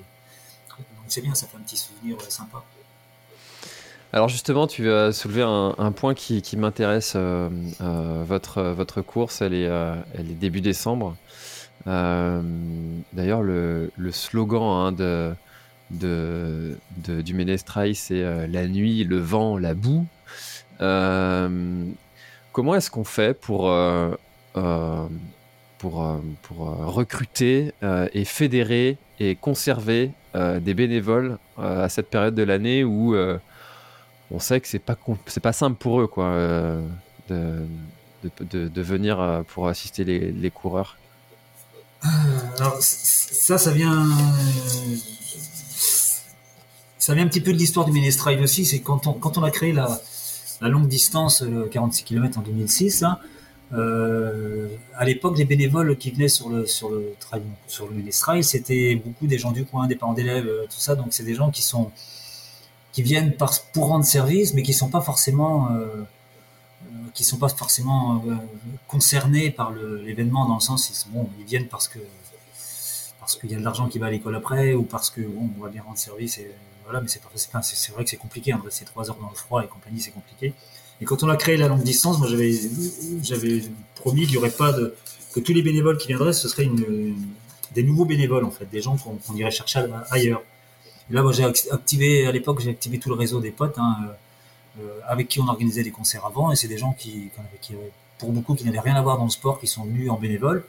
c'est 1.07 1.21
bien, 1.21 1.33
ça 1.33 1.47
fait 1.47 1.57
un 1.57 1.61
petit 1.61 1.77
souvenir 1.77 2.17
sympa. 2.29 2.63
Alors 4.13 4.27
justement, 4.27 4.67
tu 4.67 4.91
as 4.91 5.13
soulevé 5.13 5.41
un, 5.41 5.91
point 5.93 6.13
qui, 6.13 6.57
m'intéresse. 6.57 7.13
Euh, 7.15 7.49
euh, 7.79 8.23
votre, 8.27 9.01
course, 9.01 9.41
elle 9.41 9.53
est, 9.53 9.67
euh, 9.67 9.95
début 10.17 10.59
décembre. 10.59 11.15
D'ailleurs, 11.85 13.41
le, 13.41 13.89
slogan 14.11 14.63
hein, 14.63 14.91
de, 14.91 15.33
de, 15.91 17.21
du 17.21 17.33
Ménestrail, 17.33 17.95
c'est 17.95 18.47
la 18.47 18.67
nuit, 18.67 19.05
le 19.05 19.17
vent, 19.17 19.57
la 19.57 19.73
boue. 19.73 20.05
comment 20.79 22.75
est-ce 22.75 22.91
qu'on 22.91 23.05
fait 23.05 23.33
pour, 23.33 23.73
pour, 25.77 26.21
pour 26.41 26.57
recruter 26.57 27.73
et 28.13 28.25
fédérer 28.25 28.97
et 29.21 29.35
conserver 29.37 30.11
des 30.35 30.73
bénévoles 30.73 31.37
à 31.57 31.87
cette 31.87 32.09
période 32.09 32.35
de 32.35 32.43
l'année 32.43 32.83
où 32.83 33.15
on 34.31 34.39
sait 34.39 34.59
que 34.61 34.67
c'est 34.67 34.79
pas 34.79 34.97
c'est 35.27 35.41
pas 35.41 35.53
simple 35.53 35.77
pour 35.77 36.01
eux 36.01 36.07
quoi 36.07 36.25
euh, 36.25 36.81
de, 37.29 38.67
de, 38.67 38.81
venir 38.81 39.19
euh, 39.19 39.41
pour 39.43 39.67
assister 39.67 40.03
les, 40.03 40.51
coureurs. 40.51 40.97
Euh, 42.05 42.07
ça, 42.79 43.57
ça 43.57 43.71
vient 43.71 44.07
ça 46.97 47.13
vient 47.13 47.25
un 47.25 47.27
petit 47.27 47.41
peu 47.41 47.51
de 47.51 47.57
l'histoire 47.57 47.85
du 47.85 47.91
Ménestrail 47.91 48.41
aussi. 48.41 48.65
C'est 48.65 48.79
quand 48.79 49.07
on 49.07 49.13
quand 49.13 49.37
on 49.37 49.43
a 49.43 49.51
créé 49.51 49.73
la, 49.73 49.99
la 50.61 50.67
longue 50.69 50.87
distance, 50.87 51.43
46 51.71 52.03
km 52.03 52.39
en 52.39 52.41
2006. 52.41 53.03
Hein, 53.03 53.17
à 53.73 55.05
l'époque, 55.05 55.37
les 55.37 55.45
bénévoles 55.45 55.97
qui 55.97 56.11
venaient 56.11 56.27
sur 56.27 56.49
le 56.49 56.65
sur 56.67 56.89
le 56.89 57.13
sur 57.67 57.87
le 57.87 58.43
c'était 58.43 58.95
beaucoup 58.95 59.27
des 59.27 59.39
gens 59.39 59.51
du 59.51 59.65
coin, 59.65 59.87
des 59.87 59.95
parents 59.95 60.13
d'élèves, 60.13 60.49
tout 60.69 60.79
ça. 60.79 60.95
Donc 60.95 61.07
c'est 61.09 61.23
des 61.23 61.35
gens 61.35 61.49
qui 61.49 61.63
sont 61.63 61.91
qui 62.91 63.03
viennent 63.03 63.33
par, 63.33 63.53
pour 63.73 63.87
rendre 63.87 64.05
service, 64.05 64.53
mais 64.53 64.63
qui 64.63 64.73
sont 64.73 64.89
pas 64.89 65.01
forcément, 65.01 65.71
euh, 65.71 65.85
euh 65.85 66.05
qui 67.13 67.23
sont 67.23 67.37
pas 67.37 67.49
forcément 67.49 68.23
euh, 68.27 68.35
concernés 68.87 69.51
par 69.51 69.71
l'événement 69.71 70.45
dans 70.47 70.55
le 70.55 70.61
sens 70.61 70.89
ils, 70.89 71.11
bon, 71.11 71.29
ils 71.39 71.45
viennent 71.45 71.67
parce 71.67 71.87
que 71.87 71.99
parce 73.19 73.35
qu'il 73.35 73.51
y 73.51 73.55
a 73.55 73.59
de 73.59 73.63
l'argent 73.63 73.87
qui 73.87 73.99
va 73.99 74.07
à 74.07 74.09
l'école 74.09 74.35
après 74.35 74.73
ou 74.73 74.83
parce 74.83 75.09
que 75.09 75.21
bon, 75.21 75.49
on 75.57 75.63
va 75.63 75.69
bien 75.69 75.83
rendre 75.83 75.97
service 75.97 76.39
et 76.39 76.51
voilà, 76.83 77.01
mais 77.01 77.07
c'est 77.07 77.21
c'est 77.61 77.91
vrai 77.93 78.03
que 78.03 78.09
c'est 78.09 78.17
compliqué. 78.17 78.51
Hein, 78.51 78.61
c'est 78.69 78.85
trois 78.85 79.09
heures 79.09 79.17
dans 79.21 79.29
le 79.29 79.35
froid 79.35 79.63
et 79.63 79.67
compagnie, 79.67 80.01
c'est 80.01 80.11
compliqué. 80.11 80.53
Et 80.99 81.05
quand 81.05 81.23
on 81.23 81.29
a 81.29 81.37
créé 81.37 81.55
la 81.57 81.67
longue 81.67 81.83
distance, 81.83 82.17
moi 82.19 82.27
j'avais 82.27 82.51
j'avais 83.23 83.63
promis 83.95 84.23
qu'il 84.23 84.31
n'y 84.31 84.37
aurait 84.37 84.49
pas 84.51 84.71
de 84.71 84.95
que 85.33 85.39
tous 85.39 85.53
les 85.53 85.61
bénévoles 85.61 85.97
qui 85.97 86.07
viendraient, 86.07 86.33
ce 86.33 86.49
serait 86.49 86.63
une, 86.63 87.15
des 87.73 87.83
nouveaux 87.83 88.05
bénévoles 88.05 88.43
en 88.43 88.51
fait, 88.51 88.65
des 88.65 88.81
gens 88.81 88.97
qu'on 88.97 89.35
irait 89.35 89.51
chercher 89.51 89.85
ailleurs 90.09 90.41
là, 91.09 91.21
moi, 91.23 91.31
j'ai 91.31 91.43
activé, 91.43 92.27
à 92.27 92.31
l'époque, 92.31 92.59
j'ai 92.61 92.69
activé 92.69 92.99
tout 92.99 93.09
le 93.09 93.15
réseau 93.15 93.39
des 93.39 93.51
potes, 93.51 93.77
hein, 93.77 93.97
euh, 94.03 94.81
euh, 94.81 94.99
avec 95.07 95.27
qui 95.27 95.39
on 95.39 95.47
organisait 95.47 95.83
des 95.83 95.91
concerts 95.91 96.25
avant, 96.25 96.51
et 96.51 96.55
c'est 96.55 96.67
des 96.67 96.77
gens 96.77 96.93
qui, 96.93 97.29
pour 98.17 98.31
beaucoup, 98.31 98.55
qui 98.55 98.65
n'avaient 98.65 98.79
rien 98.79 98.95
à 98.95 99.01
voir 99.01 99.17
dans 99.17 99.25
le 99.25 99.29
sport, 99.29 99.59
qui 99.59 99.67
sont 99.67 99.83
venus 99.83 100.09
en 100.09 100.17
bénévole. 100.17 100.63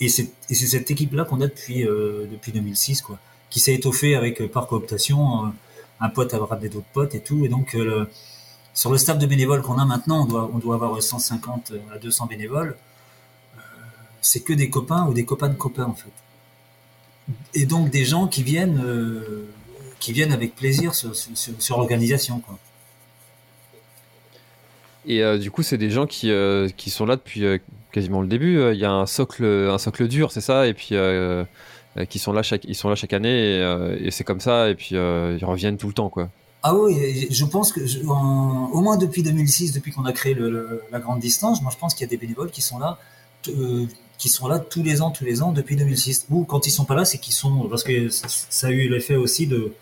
Et 0.00 0.08
c'est 0.08 0.32
cette 0.48 0.90
équipe-là 0.90 1.24
qu'on 1.24 1.40
a 1.40 1.46
depuis, 1.46 1.86
euh, 1.86 2.26
depuis 2.30 2.52
2006, 2.52 3.02
quoi, 3.02 3.18
qui 3.50 3.60
s'est 3.60 3.74
étoffée 3.74 4.16
avec, 4.16 4.50
par 4.50 4.66
cooptation, 4.66 5.52
un 6.00 6.08
pote 6.08 6.34
a 6.34 6.38
ramené 6.38 6.68
d'autres 6.68 6.86
potes 6.92 7.14
et 7.14 7.20
tout, 7.20 7.44
et 7.44 7.48
donc, 7.48 7.76
sur 8.74 8.90
le 8.90 8.98
staff 8.98 9.18
de 9.18 9.26
bénévoles 9.26 9.62
qu'on 9.62 9.78
a 9.78 9.84
maintenant, 9.84 10.22
on 10.22 10.26
doit, 10.26 10.50
on 10.52 10.58
doit 10.58 10.74
avoir 10.74 11.00
150 11.00 11.72
à 11.94 11.98
200 11.98 12.26
bénévoles. 12.26 12.76
c'est 14.20 14.40
que 14.40 14.52
des 14.52 14.70
copains 14.70 15.06
ou 15.06 15.14
des 15.14 15.24
copains 15.24 15.48
de 15.48 15.54
copains, 15.54 15.84
en 15.84 15.94
fait 15.94 16.10
et 17.54 17.66
donc 17.66 17.90
des 17.90 18.04
gens 18.04 18.26
qui 18.26 18.42
viennent, 18.42 18.80
euh, 18.84 19.46
qui 20.00 20.12
viennent 20.12 20.32
avec 20.32 20.54
plaisir 20.54 20.94
sur, 20.94 21.12
l'organisation. 21.76 22.42
Et 25.06 25.22
euh, 25.22 25.38
du 25.38 25.50
coup, 25.50 25.62
c'est 25.62 25.78
des 25.78 25.90
gens 25.90 26.06
qui, 26.06 26.30
euh, 26.30 26.68
qui 26.76 26.90
sont 26.90 27.06
là 27.06 27.16
depuis 27.16 27.44
quasiment 27.92 28.22
le 28.22 28.28
début. 28.28 28.72
Il 28.72 28.78
y 28.78 28.84
a 28.84 28.92
un 28.92 29.06
socle, 29.06 29.44
un 29.44 29.78
socle 29.78 30.08
dur, 30.08 30.32
c'est 30.32 30.40
ça, 30.40 30.66
et 30.66 30.74
puis 30.74 30.94
qui 32.08 32.18
sont 32.18 32.32
là 32.32 32.42
chaque, 32.42 32.64
ils 32.64 32.74
sont 32.74 32.88
là 32.88 32.96
chaque 32.96 33.12
année, 33.12 33.60
et, 34.00 34.10
c'est 34.10 34.24
comme 34.24 34.40
ça, 34.40 34.68
et 34.68 34.74
puis 34.74 34.90
ils 34.94 35.44
reviennent 35.44 35.78
tout 35.78 35.88
le 35.88 35.94
temps, 35.94 36.08
quoi. 36.08 36.28
Ah 36.66 36.74
oui, 36.74 37.26
je 37.30 37.44
pense 37.44 37.72
que 37.72 37.80
au 38.06 38.80
moins 38.80 38.96
depuis 38.96 39.22
2006, 39.22 39.72
depuis 39.72 39.92
qu'on 39.92 40.06
a 40.06 40.12
créé 40.12 40.34
la 40.90 40.98
grande 40.98 41.20
distance, 41.20 41.60
moi 41.60 41.70
je 41.70 41.76
pense 41.78 41.94
qu'il 41.94 42.06
y 42.06 42.08
a 42.08 42.10
des 42.10 42.16
bénévoles 42.16 42.50
qui 42.50 42.62
sont 42.62 42.78
là 42.78 42.98
qui 44.18 44.28
sont 44.28 44.48
là 44.48 44.58
tous 44.58 44.82
les 44.82 45.02
ans, 45.02 45.10
tous 45.10 45.24
les 45.24 45.42
ans 45.42 45.52
depuis 45.52 45.76
2006. 45.76 46.26
Ou 46.30 46.44
quand 46.44 46.66
ils 46.66 46.70
sont 46.70 46.84
pas 46.84 46.94
là, 46.94 47.04
c'est 47.04 47.18
qu'ils 47.18 47.34
sont 47.34 47.68
parce 47.68 47.84
que 47.84 48.08
ça, 48.08 48.68
a 48.68 48.70
eu 48.70 48.88
l'effet 48.88 49.16
aussi 49.16 49.46
de 49.46 49.72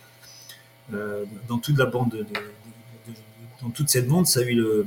euh, 0.92 1.24
dans 1.48 1.58
toute 1.58 1.78
la 1.78 1.86
bande, 1.86 2.10
de, 2.10 2.26
dans 3.62 3.70
toute 3.70 3.88
cette 3.88 4.08
bande, 4.08 4.26
ça 4.26 4.40
a 4.40 4.42
eu 4.42 4.54
le 4.54 4.86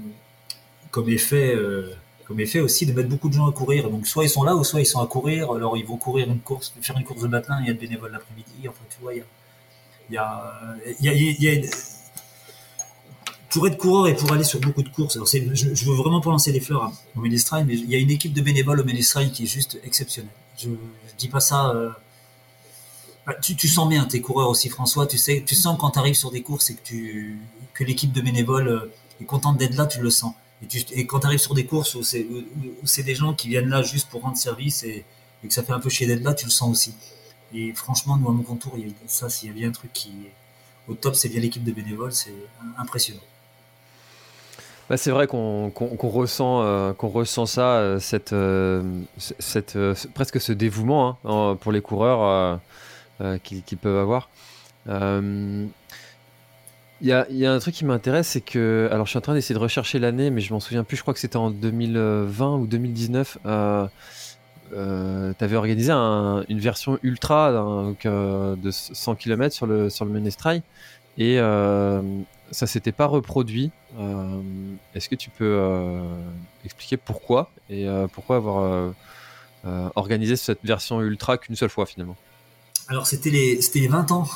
comme 0.92 1.10
effet 1.10 1.56
euh, 1.56 1.94
comme 2.26 2.40
effet 2.40 2.60
aussi 2.60 2.86
de 2.86 2.94
mettre 2.94 3.10
beaucoup 3.10 3.30
de 3.30 3.34
gens 3.34 3.48
à 3.48 3.52
courir. 3.52 3.90
Donc 3.90 4.08
soit 4.08 4.24
ils 4.24 4.30
sont 4.30 4.44
là 4.44 4.56
ou 4.56 4.64
soit 4.64 4.82
ils 4.82 4.86
sont 4.86 5.02
à 5.02 5.08
courir. 5.08 5.52
Alors 5.52 5.78
ils 5.78 5.86
vont 5.86 5.98
courir 5.98 6.30
une 6.30 6.40
course, 6.40 6.74
faire 6.82 6.98
une 6.98 7.04
course 7.04 7.22
de 7.22 7.28
matin, 7.28 7.58
il 7.62 7.68
y 7.68 7.70
a 7.70 7.74
de 7.74 7.80
bénévoles 7.80 8.12
l'après-midi. 8.12 8.68
Enfin 8.68 8.84
tu 8.90 9.02
vois, 9.02 9.14
il 9.14 9.18
y 9.18 9.22
a 9.22 9.26
il 10.10 11.06
y 11.06 11.10
a, 11.10 11.14
il 11.14 11.44
y 11.44 11.50
a, 11.50 11.68
pour 13.56 13.68
être 13.68 13.78
coureur 13.78 14.10
et 14.10 14.16
pour 14.18 14.34
aller 14.34 14.44
sur 14.44 14.60
beaucoup 14.60 14.84
de 14.84 14.90
courses, 14.90 15.18
je, 15.24 15.86
veux 15.86 15.96
vraiment 15.96 16.20
pas 16.20 16.30
lancer 16.30 16.52
des 16.52 16.60
fleurs 16.60 16.92
au 17.16 17.22
Ménestrail, 17.22 17.64
mais 17.66 17.76
il 17.76 17.90
y 17.90 17.96
a 17.96 17.98
une 17.98 18.12
équipe 18.12 18.34
de 18.34 18.42
bénévoles 18.42 18.82
au 18.82 18.84
Ménestrail 18.84 19.32
qui 19.32 19.44
est 19.44 19.48
juste 19.48 19.80
exceptionnelle. 19.86 20.34
Je, 20.58 20.68
je 20.68 21.16
dis 21.18 21.30
pas 21.30 21.40
ça. 21.40 21.70
Euh, 21.70 21.90
bah, 23.26 23.34
tu, 23.42 23.68
sens 23.70 23.88
bien 23.88 24.04
tes 24.04 24.20
coureurs 24.20 24.50
aussi, 24.50 24.68
François. 24.68 25.08
Tu 25.08 25.18
sais, 25.18 25.42
tu 25.48 25.56
sens 25.56 25.78
quand 25.80 25.92
tu 25.92 26.00
arrives 26.00 26.16
sur 26.16 26.32
des 26.32 26.42
courses 26.42 26.70
et 26.70 26.76
que 26.76 26.82
tu 26.84 27.40
que 27.74 27.86
l'équipe 27.86 28.12
de 28.12 28.20
bénévoles 28.20 28.68
euh, 28.68 28.94
est 29.22 29.26
contente 29.26 29.58
d'être 29.58 29.76
là, 29.76 29.86
tu 29.86 30.02
le 30.02 30.10
sens. 30.10 30.34
Et, 30.92 31.08
quand 31.08 31.22
tu 31.22 31.28
arrives 31.28 31.40
sur 31.40 31.54
des 31.54 31.66
courses 31.66 31.96
où 31.96 32.04
c'est 32.04 33.04
des 33.04 33.16
gens 33.16 33.34
qui 33.34 33.48
viennent 33.48 33.70
là 33.70 33.84
juste 33.84 34.10
pour 34.10 34.22
rendre 34.22 34.36
service 34.36 34.84
et, 34.84 35.06
que 35.48 35.54
ça 35.54 35.64
fait 35.64 35.74
un 35.74 35.80
peu 35.80 35.90
chier 35.90 36.08
d'être 36.08 36.24
là, 36.24 36.34
tu 36.34 36.44
le 36.44 36.52
sens 36.52 36.70
aussi. 36.70 36.94
Et 37.54 37.72
franchement, 37.74 38.18
nous 38.18 38.28
à 38.28 38.34
mon 38.34 38.44
contour, 38.44 38.76
ça, 39.08 39.30
s'il 39.30 39.48
y 39.48 39.52
a 39.52 39.54
bien 39.54 39.70
un 39.70 39.72
truc 39.72 39.94
qui 39.94 40.10
est 40.10 40.92
au 40.92 40.96
top, 40.96 41.16
c'est 41.16 41.30
bien 41.30 41.40
l'équipe 41.40 41.64
de 41.64 41.72
bénévoles, 41.72 42.12
c'est 42.12 42.36
impressionnant. 42.78 43.22
Bah, 44.90 44.98
c'est 44.98 45.10
vrai 45.10 45.26
qu'on 45.26 45.72
ressent, 45.72 46.62
euh, 46.62 46.94
qu'on 46.94 47.08
ressent 47.08 47.48
ça, 47.48 47.78
euh, 47.78 48.00
cette, 48.00 48.34
euh, 48.34 48.84
cette, 49.18 49.78
presque 50.14 50.40
ce 50.40 50.52
dévouement 50.52 51.18
hein, 51.26 51.58
pour 51.60 51.72
les 51.72 51.82
coureurs 51.82 52.60
qu'ils 53.44 53.78
peuvent 53.82 53.98
avoir. 53.98 54.30
Il 57.02 57.08
y 57.08 57.12
a, 57.12 57.26
y, 57.30 57.46
a, 57.46 57.52
un 57.52 57.60
truc 57.60 57.74
qui 57.76 57.84
m'intéresse, 57.84 58.28
c'est 58.28 58.42
que. 58.42 58.88
Alors, 58.92 59.06
je 59.06 59.10
suis 59.12 59.18
en 59.18 59.22
train 59.22 59.34
d'essayer 59.34 59.56
de 59.56 59.60
rechercher 59.60 60.00
l'année, 60.00 60.30
mais 60.30 60.40
je 60.42 60.54
m'en 60.54 60.60
souviens 60.60 60.84
plus. 60.84 60.98
Je 60.98 61.02
crois 61.02 61.14
que 61.14 61.20
c'était 61.20 61.36
en 61.38 61.50
2020 61.50 62.56
ou 62.58 62.68
2019. 62.68 63.40
tu 63.44 63.50
avais 65.44 65.56
organisé 65.56 65.92
une 65.92 66.60
version 66.60 67.00
ultra 67.04 67.52
de 67.52 68.72
100 68.72 69.16
km 69.16 69.54
sur 69.54 69.66
le, 69.66 69.90
sur 69.90 70.06
le 70.06 70.12
Menestrail. 70.12 70.62
Et 71.18 71.40
ça 72.52 72.68
s'était 72.68 72.92
pas 72.92 73.06
reproduit. 73.06 73.72
Euh, 73.98 74.42
est-ce 74.94 75.10
que 75.10 75.16
tu 75.16 75.30
peux 75.30 75.58
euh, 75.60 76.02
expliquer 76.64 76.98
pourquoi 76.98 77.50
et 77.70 77.88
euh, 77.88 78.08
pourquoi 78.08 78.38
avoir 78.38 78.94
organisé 79.96 80.36
cette 80.36 80.64
version 80.64 81.02
ultra 81.02 81.40
qu'une 81.40 81.56
seule 81.56 81.70
fois 81.70 81.86
finalement? 81.86 82.16
Alors 82.88 83.08
c'était 83.08 83.32
les, 83.32 83.60
les 83.74 83.88
20 83.88 84.12
ans 84.12 84.28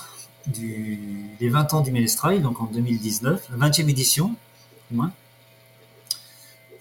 du, 0.47 0.99
les 1.39 1.49
20 1.49 1.73
ans 1.75 1.81
du 1.81 1.91
Ménestrail, 1.91 2.41
donc 2.41 2.59
en 2.61 2.65
2019, 2.65 3.49
la 3.51 3.69
20e 3.69 3.89
édition, 3.89 4.35
moins. 4.89 5.11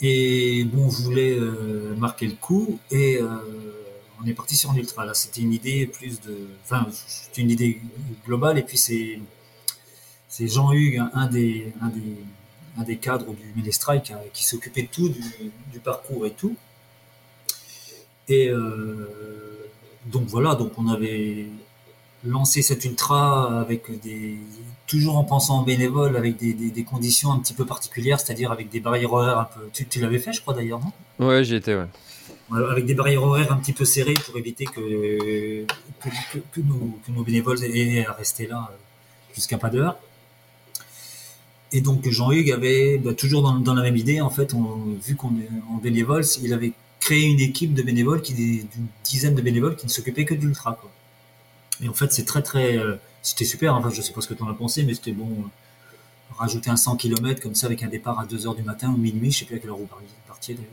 Et 0.01 0.65
bon, 0.65 0.85
on 0.85 0.89
voulait 0.89 1.37
marquer 1.99 2.27
le 2.27 2.35
coup 2.35 2.79
et 2.91 3.21
on 4.23 4.27
est 4.27 4.33
parti 4.33 4.57
sur 4.57 4.71
un 4.71 4.77
ultra. 4.77 5.05
Là, 5.05 5.13
c'était 5.13 5.43
une 5.43 5.53
idée 5.53 5.87
plus 5.87 6.21
de, 6.23 6.49
enfin, 6.65 6.87
c'était 7.07 7.43
une 7.43 7.51
idée 7.51 7.83
globale 8.25 8.59
et 8.59 8.63
puis 8.63 8.79
c'est 8.79 9.21
c'est 10.29 10.47
Jean-Hugues, 10.49 11.03
un 11.15 11.27
des, 11.27 11.73
un, 11.81 11.89
des, 11.89 12.17
un 12.79 12.83
des 12.83 12.97
cadres 12.97 13.35
du 13.35 13.53
Ménestrail 13.57 14.03
qui, 14.03 14.13
qui 14.33 14.45
s'occupait 14.45 14.83
de 14.83 14.89
tout, 14.89 15.09
du, 15.09 15.81
parcours 15.81 16.27
et 16.27 16.33
tout. 16.33 16.57
Et 18.29 18.49
euh, 18.49 19.71
donc 20.07 20.27
voilà, 20.27 20.55
donc 20.55 20.73
on 20.77 20.89
avait 20.89 21.47
lancé 22.25 22.63
cet 22.63 22.85
ultra 22.85 23.61
avec 23.61 24.01
des 24.03 24.37
toujours 24.87 25.19
en 25.19 25.25
pensant 25.25 25.59
en 25.59 25.63
bénévole, 25.63 26.17
avec 26.17 26.37
des, 26.37 26.55
des, 26.55 26.85
conditions 26.85 27.31
un 27.31 27.39
petit 27.39 27.53
peu 27.53 27.67
particulières, 27.67 28.19
c'est-à-dire 28.19 28.51
avec 28.51 28.71
des 28.71 28.81
barrières 28.81 29.13
horaires 29.13 29.39
un 29.39 29.45
peu. 29.45 29.61
Tu, 29.73 29.87
tu 29.87 30.01
l'avais 30.01 30.19
fait, 30.19 30.33
je 30.33 30.41
crois 30.41 30.55
d'ailleurs, 30.55 30.81
non? 30.81 31.27
Ouais, 31.27 31.45
j'y 31.45 31.57
étais, 31.57 31.75
ouais. 31.75 31.87
Avec 32.51 32.87
des 32.87 32.95
barrières 32.95 33.23
horaires 33.23 33.53
un 33.53 33.57
petit 33.57 33.75
peu 33.75 33.85
serrées 33.85 34.15
pour 34.15 34.37
éviter 34.39 34.65
que, 34.65 35.65
que, 36.01 36.39
que, 36.51 36.61
nos, 36.63 36.99
que 37.07 37.13
nos, 37.13 37.23
bénévoles 37.23 37.63
aient 37.63 38.07
à 38.07 38.13
rester 38.13 38.47
là 38.47 38.71
jusqu'à 39.35 39.59
pas 39.59 39.69
d'heure. 39.69 39.99
Et 41.73 41.81
donc 41.81 42.09
Jean-Hugues 42.09 42.51
avait, 42.51 42.99
bah, 42.99 43.13
toujours 43.15 43.43
dans, 43.43 43.55
dans, 43.59 43.75
la 43.75 43.83
même 43.83 43.97
idée, 43.97 44.21
en 44.21 44.31
fait, 44.31 44.55
on, 44.55 44.97
vu 45.05 45.17
qu'on 45.17 45.31
est 45.39 45.49
en 45.71 45.77
bénévole, 45.77 46.25
il 46.43 46.55
avait 46.55 46.73
créé 47.01 47.25
une 47.25 47.41
équipe 47.41 47.75
de 47.75 47.83
bénévoles, 47.83 48.23
qui 48.23 48.35
d'une 48.35 48.87
dizaine 49.05 49.35
de 49.35 49.43
bénévoles 49.43 49.77
qui 49.77 49.87
ne 49.87 49.91
s'occupaient 49.91 50.25
que 50.25 50.35
d'ultra. 50.35 50.79
Et 51.83 51.89
en 51.89 51.95
fait, 51.95 52.13
c'est 52.13 52.25
très 52.25 52.43
très, 52.43 52.77
euh, 52.77 52.97
c'était 53.23 53.45
super. 53.45 53.75
Enfin, 53.75 53.91
je 53.91 54.03
sais 54.03 54.13
pas 54.13 54.21
ce 54.21 54.29
que 54.29 54.35
tu 54.35 54.43
en 54.43 54.49
as 54.49 54.55
pensé, 54.55 54.83
mais 54.85 54.95
c'était 54.95 55.13
bon. 55.13 55.29
Euh, 55.31 55.49
rajouter 56.37 56.71
un 56.71 56.77
100 56.77 56.97
km 56.97 57.41
comme 57.41 57.55
ça 57.55 57.67
avec 57.67 57.83
un 57.83 57.89
départ 57.89 58.21
à 58.21 58.27
2 58.27 58.47
heures 58.47 58.55
du 58.55 58.63
matin 58.63 58.91
ou 58.91 58.97
minuit, 58.97 59.33
je 59.33 59.41
sais 59.41 59.45
plus 59.45 59.57
à 59.57 59.59
quelle 59.59 59.71
heure 59.71 59.79
vous 59.79 59.89
partiez 60.27 60.55
d'ailleurs, 60.55 60.71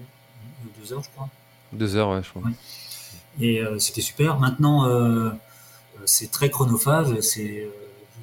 2 0.84 0.94
heures, 0.94 1.02
je 1.02 1.10
crois. 1.10 1.30
2 1.74 1.96
heures, 1.96 2.10
ouais, 2.10 2.22
je 2.22 2.30
crois. 2.30 2.44
Et 3.40 3.62
euh, 3.62 3.80
c'était 3.80 4.02
super. 4.02 4.40
Maintenant, 4.40 4.86
c'est 6.06 6.32
très 6.32 6.50
chronophage. 6.50 7.20
C'est 7.22 7.68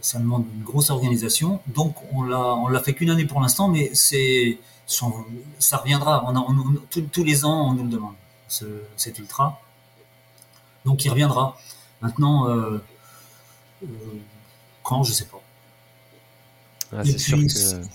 ça 0.02 0.18
demande 0.18 0.44
une 0.54 0.64
grosse 0.64 0.90
organisation. 0.90 1.60
Donc 1.68 1.94
on 2.12 2.22
l'a 2.22 2.54
on 2.56 2.68
l'a 2.68 2.80
fait 2.80 2.92
qu'une 2.92 3.08
année 3.08 3.24
pour 3.24 3.40
l'instant, 3.40 3.68
mais 3.68 3.90
c'est 3.94 4.58
ça 4.86 5.76
reviendra. 5.78 6.24
On, 6.26 6.36
on, 6.36 7.00
tous 7.10 7.24
les 7.24 7.44
ans 7.44 7.70
on 7.70 7.74
nous 7.74 7.84
le 7.84 7.88
demande 7.88 8.14
ce, 8.48 8.64
cet 8.96 9.18
ultra. 9.18 9.62
Donc 10.84 11.04
il 11.04 11.08
reviendra. 11.08 11.56
Maintenant 12.02 12.48
euh, 12.48 12.82
euh, 13.84 13.86
quand 14.82 15.04
je 15.04 15.12
sais 15.12 15.26
pas. 15.26 15.40
Ah, 16.94 17.02
Et 17.06 17.14
puis, 17.14 17.46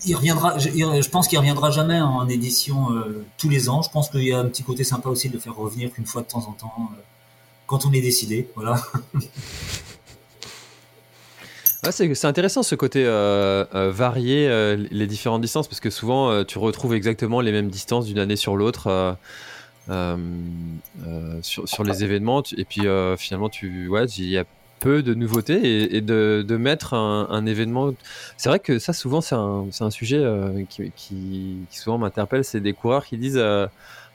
il 0.05 0.15
reviendra. 0.15 0.57
Je, 0.57 0.69
je 0.69 1.09
pense 1.09 1.27
qu'il 1.27 1.37
reviendra 1.37 1.69
jamais 1.69 2.01
en 2.01 2.27
édition 2.27 2.91
euh, 2.93 3.27
tous 3.37 3.49
les 3.49 3.69
ans. 3.69 3.83
Je 3.83 3.91
pense 3.91 4.09
qu'il 4.09 4.23
y 4.23 4.33
a 4.33 4.39
un 4.39 4.45
petit 4.45 4.63
côté 4.63 4.83
sympa 4.83 5.09
aussi 5.09 5.27
de 5.27 5.33
le 5.33 5.39
faire 5.39 5.55
revenir 5.55 5.91
une 5.97 6.05
fois 6.05 6.23
de 6.23 6.27
temps 6.27 6.47
en 6.47 6.53
temps 6.53 6.89
quand 7.67 7.85
on 7.85 7.91
est 7.91 8.01
décidé. 8.01 8.49
Voilà. 8.55 8.81
c'est 11.91 12.25
intéressant 12.25 12.63
ce 12.63 12.75
côté 12.75 13.05
euh, 13.05 13.65
euh, 13.75 13.91
varier 13.91 14.47
euh, 14.47 14.75
les 14.91 15.07
différentes 15.07 15.41
distances 15.41 15.67
parce 15.67 15.79
que 15.79 15.89
souvent 15.89 16.43
tu 16.43 16.57
retrouves 16.57 16.93
exactement 16.93 17.41
les 17.41 17.51
mêmes 17.51 17.69
distances 17.69 18.05
d'une 18.05 18.19
année 18.19 18.35
sur 18.35 18.55
l'autre 18.55 19.17
sur, 21.41 21.69
sur, 21.69 21.83
les 21.83 22.03
événements. 22.03 22.43
Et 22.57 22.65
puis 22.65 22.87
finalement 23.17 23.49
tu 23.49 23.87
ouais 23.87 24.05
il 24.05 24.29
y 24.29 24.37
a 24.37 24.45
peu 24.79 25.01
de 25.01 25.15
nouveautés 25.15 25.95
et, 25.95 26.01
de, 26.01 26.45
de, 26.47 26.57
mettre 26.57 26.93
un, 26.93 27.27
un 27.31 27.45
événement. 27.45 27.93
C'est 28.37 28.49
vrai 28.49 28.59
que 28.59 28.77
ça 28.77 28.93
souvent 28.93 29.21
c'est 29.21 29.35
un, 29.35 29.65
un, 29.79 29.89
sujet 29.89 30.23
qui, 30.69 30.91
qui, 30.95 31.57
qui, 31.69 31.77
souvent 31.79 31.97
m'interpelle. 31.97 32.43
C'est 32.43 32.59
des 32.59 32.73
coureurs 32.73 33.05
qui 33.05 33.17
disent 33.17 33.41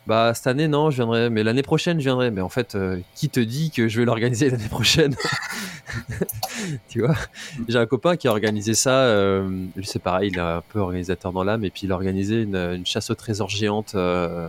bah 0.06 0.32
cette 0.34 0.48
année 0.48 0.66
non 0.66 0.90
je 0.90 0.96
viendrai 0.96 1.30
mais 1.30 1.44
l'année 1.44 1.62
prochaine 1.62 1.98
je 1.98 2.04
viendrai. 2.04 2.30
Mais 2.30 2.40
en 2.40 2.48
fait 2.48 2.74
euh, 2.74 2.98
qui 3.14 3.28
te 3.28 3.40
dit 3.40 3.70
que 3.70 3.88
je 3.88 4.00
vais 4.00 4.04
l'organiser 4.04 4.50
l'année 4.50 4.68
prochaine 4.68 5.14
tu 6.88 7.00
vois? 7.00 7.14
J'ai 7.68 7.78
un 7.78 7.86
copain 7.86 8.16
qui 8.16 8.26
a 8.28 8.30
organisé 8.30 8.74
ça 8.74 9.04
euh, 9.04 9.48
lui 9.76 9.86
c'est 9.86 10.00
pareil 10.00 10.30
il 10.32 10.38
est 10.38 10.40
un 10.40 10.62
peu 10.68 10.80
organisateur 10.80 11.32
dans 11.32 11.44
l'âme 11.44 11.64
et 11.64 11.70
puis 11.70 11.82
il 11.84 11.92
a 11.92 11.94
organisé 11.94 12.42
une, 12.42 12.84
chasse 12.84 13.10
au 13.10 13.14
trésor 13.14 13.48
géante 13.48 13.94
euh, 13.94 14.48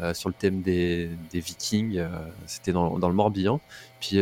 euh 0.00 0.14
sur 0.14 0.30
le 0.30 0.34
thème 0.34 0.62
des, 0.62 1.10
des 1.30 1.40
vikings 1.40 2.02
c'était 2.46 2.72
dans, 2.72 2.96
le 2.96 3.12
Morbihan. 3.12 3.60
Puis 4.00 4.16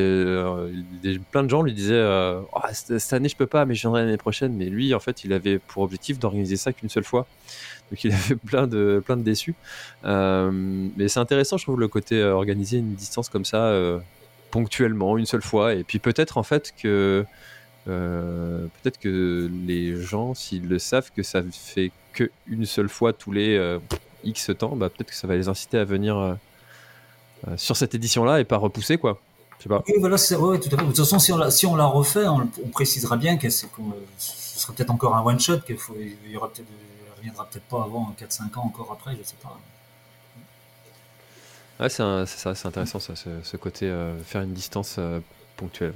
plein 1.31 1.45
de 1.45 1.49
gens 1.49 1.63
lui 1.63 1.73
disaient 1.73 2.03
oh, 2.03 2.61
cette, 2.73 3.13
année 3.13 3.29
je 3.29 3.37
peux 3.37 3.47
pas 3.47 3.65
mais 3.65 3.77
je 3.77 3.83
viendrai 3.83 4.03
l'année 4.03 4.17
prochaine 4.17 4.55
mais 4.55 4.67
lui 4.67 4.93
en 4.93 4.99
fait 4.99 5.23
il 5.23 5.33
avait 5.33 5.61
pour 5.61 5.85
objectif 5.85 6.19
d'organiser 6.19 6.57
ça 6.57 6.73
qu'une 6.73 6.89
seule 6.89 7.05
fois 7.05 7.29
donc 7.91 8.05
il 8.05 8.13
avait 8.15 8.37
plein 8.37 8.67
de, 8.67 9.03
plein 9.05 9.17
de 9.17 9.23
déçus. 9.23 9.55
Euh, 10.05 10.51
mais 10.53 11.09
c'est 11.09 11.21
intéressant, 11.21 11.57
je 11.57 11.65
trouve, 11.65 11.81
le 11.81 11.89
côté 11.89 12.21
euh, 12.21 12.35
organiser 12.35 12.79
une 12.79 12.95
distance 12.95 13.29
comme 13.29 13.45
ça, 13.45 13.65
euh, 13.65 13.99
ponctuellement, 14.51 15.19
une 15.19 15.27
seule 15.27 15.43
fois. 15.43 15.75
Et 15.75 15.85
puis 15.85 15.99
peut-être 15.99 16.39
en 16.39 16.43
fait 16.43 16.73
que. 16.81 17.25
peut-être 17.87 18.99
que 18.99 19.51
les 19.67 19.97
gens, 19.97 20.35
s'ils 20.35 20.69
le 20.69 20.79
savent, 20.79 21.11
que 21.15 21.23
ça 21.23 21.43
fait 21.51 21.91
qu'une 22.13 22.67
seule 22.67 22.89
fois 22.89 23.13
tous 23.13 23.33
les 23.33 23.79
X 24.25 24.51
temps, 24.59 24.77
bah, 24.77 24.91
peut-être 24.91 25.09
que 25.09 25.15
ça 25.15 25.27
va 25.27 25.37
les 25.37 25.49
inciter 25.49 25.79
à 25.79 25.85
venir 25.85 26.37
sur 27.57 27.77
cette 27.77 27.95
édition-là 27.95 28.41
et 28.41 28.45
pas 28.45 28.59
repousser, 28.59 28.99
quoi. 28.99 29.21
Pas. 29.69 29.83
Voilà, 29.99 30.17
tout 30.17 30.35
à 30.35 30.57
fait. 30.57 30.77
De 30.77 30.83
toute 30.85 30.97
façon, 30.97 31.19
si 31.19 31.33
on 31.67 31.75
la, 31.75 31.87
refait, 31.87 32.29
on, 32.29 32.49
on 32.65 32.69
précisera 32.69 33.17
bien 33.17 33.39
que 33.39 33.51
ce 33.51 33.67
sera 34.19 34.73
peut-être 34.73 34.91
encore 34.91 35.17
un 35.17 35.23
one-shot, 35.25 35.61
qu'il 35.61 35.77
y 36.31 36.37
aura 36.37 36.49
peut-être 36.49 36.69
reviendra 37.19 37.47
peut-être 37.47 37.65
pas 37.65 37.83
avant 37.85 38.15
4-5 38.19 38.59
ans 38.59 38.67
encore 38.67 38.91
après, 38.93 39.17
je 39.17 39.23
sais 39.23 39.37
pas. 39.43 39.59
Ouais, 41.81 41.89
c'est 41.89 42.27
ça, 42.27 42.55
c'est 42.55 42.67
intéressant 42.67 42.99
ça, 42.99 43.15
ce, 43.15 43.57
côté 43.57 43.87
euh, 43.87 44.19
faire 44.25 44.43
une 44.43 44.53
distance 44.53 44.97
euh, 44.99 45.21
ponctuelle. 45.57 45.93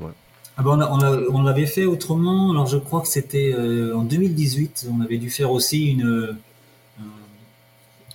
Ah 0.56 0.62
ben 0.62 0.78
on, 0.90 1.34
on, 1.34 1.42
l'avait 1.42 1.66
fait 1.66 1.86
autrement. 1.86 2.52
Alors 2.52 2.66
je 2.66 2.76
crois 2.76 3.00
que 3.00 3.08
c'était 3.08 3.52
euh, 3.52 3.96
en 3.96 4.02
2018. 4.02 4.88
On 4.92 5.00
avait 5.00 5.18
dû 5.18 5.30
faire 5.30 5.50
aussi 5.50 5.86
une. 5.86 6.36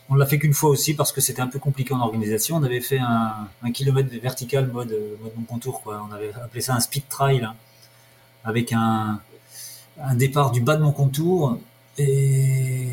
on 0.10 0.16
l'a 0.16 0.26
fait 0.26 0.40
qu'une 0.40 0.54
fois 0.54 0.70
aussi 0.70 0.94
parce 0.94 1.12
que 1.12 1.20
c'était 1.20 1.42
un 1.42 1.48
peu 1.48 1.60
compliqué 1.60 1.94
en 1.94 2.00
organisation. 2.00 2.56
On 2.56 2.64
avait 2.64 2.80
fait 2.80 3.00
un, 3.00 3.50
un 3.64 3.72
kilomètre 3.72 4.10
vertical 4.22 4.68
mode 4.68 4.96
mode 5.22 5.34
mon 5.36 5.44
contour 5.44 5.82
quoi. 5.82 6.08
On 6.10 6.14
avait 6.14 6.32
appelé 6.36 6.62
ça 6.62 6.76
un 6.76 6.80
speed 6.80 7.10
trail 7.10 7.44
hein, 7.44 7.56
avec 8.46 8.72
un, 8.72 9.20
un 10.02 10.16
départ 10.16 10.52
du 10.52 10.62
bas 10.62 10.76
de 10.76 10.84
mon 10.84 10.92
contour 10.92 11.58
et, 11.98 12.87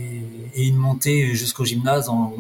et 0.55 0.67
une 0.67 0.77
montée 0.77 1.35
jusqu'au 1.35 1.64
gymnase 1.64 2.09
en, 2.09 2.33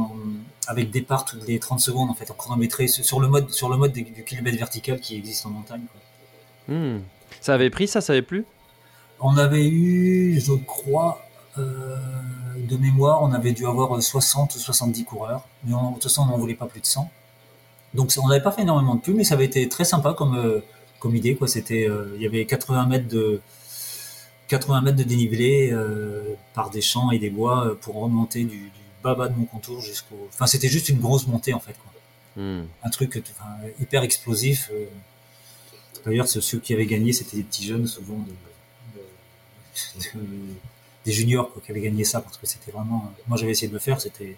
avec 0.66 0.90
départ 0.90 1.24
toutes 1.24 1.46
les 1.46 1.58
30 1.58 1.80
secondes 1.80 2.10
en 2.10 2.14
fait 2.14 2.30
en 2.30 2.34
chronométré 2.34 2.86
sur 2.88 3.20
le 3.20 3.28
mode 3.28 3.50
sur 3.50 3.68
le 3.68 3.76
mode 3.76 3.92
du, 3.92 4.04
kilomètre 4.04 4.56
vertical 4.56 5.00
qui 5.00 5.16
existe 5.16 5.44
en 5.46 5.50
montagne. 5.50 5.82
Quoi. 5.90 6.74
Hmm. 6.74 7.00
Ça 7.40 7.54
avait 7.54 7.70
pris 7.70 7.88
ça, 7.88 8.00
ça 8.00 8.12
avait 8.12 8.22
plu? 8.22 8.44
On 9.20 9.36
avait 9.36 9.66
eu, 9.66 10.40
je 10.40 10.52
crois, 10.52 11.24
de 11.56 12.76
mémoire, 12.76 13.22
on 13.22 13.32
avait 13.32 13.52
dû 13.52 13.66
avoir 13.66 14.00
60 14.02 14.54
ou 14.54 14.58
70 14.58 15.04
coureurs. 15.04 15.46
Mais 15.64 15.72
de 15.72 15.94
toute 15.94 16.04
façon, 16.04 16.22
on 16.22 16.26
n'en 16.26 16.38
voulait 16.38 16.54
pas 16.54 16.66
plus 16.66 16.80
de 16.80 16.86
100. 16.86 17.10
Donc 17.94 18.12
on 18.22 18.28
n'avait 18.28 18.42
pas 18.42 18.50
fait 18.50 18.62
énormément 18.62 18.96
de 18.96 19.00
pubs, 19.00 19.14
mais 19.14 19.24
ça 19.24 19.34
avait 19.34 19.44
été 19.44 19.68
très 19.68 19.84
sympa 19.84 20.14
comme, 20.14 20.62
comme 20.98 21.14
idée. 21.14 21.36
Quoi. 21.36 21.48
C'était, 21.48 21.88
il 22.16 22.22
y 22.22 22.26
avait 22.26 22.44
80 22.44 22.86
mètres 22.86 23.08
de 23.08 23.40
80 24.48 24.82
mètres 24.82 24.96
de 24.96 25.02
dénivelé 25.02 25.74
par 26.54 26.70
des 26.70 26.80
champs 26.80 27.10
et 27.10 27.18
des 27.18 27.30
bois 27.30 27.76
pour 27.80 27.96
remonter 27.96 28.44
du, 28.44 28.58
du 28.58 28.70
bas 29.02 29.28
de 29.28 29.34
mon 29.34 29.44
contour 29.44 29.80
jusqu'au. 29.80 30.28
Enfin, 30.32 30.46
c'était 30.46 30.68
juste 30.68 30.88
une 30.88 31.00
grosse 31.00 31.26
montée 31.26 31.54
en 31.54 31.60
fait. 31.60 31.74
Quoi. 31.74 32.42
Hmm. 32.42 32.66
Un 32.82 32.90
truc 32.90 33.22
hyper 33.80 34.02
explosif. 34.02 34.70
D'ailleurs, 36.04 36.28
ceux 36.28 36.58
qui 36.58 36.74
avaient 36.74 36.86
gagné, 36.86 37.12
c'était 37.12 37.36
des 37.36 37.44
petits 37.44 37.64
jeunes, 37.64 37.86
souvent 37.86 38.24
des 41.04 41.12
juniors 41.12 41.50
qui 41.64 41.70
avaient 41.70 41.80
gagné 41.80 42.04
ça, 42.04 42.20
parce 42.20 42.36
que 42.36 42.46
c'était 42.46 42.70
vraiment. 42.70 43.12
Moi, 43.26 43.36
j'avais 43.36 43.52
essayé 43.52 43.68
de 43.68 43.72
le 43.72 43.78
faire, 43.78 44.00
c'était. 44.00 44.36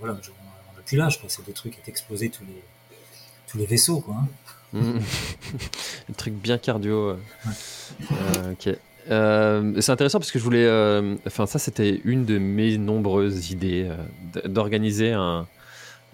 Voilà, 0.00 0.14
on 0.14 0.76
n'a 0.76 0.82
plus 0.84 0.96
l'âge. 0.96 1.20
C'est 1.28 1.44
des 1.44 1.52
trucs 1.52 1.74
qui 1.74 1.80
ont 1.80 1.84
explosé 1.86 2.28
tous 2.28 2.44
les, 2.44 2.62
tous 3.48 3.58
les 3.58 3.66
vaisseaux, 3.66 4.00
quoi. 4.00 4.16
Hein. 4.16 4.28
Un 6.08 6.12
truc 6.12 6.34
bien 6.34 6.58
cardio. 6.58 7.10
Euh, 7.10 8.52
ok. 8.52 8.76
Euh, 9.10 9.80
c'est 9.80 9.92
intéressant 9.92 10.18
parce 10.18 10.30
que 10.32 10.38
je 10.38 10.44
voulais. 10.44 10.64
Euh, 10.64 11.14
enfin, 11.26 11.46
ça, 11.46 11.58
c'était 11.58 12.00
une 12.04 12.24
de 12.24 12.38
mes 12.38 12.78
nombreuses 12.78 13.50
idées 13.50 13.88
d'organiser 14.44 15.12
un, 15.12 15.46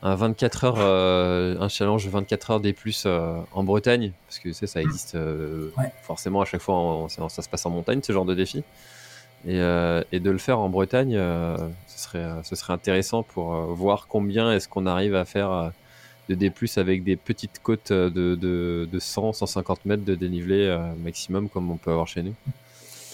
un 0.03 0.17
24 0.17 0.65
heures, 0.65 0.75
euh, 0.79 1.57
un 1.61 1.69
challenge 1.69 2.07
24 2.09 2.51
heures 2.51 2.61
des 2.61 2.73
plus 2.73 3.05
euh, 3.07 3.41
en 3.53 3.63
Bretagne, 3.63 4.13
parce 4.27 4.41
que 4.41 4.53
ça, 4.53 4.67
ça 4.67 4.83
existe 4.83 5.15
euh, 5.15 5.71
forcément 6.03 6.41
à 6.41 6.45
chaque 6.45 6.61
fois, 6.61 7.07
ça, 7.09 7.43
se 7.43 7.49
passe 7.49 7.65
en 7.67 7.71
montagne, 7.71 8.01
ce 8.03 8.13
genre 8.13 8.25
de 8.25 8.35
défi. 8.35 8.65
Et, 9.47 9.57
et 9.57 10.21
de 10.21 10.31
le 10.31 10.39
faire 10.39 10.61
en 10.61 10.69
Bretagne, 10.69 11.15
ce, 11.17 11.99
serait, 11.99 12.29
ce 12.45 12.55
serait 12.55 12.75
intéressant 12.75 13.25
pour 13.25 13.53
voir 13.75 14.07
combien 14.09 14.53
est-ce 14.53 14.69
qu'on 14.69 14.87
arrive 14.87 15.17
à 15.17 15.25
faire 15.25 15.73
de 16.29 16.37
D+, 16.37 16.53
avec 16.77 17.03
des 17.03 17.17
petites 17.17 17.59
côtes 17.61 17.91
de, 17.93 18.09
de, 18.37 18.89
de 18.91 18.99
100, 19.01 19.33
150 19.33 19.85
mètres 19.85 20.05
de 20.05 20.15
dénivelé 20.15 20.79
maximum, 21.03 21.49
comme 21.49 21.73
on 21.73 21.77
peut 21.77 21.91
avoir 21.91 22.07
chez 22.07 22.23
nous. 22.23 22.37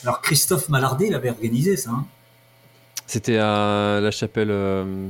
Alors 0.03 0.21
Christophe 0.21 0.69
Malardet, 0.69 1.09
il 1.09 1.15
avait 1.15 1.31
organisé 1.31 1.77
ça. 1.77 1.91
Hein. 1.91 2.07
C'était 3.07 3.39
à 3.39 4.01
la 4.01 4.11
chapelle... 4.11 4.51
Euh, 4.51 5.07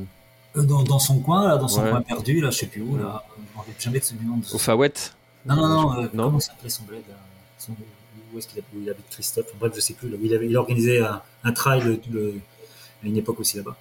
dans, 0.54 0.98
son 0.98 1.20
coin, 1.20 1.46
là, 1.46 1.56
dans 1.56 1.68
son 1.68 1.82
coin 1.82 2.00
perdu, 2.00 2.40
là, 2.40 2.50
je 2.50 2.58
sais 2.58 2.66
plus 2.66 2.82
où, 2.82 2.96
là. 2.96 3.24
Je 3.66 3.72
ne 3.72 3.80
jamais 3.80 3.98
de 3.98 4.04
ce 4.04 4.14
nom. 4.14 4.40
Au 4.52 4.58
Fawet 4.58 4.92
Non, 5.46 5.56
non, 5.56 5.68
non, 5.68 5.92
euh, 5.94 6.08
non. 6.14 6.24
Comment 6.24 6.40
s'appelait 6.40 6.70
son 6.70 6.84
bled 6.84 7.02
son... 7.58 7.72
Où 8.32 8.38
est-ce 8.38 8.48
qu'il 8.48 8.62
il 8.80 8.90
habite 8.90 9.08
Christophe? 9.10 9.46
Bref, 9.58 9.72
je 9.74 9.80
sais 9.80 9.94
plus. 9.94 10.08
Là, 10.08 10.16
il, 10.22 10.34
avait, 10.34 10.46
il 10.46 10.56
organisait 10.56 11.00
un, 11.00 11.22
un 11.44 11.52
trail 11.52 11.82
à 11.82 13.06
une 13.06 13.16
époque 13.16 13.40
aussi 13.40 13.56
là-bas. 13.56 13.76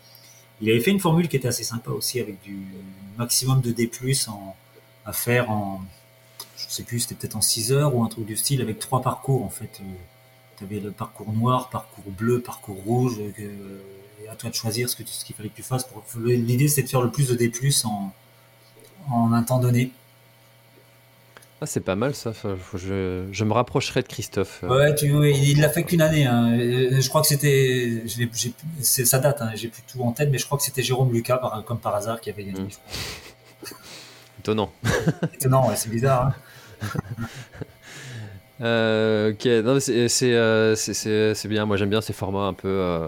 Il 0.62 0.70
avait 0.70 0.80
fait 0.80 0.92
une 0.92 1.00
formule 1.00 1.28
qui 1.28 1.36
était 1.36 1.48
assez 1.48 1.64
sympa 1.64 1.92
aussi, 1.92 2.20
avec 2.20 2.42
du 2.42 2.66
maximum 3.18 3.62
de 3.62 3.72
D+, 3.72 3.90
en, 4.28 4.56
à 5.06 5.14
faire 5.14 5.52
en, 5.52 5.82
je 6.58 6.66
sais 6.68 6.84
plus, 6.84 7.02
c'était 7.02 7.16
peut-être 7.16 7.36
en 7.36 7.42
6 7.42 7.72
heures 7.72 7.96
ou 7.96 8.04
un 8.04 8.08
truc 8.08 8.26
du 8.26 8.36
style, 8.36 8.62
avec 8.62 8.80
trois 8.80 9.02
parcours, 9.02 9.44
en 9.44 9.50
fait. 9.50 9.80
Euh, 9.82 9.84
tu 10.58 10.64
avais 10.64 10.80
le 10.80 10.92
parcours 10.92 11.32
noir, 11.34 11.70
parcours 11.70 12.12
bleu, 12.12 12.42
parcours 12.42 12.78
rouge, 12.84 13.20
à 14.30 14.36
toi 14.36 14.50
de 14.50 14.56
choisir 14.56 14.90
ce 14.90 14.96
qu'il 14.96 15.08
ce 15.08 15.24
qu'il 15.24 15.36
fallait 15.36 15.50
que 15.50 15.56
tu 15.56 15.64
fasses. 15.64 15.88
L'idée, 16.26 16.68
c'est 16.68 16.84
de 16.84 16.90
faire 16.90 17.02
le 17.02 17.12
plus 17.12 17.30
de 17.30 17.36
D+, 17.36 17.52
en, 17.86 18.12
en 19.10 19.34
un 19.34 19.44
temps 19.44 19.60
donné. 19.60 19.92
Ah, 21.60 21.66
c'est 21.66 21.80
pas 21.82 21.96
mal 21.96 22.14
ça. 22.14 22.34
je, 22.76 23.26
je, 23.32 23.44
me 23.44 23.54
rapprocherai 23.54 24.04
de 24.04 24.08
Christophe. 24.08 24.62
Ouais, 24.62 24.94
tu, 24.94 25.08
il 25.08 25.60
l'a 25.60 25.70
fait 25.70 25.84
qu'une 25.84 26.02
année. 26.02 26.26
Hein. 26.28 26.56
Je 26.56 27.10
crois 27.10 27.22
que 27.22 27.28
c'était, 27.28 28.04
c'est 28.82 29.06
sa 29.06 29.18
date. 29.18 29.42
Hein. 29.42 29.52
J'ai 29.56 29.70
plus 29.70 29.82
tout 29.92 30.04
en 30.04 30.12
tête, 30.12 30.30
mais 30.32 30.38
je 30.38 30.46
crois 30.46 30.60
que 30.60 30.64
c'était 30.64 30.84
Jérôme 30.84 31.12
Lucas, 31.12 31.64
comme 31.66 31.80
par 31.80 31.96
hasard, 31.96 32.22
qui 32.22 32.30
avait 32.30 32.44
gagné. 32.44 32.62
Hmm. 32.62 32.70
Étonnant. 34.40 34.72
Étonnant, 35.34 35.72
c'est 35.76 35.90
bizarre. 35.90 36.34
Hein. 36.82 36.88
Euh, 38.62 39.32
ok, 39.32 39.46
euh, 39.46 40.76
c'est 40.76 41.48
bien. 41.48 41.66
Moi, 41.66 41.78
j'aime 41.78 41.90
bien 41.90 42.02
ces 42.02 42.14
formats 42.14 42.46
un 42.48 42.54
peu. 42.54 42.68
Euh, 42.68 43.08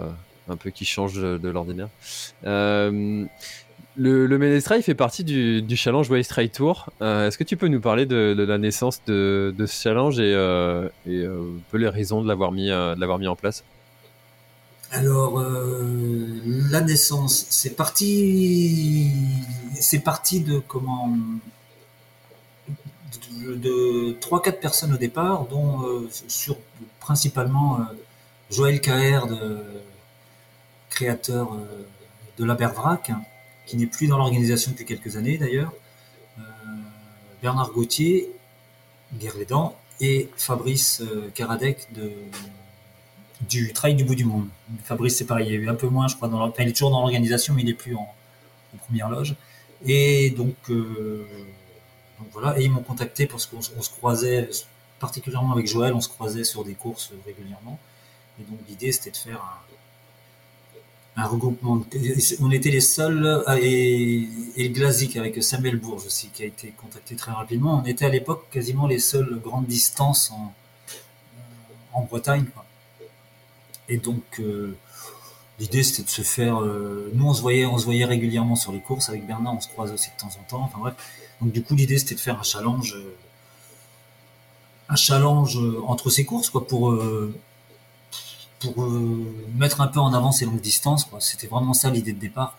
un 0.50 0.56
peu 0.56 0.70
qui 0.70 0.84
change 0.84 1.14
de, 1.14 1.48
l'ordinaire. 1.48 1.88
Euh, 2.44 3.24
le, 3.96 4.26
le 4.26 4.60
fait 4.60 4.94
partie 4.94 5.24
du, 5.24 5.76
challenge 5.76 6.10
Waste 6.10 6.30
Trail 6.30 6.50
Tour. 6.50 6.90
Euh, 7.02 7.28
est-ce 7.28 7.38
que 7.38 7.44
tu 7.44 7.56
peux 7.56 7.68
nous 7.68 7.80
parler 7.80 8.06
de, 8.06 8.34
la 8.36 8.58
naissance 8.58 9.02
de, 9.06 9.54
ce 9.58 9.82
challenge 9.82 10.18
et, 10.18 10.34
euh, 10.34 10.88
et 11.06 11.24
un 11.24 11.60
peu 11.70 11.78
les 11.78 11.88
raisons 11.88 12.22
de 12.22 12.28
l'avoir 12.28 12.52
mis, 12.52 12.68
l'avoir 12.68 13.18
mis 13.18 13.28
en 13.28 13.36
place? 13.36 13.64
Alors, 14.92 15.40
la 15.40 16.80
naissance, 16.80 17.46
c'est 17.48 17.76
parti, 17.76 19.12
c'est 19.74 20.00
parti 20.00 20.40
de 20.40 20.58
comment, 20.58 21.16
de 23.40 24.12
trois 24.20 24.42
quatre 24.42 24.60
personnes 24.60 24.94
au 24.94 24.96
départ, 24.96 25.46
dont 25.46 26.06
sur 26.28 26.56
principalement 27.00 27.80
Joël 28.50 28.80
Caher 28.80 29.26
de, 29.26 29.58
créateur 30.90 31.54
euh, 31.54 31.86
de 32.36 32.44
la 32.44 32.54
Bervrac, 32.54 33.10
qui 33.66 33.76
n'est 33.76 33.86
plus 33.86 34.08
dans 34.08 34.18
l'organisation 34.18 34.72
depuis 34.72 34.84
quelques 34.84 35.16
années 35.16 35.38
d'ailleurs, 35.38 35.72
euh, 36.38 36.42
Bernard 37.40 37.70
Gauthier, 37.70 38.30
Guerlédan, 39.14 39.74
et 40.02 40.28
Fabrice 40.36 41.02
Karadec 41.34 41.88
euh, 41.96 42.02
de, 42.02 42.12
du 43.48 43.72
Trail 43.72 43.94
du 43.94 44.04
bout 44.04 44.14
du 44.14 44.24
monde. 44.24 44.48
Fabrice, 44.84 45.16
c'est 45.16 45.26
pareil, 45.26 45.46
il 45.48 45.52
y 45.52 45.56
a 45.56 45.60
eu 45.60 45.68
un 45.68 45.74
peu 45.74 45.88
moins, 45.88 46.08
je 46.08 46.16
crois, 46.16 46.28
dans 46.28 46.52
il 46.58 46.68
est 46.68 46.72
toujours 46.72 46.90
dans 46.90 47.00
l'organisation, 47.00 47.54
mais 47.54 47.62
il 47.62 47.66
n'est 47.66 47.74
plus 47.74 47.94
en, 47.94 48.08
première 48.86 49.08
loge. 49.08 49.34
Et 49.86 50.30
donc, 50.30 50.54
voilà, 52.32 52.58
et 52.58 52.64
ils 52.64 52.70
m'ont 52.70 52.82
contacté 52.82 53.26
parce 53.26 53.46
qu'on 53.46 53.62
se 53.62 53.90
croisait, 53.90 54.48
particulièrement 54.98 55.52
avec 55.52 55.66
Joël, 55.66 55.94
on 55.94 56.00
se 56.00 56.08
croisait 56.08 56.44
sur 56.44 56.64
des 56.64 56.74
courses 56.74 57.12
régulièrement. 57.26 57.78
Et 58.38 58.44
donc 58.44 58.58
l'idée, 58.68 58.92
c'était 58.92 59.10
de 59.10 59.16
faire 59.16 59.42
un, 61.16 61.26
regroupement. 61.26 61.84
On 62.40 62.50
était 62.50 62.70
les 62.70 62.80
seuls, 62.80 63.44
et, 63.60 64.28
et 64.56 64.68
le 64.68 64.74
Glazik 64.74 65.16
avec 65.16 65.42
Samuel 65.42 65.76
Bourges 65.76 66.06
aussi, 66.06 66.28
qui 66.28 66.42
a 66.42 66.46
été 66.46 66.68
contacté 66.70 67.16
très 67.16 67.32
rapidement. 67.32 67.82
On 67.82 67.86
était 67.86 68.06
à 68.06 68.08
l'époque 68.08 68.46
quasiment 68.50 68.86
les 68.86 68.98
seules 68.98 69.38
grandes 69.38 69.66
distances 69.66 70.30
en, 70.30 70.54
en 71.92 72.02
Bretagne. 72.02 72.46
Et 73.88 73.96
donc, 73.96 74.22
euh, 74.38 74.76
l'idée 75.60 75.82
c'était 75.82 76.02
de 76.02 76.08
se 76.10 76.22
faire. 76.22 76.62
Euh, 76.62 77.10
nous, 77.14 77.26
on 77.26 77.34
se 77.34 77.40
voyait, 77.40 77.66
on 77.66 77.78
se 77.78 77.84
voyait 77.84 78.04
régulièrement 78.04 78.56
sur 78.56 78.72
les 78.72 78.80
courses 78.80 79.08
avec 79.08 79.26
Bernard, 79.26 79.54
on 79.54 79.60
se 79.60 79.68
croise 79.68 79.92
aussi 79.92 80.10
de 80.10 80.20
temps 80.20 80.36
en 80.40 80.42
temps. 80.50 80.62
Enfin 80.64 80.78
bref. 80.78 80.94
Donc 81.40 81.52
du 81.52 81.62
coup, 81.62 81.74
l'idée 81.74 81.98
c'était 81.98 82.16
de 82.16 82.20
faire 82.20 82.38
un 82.40 82.42
challenge, 82.42 82.96
un 84.88 84.96
challenge 84.96 85.58
entre 85.86 86.10
ces 86.10 86.24
courses, 86.24 86.50
quoi, 86.50 86.66
pour 86.66 86.90
euh, 86.90 87.32
pour 88.60 88.84
euh, 88.84 89.34
mettre 89.54 89.80
un 89.80 89.88
peu 89.88 89.98
en 90.00 90.12
avant 90.12 90.32
ces 90.32 90.44
longues 90.44 90.60
distances. 90.60 91.08
C'était 91.18 91.46
vraiment 91.46 91.74
ça 91.74 91.90
l'idée 91.90 92.12
de 92.12 92.20
départ. 92.20 92.56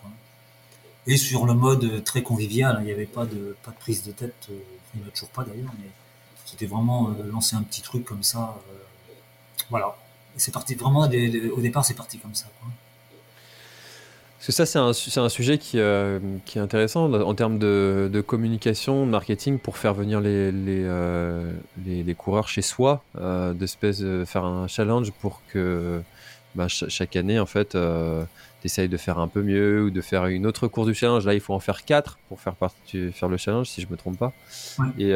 Et 1.06 1.16
sur 1.16 1.46
le 1.46 1.54
mode 1.54 2.04
très 2.04 2.22
convivial, 2.22 2.78
il 2.80 2.84
n'y 2.84 2.92
avait 2.92 3.06
pas 3.06 3.24
de, 3.24 3.56
pas 3.64 3.70
de 3.70 3.76
prise 3.76 4.04
de 4.04 4.12
tête, 4.12 4.48
euh, 4.50 4.58
il 4.94 5.00
n'y 5.00 5.06
en 5.06 5.08
a 5.08 5.12
toujours 5.12 5.30
pas 5.30 5.44
d'ailleurs, 5.44 5.72
mais 5.78 5.88
c'était 6.44 6.66
vraiment 6.66 7.10
euh, 7.10 7.24
lancer 7.30 7.56
un 7.56 7.62
petit 7.62 7.82
truc 7.82 8.04
comme 8.04 8.22
ça. 8.22 8.60
voilà. 9.70 9.96
C'est 10.36 10.52
parti 10.52 10.74
vraiment, 10.74 11.02
au 11.02 11.60
départ, 11.60 11.84
c'est 11.84 11.94
parti 11.94 12.18
comme 12.18 12.34
ça. 12.34 12.46
Parce 14.42 14.48
que 14.48 14.64
ça, 14.64 14.66
c'est 14.66 14.80
un, 14.80 15.22
un, 15.22 15.28
sujet 15.28 15.56
qui, 15.56 15.78
euh, 15.78 16.18
qui, 16.44 16.58
est 16.58 16.60
intéressant 16.60 17.12
en 17.12 17.32
termes 17.32 17.60
de, 17.60 18.10
de, 18.12 18.20
communication, 18.20 19.06
de 19.06 19.10
marketing, 19.12 19.60
pour 19.60 19.78
faire 19.78 19.94
venir 19.94 20.20
les, 20.20 20.50
les, 20.50 20.82
euh, 20.82 21.52
les, 21.86 22.14
coureurs 22.16 22.48
chez 22.48 22.60
soi, 22.60 23.04
euh, 23.20 23.52
d'espèce 23.52 24.00
de 24.00 24.24
faire 24.24 24.44
un 24.44 24.66
challenge 24.66 25.12
pour 25.12 25.42
que 25.46 26.02
bah, 26.56 26.66
chaque 26.66 27.14
année, 27.14 27.38
en 27.38 27.46
fait, 27.46 27.68
tu 27.70 28.66
essayes 28.66 28.88
de 28.88 28.96
faire 28.96 29.20
un 29.20 29.28
peu 29.28 29.42
mieux 29.42 29.84
ou 29.84 29.90
de 29.90 30.00
faire 30.00 30.26
une 30.26 30.44
autre 30.44 30.66
course 30.66 30.88
du 30.88 30.94
challenge. 30.94 31.24
Là, 31.24 31.34
il 31.34 31.40
faut 31.40 31.54
en 31.54 31.60
faire 31.60 31.84
quatre 31.84 32.18
pour 32.28 32.40
faire, 32.40 32.56
faire 33.12 33.28
le 33.28 33.36
challenge, 33.36 33.68
si 33.68 33.80
je 33.80 33.86
me 33.88 33.96
trompe 33.96 34.18
pas. 34.18 34.32
Et 34.98 35.14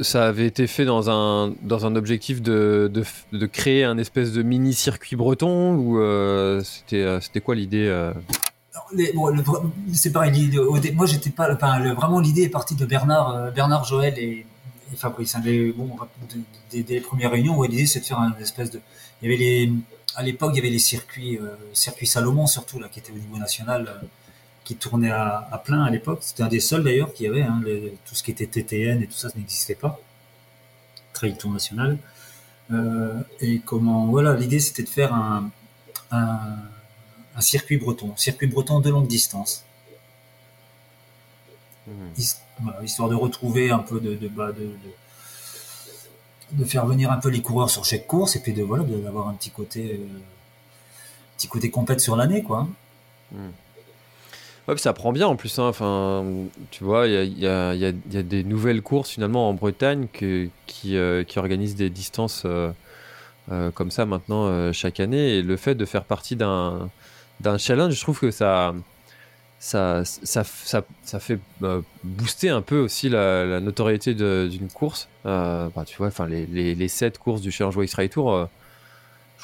ça 0.00 0.26
avait 0.26 0.46
été 0.46 0.66
fait 0.66 0.84
dans 0.84 1.10
un, 1.10 1.54
dans 1.62 1.86
un 1.86 1.96
objectif 1.96 2.42
de, 2.42 2.90
de, 3.32 3.46
créer 3.46 3.84
un 3.84 3.98
espèce 3.98 4.32
de 4.32 4.42
mini 4.42 4.74
circuit 4.74 5.16
breton 5.16 5.74
ou 5.74 5.98
euh, 5.98 6.62
c'était, 6.62 7.02
euh, 7.02 7.20
c'était 7.20 7.40
quoi 7.40 7.54
l'idée 7.54 7.86
euh 7.88 8.12
C'est 9.92 10.12
pareil, 10.12 10.50
moi 10.94 11.06
j'étais 11.06 11.30
pas. 11.30 11.52
Enfin, 11.52 11.94
vraiment 11.94 12.20
l'idée 12.20 12.42
est 12.42 12.48
partie 12.48 12.74
de 12.74 12.86
Bernard, 12.86 13.52
Bernard 13.52 13.84
Joël 13.84 14.18
et, 14.18 14.46
Fabrice. 14.96 15.34
Hein, 15.34 15.42
bon, 15.76 15.90
des, 16.72 17.00
premières 17.00 17.30
réunions 17.30 17.60
l'idée 17.62 17.86
c'est 17.86 18.00
de 18.00 18.04
faire 18.04 18.20
un 18.20 18.34
espèce 18.40 18.70
de. 18.70 18.80
Les, 19.22 19.70
à 20.16 20.22
l'époque 20.22 20.52
il 20.54 20.56
y 20.56 20.60
avait 20.60 20.70
les 20.70 20.78
circuits, 20.78 21.38
circuits 21.72 22.06
Salomon 22.06 22.46
surtout 22.46 22.78
là 22.78 22.88
qui 22.88 23.00
étaient 23.00 23.12
au 23.12 23.16
niveau 23.16 23.36
national 23.36 24.00
qui 24.68 24.76
tournait 24.76 25.10
à, 25.10 25.62
plein 25.64 25.82
à 25.82 25.88
l'époque. 25.88 26.18
C'était 26.20 26.42
un 26.42 26.48
des 26.48 26.60
seuls 26.60 26.84
d'ailleurs 26.84 27.14
qui 27.14 27.26
avait 27.26 27.40
hein, 27.40 27.62
tout 28.04 28.14
ce 28.14 28.22
qui 28.22 28.30
était 28.32 28.46
TTN 28.46 29.02
et 29.02 29.06
tout 29.06 29.14
ça, 29.14 29.30
ça 29.30 29.38
n'existait 29.38 29.74
pas. 29.74 29.98
Trail 31.14 31.38
Tour 31.38 31.52
National. 31.52 31.96
et 33.40 33.60
comment, 33.60 34.08
voilà, 34.08 34.36
l'idée 34.36 34.60
c'était 34.60 34.82
de 34.82 34.90
faire 34.90 35.14
un, 35.14 35.50
un, 36.10 37.40
circuit 37.40 37.78
breton, 37.78 38.14
circuit 38.16 38.46
breton 38.46 38.80
de 38.80 38.90
longue 38.90 39.06
distance. 39.06 39.64
Hmm. 41.86 42.84
histoire 42.84 43.08
de 43.08 43.14
retrouver 43.14 43.70
un 43.70 43.78
peu 43.78 43.98
de, 43.98 44.16
de, 44.16 44.28
bah, 44.28 44.52
de, 44.52 44.70
de, 46.52 46.64
faire 46.66 46.84
venir 46.84 47.10
un 47.10 47.16
peu 47.16 47.30
les 47.30 47.40
coureurs 47.40 47.70
sur 47.70 47.86
chaque 47.86 48.06
course 48.06 48.36
et 48.36 48.40
puis 48.40 48.52
de 48.52 48.62
voilà 48.62 48.84
d'avoir 48.84 49.28
un 49.28 49.32
petit 49.32 49.50
côté 49.50 49.98
petit 51.38 51.48
côté 51.48 51.70
compète 51.70 52.00
sur 52.02 52.16
l'année 52.16 52.42
quoi. 52.42 52.68
Hmm. 53.32 53.48
Ça 54.76 54.92
prend 54.92 55.12
bien 55.12 55.26
en 55.26 55.36
plus. 55.36 55.58
Hein. 55.58 55.64
Enfin, 55.68 56.24
tu 56.70 56.84
vois, 56.84 57.06
il 57.06 57.38
y 57.38 57.46
a, 57.46 57.92
des 57.92 58.44
nouvelles 58.44 58.82
courses 58.82 59.10
finalement 59.10 59.48
en 59.48 59.54
Bretagne 59.54 60.08
qui, 60.12 60.50
euh, 60.94 61.24
qui, 61.24 61.38
organisent 61.38 61.76
des 61.76 61.88
distances 61.88 62.42
euh, 62.44 62.70
euh, 63.50 63.70
comme 63.70 63.90
ça 63.90 64.04
maintenant 64.04 64.72
chaque 64.72 65.00
année. 65.00 65.38
Et 65.38 65.42
le 65.42 65.56
fait 65.56 65.74
de 65.74 65.84
faire 65.86 66.04
partie 66.04 66.36
d'un 66.36 66.90
challenge, 67.56 67.94
je 67.94 68.00
trouve 68.00 68.20
que 68.20 68.30
ça, 68.30 68.74
fait 71.18 71.38
booster 72.04 72.50
un 72.50 72.60
peu 72.60 72.78
aussi 72.78 73.08
la, 73.08 73.60
notoriété 73.60 74.14
d'une 74.14 74.68
course. 74.68 75.08
Bah, 75.24 75.70
tu 75.86 75.96
vois, 75.96 76.08
enfin, 76.08 76.26
les, 76.26 76.44
les, 76.44 76.74
les, 76.74 76.88
sept 76.88 77.16
courses 77.16 77.40
du 77.40 77.50
Challenge 77.50 77.76
Race 77.78 77.94
Ride 77.94 78.10
Tour 78.10 78.48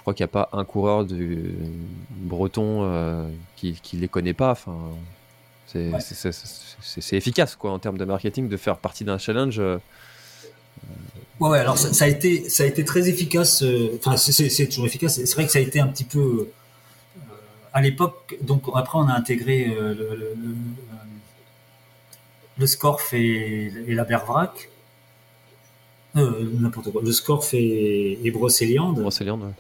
crois 0.05 0.15
qu'il 0.15 0.25
n'y 0.25 0.31
a 0.31 0.45
pas 0.45 0.51
un 0.53 0.65
coureur 0.65 1.05
du 1.05 1.55
breton 2.11 3.31
qui, 3.57 3.79
ne 3.95 4.01
les 4.01 4.09
connaît 4.09 4.35
pas. 4.35 4.51
Enfin, 4.51 4.77
c'est 6.81 7.17
efficace 7.17 7.57
quoi 7.57 7.73
en 7.73 7.79
termes 7.79 7.99
de 7.99 8.05
marketing 8.05 8.49
de 8.49 8.57
faire 8.57 8.79
partie 8.79 9.05
d'un 9.05 9.19
challenge. 9.19 9.59
Euh, 9.59 9.79
ouais, 11.41 11.59
alors 11.59 11.79
ça, 11.79 12.05
a 12.05 12.09
été, 12.09 12.49
ça 12.49 12.63
a 12.65 12.67
été 12.67 12.85
très 12.85 13.09
efficace. 13.09 13.63
Euh, 13.63 13.99
enfin, 13.99 14.17
c'est 14.17 14.67
toujours 14.67 14.87
efficace. 14.87 15.25
C'est 15.25 15.35
vrai 15.35 15.47
que 15.47 15.53
ça 15.53 15.59
a 15.59 15.63
été 15.63 15.81
un 15.81 15.89
petit 15.89 16.05
peu 16.05 16.49
euh, 17.19 17.23
à 17.73 17.81
l'époque. 17.81 18.37
Donc 18.43 18.65
après, 18.75 18.99
on 18.99 19.09
a 19.09 19.15
intégré 19.15 19.67
le, 19.67 20.37
le, 22.59 22.67
Scorf 22.67 23.13
et, 23.15 23.71
la 23.89 24.05
Bervrac. 24.05 24.71
N'importe 26.15 26.93
quoi. 26.93 27.03
Le 27.03 27.11
Scorf 27.11 27.55
et, 27.55 28.21
et 28.25 28.31
Brocéliande. 28.31 29.01
Brocéliande, 29.01 29.53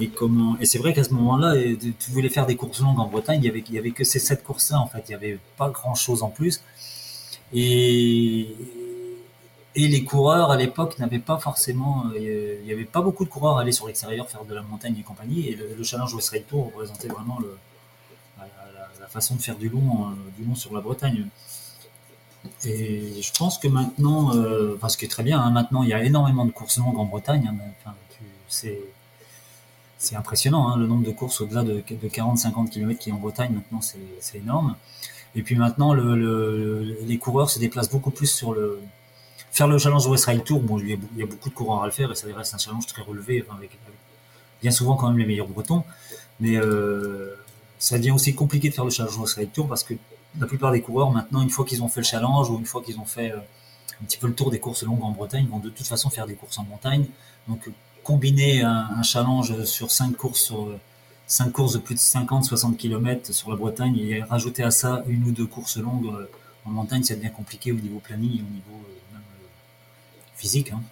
et 0.00 0.08
comment 0.08 0.56
Et 0.60 0.66
c'est 0.66 0.78
vrai 0.78 0.94
qu'à 0.94 1.04
ce 1.04 1.12
moment-là, 1.14 1.54
tu 1.98 2.10
voulais 2.10 2.28
faire 2.28 2.46
des 2.46 2.56
courses 2.56 2.80
longues 2.80 2.98
en 3.00 3.06
Bretagne, 3.06 3.40
il 3.42 3.46
y 3.46 3.50
avait, 3.50 3.64
il 3.68 3.74
y 3.74 3.78
avait 3.78 3.90
que 3.90 4.04
ces 4.04 4.18
sept 4.18 4.42
courses-là 4.42 4.80
en 4.80 4.86
fait. 4.86 5.04
Il 5.08 5.12
y 5.12 5.14
avait 5.14 5.38
pas 5.56 5.70
grand-chose 5.70 6.22
en 6.22 6.30
plus. 6.30 6.62
Et 7.52 8.56
et 9.74 9.88
les 9.88 10.04
coureurs 10.04 10.50
à 10.50 10.56
l'époque 10.56 10.98
n'avaient 10.98 11.18
pas 11.18 11.38
forcément, 11.38 12.04
euh, 12.14 12.58
il 12.60 12.68
y 12.68 12.72
avait 12.72 12.84
pas 12.84 13.00
beaucoup 13.00 13.24
de 13.24 13.30
coureurs 13.30 13.56
à 13.56 13.62
aller 13.62 13.72
sur 13.72 13.86
l'extérieur 13.86 14.28
faire 14.28 14.44
de 14.44 14.54
la 14.54 14.62
montagne 14.62 14.96
et 14.98 15.02
compagnie. 15.02 15.48
Et 15.48 15.54
le, 15.54 15.82
Challenge 15.82 16.12
West 16.12 16.28
Ride 16.28 16.46
Tour 16.46 16.66
représentait 16.66 17.08
vraiment 17.08 17.38
le, 17.40 17.56
la, 19.00 19.06
façon 19.08 19.34
de 19.34 19.42
faire 19.42 19.56
du 19.56 19.68
long, 19.68 20.08
euh, 20.08 20.14
du 20.38 20.44
long 20.46 20.54
sur 20.54 20.74
la 20.74 20.80
Bretagne. 20.80 21.26
Et 22.64 23.22
je 23.22 23.32
pense 23.32 23.58
que 23.58 23.68
maintenant, 23.68 24.34
euh, 24.34 24.76
parce 24.80 24.96
que 24.96 25.06
très 25.06 25.22
bien, 25.22 25.40
hein, 25.40 25.50
maintenant 25.50 25.82
il 25.82 25.88
y 25.88 25.94
a 25.94 26.02
énormément 26.02 26.44
de 26.44 26.50
courses 26.50 26.78
longues 26.78 26.98
en 26.98 27.06
Bretagne. 27.06 27.48
Hein, 27.50 27.56
enfin, 27.80 27.94
c'est 28.48 28.78
c'est 30.02 30.16
impressionnant, 30.16 30.68
hein, 30.68 30.76
le 30.76 30.88
nombre 30.88 31.04
de 31.04 31.12
courses 31.12 31.40
au-delà 31.40 31.62
de, 31.62 31.80
40-50 31.80 32.70
km 32.70 32.98
qui 32.98 33.10
est 33.10 33.12
en 33.12 33.18
Bretagne, 33.18 33.52
maintenant 33.54 33.80
c'est 33.80 34.36
énorme. 34.36 34.74
Et 35.36 35.42
puis 35.42 35.54
maintenant, 35.54 35.94
les 35.94 37.18
coureurs 37.18 37.48
se 37.48 37.60
déplacent 37.60 37.90
beaucoup 37.90 38.10
plus 38.10 38.26
sur 38.26 38.52
le... 38.52 38.80
Faire 39.52 39.68
le 39.68 39.78
challenge 39.78 40.06
West 40.06 40.24
Ride 40.24 40.44
Tour, 40.44 40.60
bon, 40.60 40.78
il 40.80 40.88
y, 40.88 41.22
a, 41.22 41.26
beaucoup 41.26 41.50
de 41.50 41.54
coureurs 41.54 41.82
à 41.82 41.86
le 41.86 41.92
faire 41.92 42.10
et 42.10 42.14
ça 42.16 42.26
reste 42.34 42.54
un 42.54 42.58
challenge 42.58 42.86
très 42.86 43.02
relevé, 43.02 43.44
avec, 43.54 43.78
bien 44.60 44.70
souvent 44.72 44.96
quand 44.96 45.08
même 45.08 45.18
les 45.18 45.26
meilleurs 45.26 45.46
bretons. 45.46 45.84
Mais 46.40 46.56
euh, 46.56 47.36
ça 47.78 47.96
devient 47.96 48.10
aussi 48.10 48.34
compliqué 48.34 48.70
de 48.70 48.74
faire 48.74 48.84
le 48.84 48.90
challenge 48.90 49.16
West 49.18 49.34
Ride 49.34 49.52
Tour 49.52 49.68
parce 49.68 49.84
que 49.84 49.94
la 50.40 50.46
plupart 50.46 50.72
des 50.72 50.80
coureurs, 50.80 51.12
maintenant, 51.12 51.42
une 51.42 51.50
fois 51.50 51.64
qu'ils 51.64 51.82
ont 51.82 51.88
fait 51.88 52.00
le 52.00 52.06
challenge 52.06 52.50
ou 52.50 52.58
une 52.58 52.66
fois 52.66 52.82
qu'ils 52.82 52.98
ont 52.98 53.04
fait 53.04 53.30
euh, 53.30 53.36
un 54.00 54.04
petit 54.04 54.18
peu 54.18 54.26
le 54.26 54.34
tour 54.34 54.50
des 54.50 54.58
courses 54.58 54.82
longues 54.82 55.04
en 55.04 55.12
Bretagne, 55.12 55.46
vont 55.46 55.60
de 55.60 55.70
toute 55.70 55.86
façon 55.86 56.10
faire 56.10 56.26
des 56.26 56.34
courses 56.34 56.58
en 56.58 56.64
montagne. 56.64 57.06
Donc 57.46 57.68
combiner 58.02 58.62
un, 58.62 59.02
challenge 59.02 59.64
sur 59.64 59.90
5 59.90 60.16
courses 60.16 60.42
sur 60.42 60.68
5 61.32 61.50
courses 61.50 61.72
de 61.74 61.78
plus 61.78 61.94
de 61.94 62.00
50-60 62.00 62.76
km 62.76 63.32
sur 63.32 63.50
la 63.50 63.56
Bretagne 63.56 63.98
et 63.98 64.22
rajouter 64.22 64.62
à 64.62 64.70
ça 64.70 65.02
une 65.08 65.24
ou 65.24 65.30
deux 65.30 65.46
courses 65.46 65.78
longues 65.78 66.06
euh, 66.06 66.28
en 66.64 66.70
montagne, 66.70 67.02
ça 67.02 67.16
devient 67.16 67.30
compliqué 67.34 67.72
au 67.72 67.76
niveau 67.76 67.98
planning 67.98 68.30
et 68.30 68.42
au 68.42 68.52
niveau 68.52 68.84
euh, 68.84 69.16
euh, 69.16 69.18
physique. 70.36 70.72
Hein. 70.72 70.82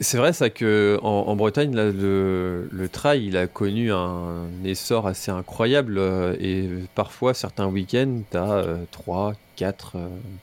C'est 0.00 0.18
vrai 0.18 0.32
ça 0.32 0.50
que 0.50 0.98
en, 1.02 1.36
Bretagne 1.36 1.74
le, 1.74 2.68
le, 2.70 2.88
trail 2.88 3.26
il 3.26 3.36
a 3.36 3.46
connu 3.46 3.92
un 3.92 4.48
essor 4.64 5.06
assez 5.06 5.30
incroyable 5.30 5.98
et 6.40 6.68
parfois 6.94 7.34
certains 7.34 7.66
week-ends 7.66 8.22
tu 8.30 8.36
as 8.36 8.64
3 8.90 9.34
4 9.54 9.96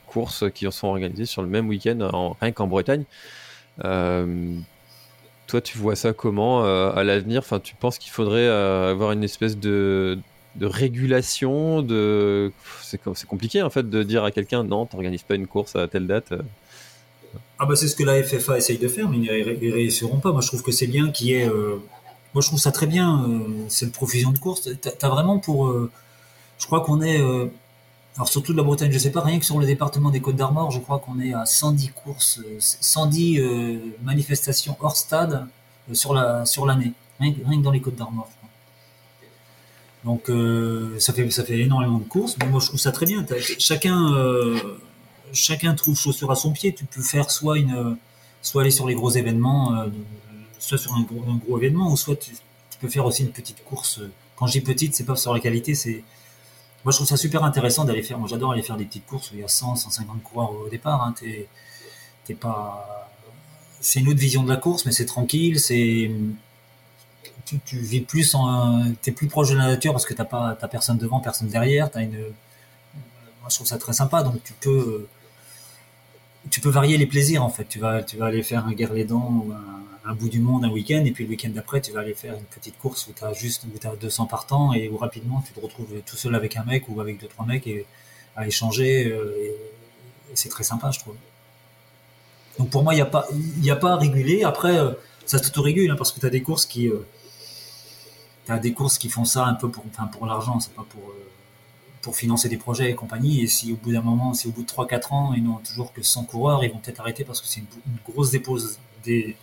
courses 0.06 0.44
qui 0.52 0.66
sont 0.72 0.88
organisées 0.88 1.26
sur 1.26 1.42
le 1.42 1.48
même 1.48 1.68
week-end 1.68 2.34
rien 2.40 2.52
qu'en 2.52 2.66
Bretagne. 2.66 3.04
Toi, 5.46 5.60
tu 5.60 5.78
vois 5.78 5.94
ça 5.94 6.12
comment 6.12 6.64
euh, 6.64 6.90
à 6.92 7.04
l'avenir? 7.04 7.40
Enfin, 7.40 7.60
tu 7.60 7.74
penses 7.74 7.98
qu'il 7.98 8.12
faudrait 8.12 8.46
euh, 8.46 8.90
avoir 8.90 9.12
une 9.12 9.24
espèce 9.24 9.58
de, 9.58 10.18
régulation 10.60 11.82
de... 11.82 12.52
C'est 12.90 13.26
compliqué 13.26 13.62
en 13.62 13.70
fait 13.70 13.88
de 13.88 14.02
dire 14.02 14.24
à 14.24 14.30
quelqu'un 14.30 14.64
non, 14.64 14.86
t'organises 14.86 15.22
pas 15.22 15.34
une 15.34 15.46
course 15.46 15.76
à 15.76 15.88
telle 15.88 16.06
date. 16.06 16.32
Euh. 16.32 16.42
Ah 17.58 17.66
bah 17.66 17.76
c'est 17.76 17.88
ce 17.88 17.96
que 17.96 18.04
la 18.04 18.22
FFA 18.22 18.58
essaye 18.58 18.78
de 18.78 18.88
faire, 18.88 19.08
mais 19.08 19.18
ils 19.18 19.68
ne 19.68 19.72
réussiront 19.72 20.18
pas. 20.18 20.32
Moi, 20.32 20.40
je 20.40 20.48
trouve 20.48 20.62
que 20.62 20.72
c'est 20.72 20.86
bien 20.86 21.10
qu'il 21.10 21.28
y 21.28 21.34
ait. 21.34 21.48
Moi, 21.48 22.42
je 22.42 22.48
trouve 22.48 22.60
ça 22.60 22.72
très 22.72 22.86
bien. 22.86 23.28
cette 23.68 23.92
profusion 23.92 24.32
de 24.32 24.38
courses. 24.38 24.68
T'as 24.80 24.90
as 25.02 25.08
vraiment 25.08 25.38
pour. 25.38 25.72
Je 26.58 26.66
crois 26.66 26.80
qu'on 26.80 27.02
est 27.02 27.20
alors 28.16 28.28
surtout 28.28 28.52
de 28.52 28.56
la 28.56 28.62
Bretagne, 28.62 28.92
je 28.92 28.98
sais 28.98 29.10
pas, 29.10 29.22
rien 29.22 29.40
que 29.40 29.44
sur 29.44 29.58
le 29.58 29.66
département 29.66 30.10
des 30.10 30.20
Côtes 30.20 30.36
d'Armor, 30.36 30.70
je 30.70 30.78
crois 30.78 31.00
qu'on 31.00 31.18
est 31.18 31.34
à 31.34 31.46
110 31.46 31.88
courses, 31.88 32.40
110 32.60 33.40
euh, 33.40 33.78
manifestations 34.04 34.76
hors 34.80 34.96
stade 34.96 35.46
euh, 35.90 35.94
sur 35.94 36.14
la 36.14 36.46
sur 36.46 36.64
l'année, 36.64 36.92
rien, 37.18 37.32
que 37.32 37.62
dans 37.62 37.72
les 37.72 37.80
Côtes 37.80 37.96
d'Armor. 37.96 38.28
Donc 40.04 40.28
euh, 40.30 40.96
ça 41.00 41.12
fait 41.12 41.28
ça 41.30 41.42
fait 41.44 41.58
énormément 41.58 41.98
de 41.98 42.04
courses, 42.04 42.36
mais 42.38 42.46
moi 42.46 42.60
je 42.60 42.68
trouve 42.68 42.78
ça 42.78 42.92
très 42.92 43.06
bien. 43.06 43.26
Chacun 43.58 44.12
chacun 45.32 45.74
trouve 45.74 45.98
chaussure 45.98 46.30
à 46.30 46.36
son 46.36 46.52
pied. 46.52 46.72
Tu 46.72 46.84
peux 46.84 47.02
faire 47.02 47.32
soit 47.32 47.58
une 47.58 47.96
soit 48.42 48.62
aller 48.62 48.70
sur 48.70 48.86
les 48.86 48.94
gros 48.94 49.10
événements, 49.10 49.86
soit 50.60 50.78
sur 50.78 50.94
un 50.94 51.02
gros, 51.02 51.58
événement, 51.58 51.90
ou 51.90 51.96
soit 51.96 52.14
tu, 52.14 52.30
tu, 52.70 52.78
peux 52.78 52.88
faire 52.88 53.06
aussi 53.06 53.22
une 53.22 53.32
petite 53.32 53.64
course. 53.64 54.02
Quand 54.36 54.46
je 54.46 54.52
dis 54.52 54.60
petite, 54.60 54.94
c'est 54.94 55.04
pas 55.04 55.16
sur 55.16 55.34
la 55.34 55.40
qualité, 55.40 55.74
c'est 55.74 56.04
moi, 56.84 56.92
je 56.92 56.98
trouve 56.98 57.08
ça 57.08 57.16
super 57.16 57.44
intéressant 57.44 57.84
d'aller 57.84 58.02
faire. 58.02 58.18
Moi, 58.18 58.28
j'adore 58.28 58.52
aller 58.52 58.62
faire 58.62 58.76
des 58.76 58.84
petites 58.84 59.06
courses 59.06 59.30
où 59.30 59.34
il 59.34 59.40
y 59.40 59.44
a 59.44 59.48
100, 59.48 59.76
150 59.76 60.22
coureurs 60.22 60.52
au 60.52 60.68
départ. 60.68 61.02
Hein. 61.02 61.14
T'es, 62.26 62.34
pas. 62.34 63.10
C'est 63.80 64.00
une 64.00 64.08
autre 64.08 64.18
vision 64.18 64.42
de 64.42 64.48
la 64.50 64.56
course, 64.56 64.84
mais 64.84 64.92
c'est 64.92 65.06
tranquille. 65.06 65.58
C'est 65.58 66.10
tu, 67.46 67.58
tu, 67.64 67.78
vis 67.78 68.02
plus. 68.02 68.36
T'es 69.00 69.12
plus 69.12 69.28
proche 69.28 69.50
de 69.50 69.56
la 69.56 69.66
nature 69.68 69.92
parce 69.92 70.04
que 70.04 70.12
t'as 70.12 70.26
pas, 70.26 70.56
t'as 70.60 70.68
personne 70.68 70.98
devant, 70.98 71.20
personne 71.20 71.48
derrière. 71.48 71.90
T'as 71.90 72.02
une. 72.02 72.18
Moi, 72.18 73.48
je 73.48 73.54
trouve 73.54 73.66
ça 73.66 73.78
très 73.78 73.94
sympa. 73.94 74.22
Donc, 74.22 74.42
tu 74.44 74.52
peux. 74.52 75.06
Tu 76.50 76.60
peux 76.60 76.68
varier 76.68 76.98
les 76.98 77.06
plaisirs 77.06 77.42
en 77.42 77.48
fait. 77.48 77.64
Tu 77.64 77.78
vas, 77.78 78.02
tu 78.02 78.18
vas 78.18 78.26
aller 78.26 78.42
faire 78.42 78.66
un 78.66 78.72
guerre-les-dents 78.74 79.44
ou 79.46 79.52
un 79.52 79.93
un 80.06 80.14
bout 80.14 80.28
du 80.28 80.40
monde 80.40 80.64
un 80.64 80.70
week-end, 80.70 81.02
et 81.04 81.10
puis 81.12 81.24
le 81.24 81.30
week-end 81.30 81.50
d'après, 81.50 81.80
tu 81.80 81.92
vas 81.92 82.00
aller 82.00 82.14
faire 82.14 82.34
une 82.34 82.44
petite 82.44 82.78
course 82.78 83.06
où 83.06 83.12
tu 83.12 83.24
as 83.24 83.32
juste 83.32 83.64
où 83.64 83.88
as 83.88 83.96
200 83.96 84.26
partants, 84.26 84.72
et 84.72 84.88
où 84.88 84.96
rapidement 84.96 85.42
tu 85.46 85.52
te 85.52 85.60
retrouves 85.60 85.88
tout 86.04 86.16
seul 86.16 86.34
avec 86.34 86.56
un 86.56 86.64
mec 86.64 86.88
ou 86.88 87.00
avec 87.00 87.20
deux, 87.20 87.28
trois 87.28 87.46
mecs 87.46 87.66
et, 87.66 87.86
à 88.36 88.46
échanger. 88.46 89.10
Euh, 89.10 89.34
et, 89.38 89.54
c'est 90.34 90.48
très 90.48 90.64
sympa, 90.64 90.90
je 90.90 90.98
trouve. 90.98 91.14
Donc 92.58 92.70
pour 92.70 92.82
moi, 92.82 92.92
il 92.92 92.96
n'y 92.96 93.02
a, 93.02 93.06
pas, 93.06 93.28
a 93.70 93.76
pas 93.76 93.92
à 93.92 93.96
réguler. 93.96 94.42
Après, 94.42 94.76
euh, 94.76 94.92
ça 95.26 95.38
s'autorégule, 95.38 95.90
hein, 95.90 95.96
parce 95.96 96.12
que 96.12 96.20
tu 96.20 96.26
as 96.26 96.30
des 96.30 96.42
courses 96.42 96.66
qui. 96.66 96.88
Euh, 96.88 97.06
des 98.60 98.74
courses 98.74 98.98
qui 98.98 99.08
font 99.08 99.24
ça 99.24 99.46
un 99.46 99.54
peu 99.54 99.70
pour, 99.70 99.84
enfin, 99.86 100.06
pour 100.06 100.26
l'argent, 100.26 100.60
c'est 100.60 100.74
pas 100.74 100.84
pour, 100.90 101.14
pour 102.02 102.14
financer 102.14 102.50
des 102.50 102.58
projets 102.58 102.90
et 102.90 102.94
compagnie. 102.94 103.42
Et 103.42 103.46
si 103.46 103.72
au 103.72 103.76
bout 103.76 103.92
d'un 103.92 104.02
moment, 104.02 104.34
si 104.34 104.48
au 104.48 104.50
bout 104.50 104.62
de 104.62 104.68
3-4 104.68 105.14
ans, 105.14 105.32
ils 105.34 105.42
n'ont 105.42 105.60
toujours 105.64 105.92
que 105.94 106.02
100 106.02 106.24
coureurs, 106.24 106.62
ils 106.62 106.70
vont 106.70 106.78
peut-être 106.78 107.00
arrêter 107.00 107.24
parce 107.24 107.40
que 107.40 107.46
c'est 107.46 107.60
une, 107.60 107.66
une, 107.86 108.12
grosse 108.12 108.30
dépose 108.30 108.78
des, 109.02 109.36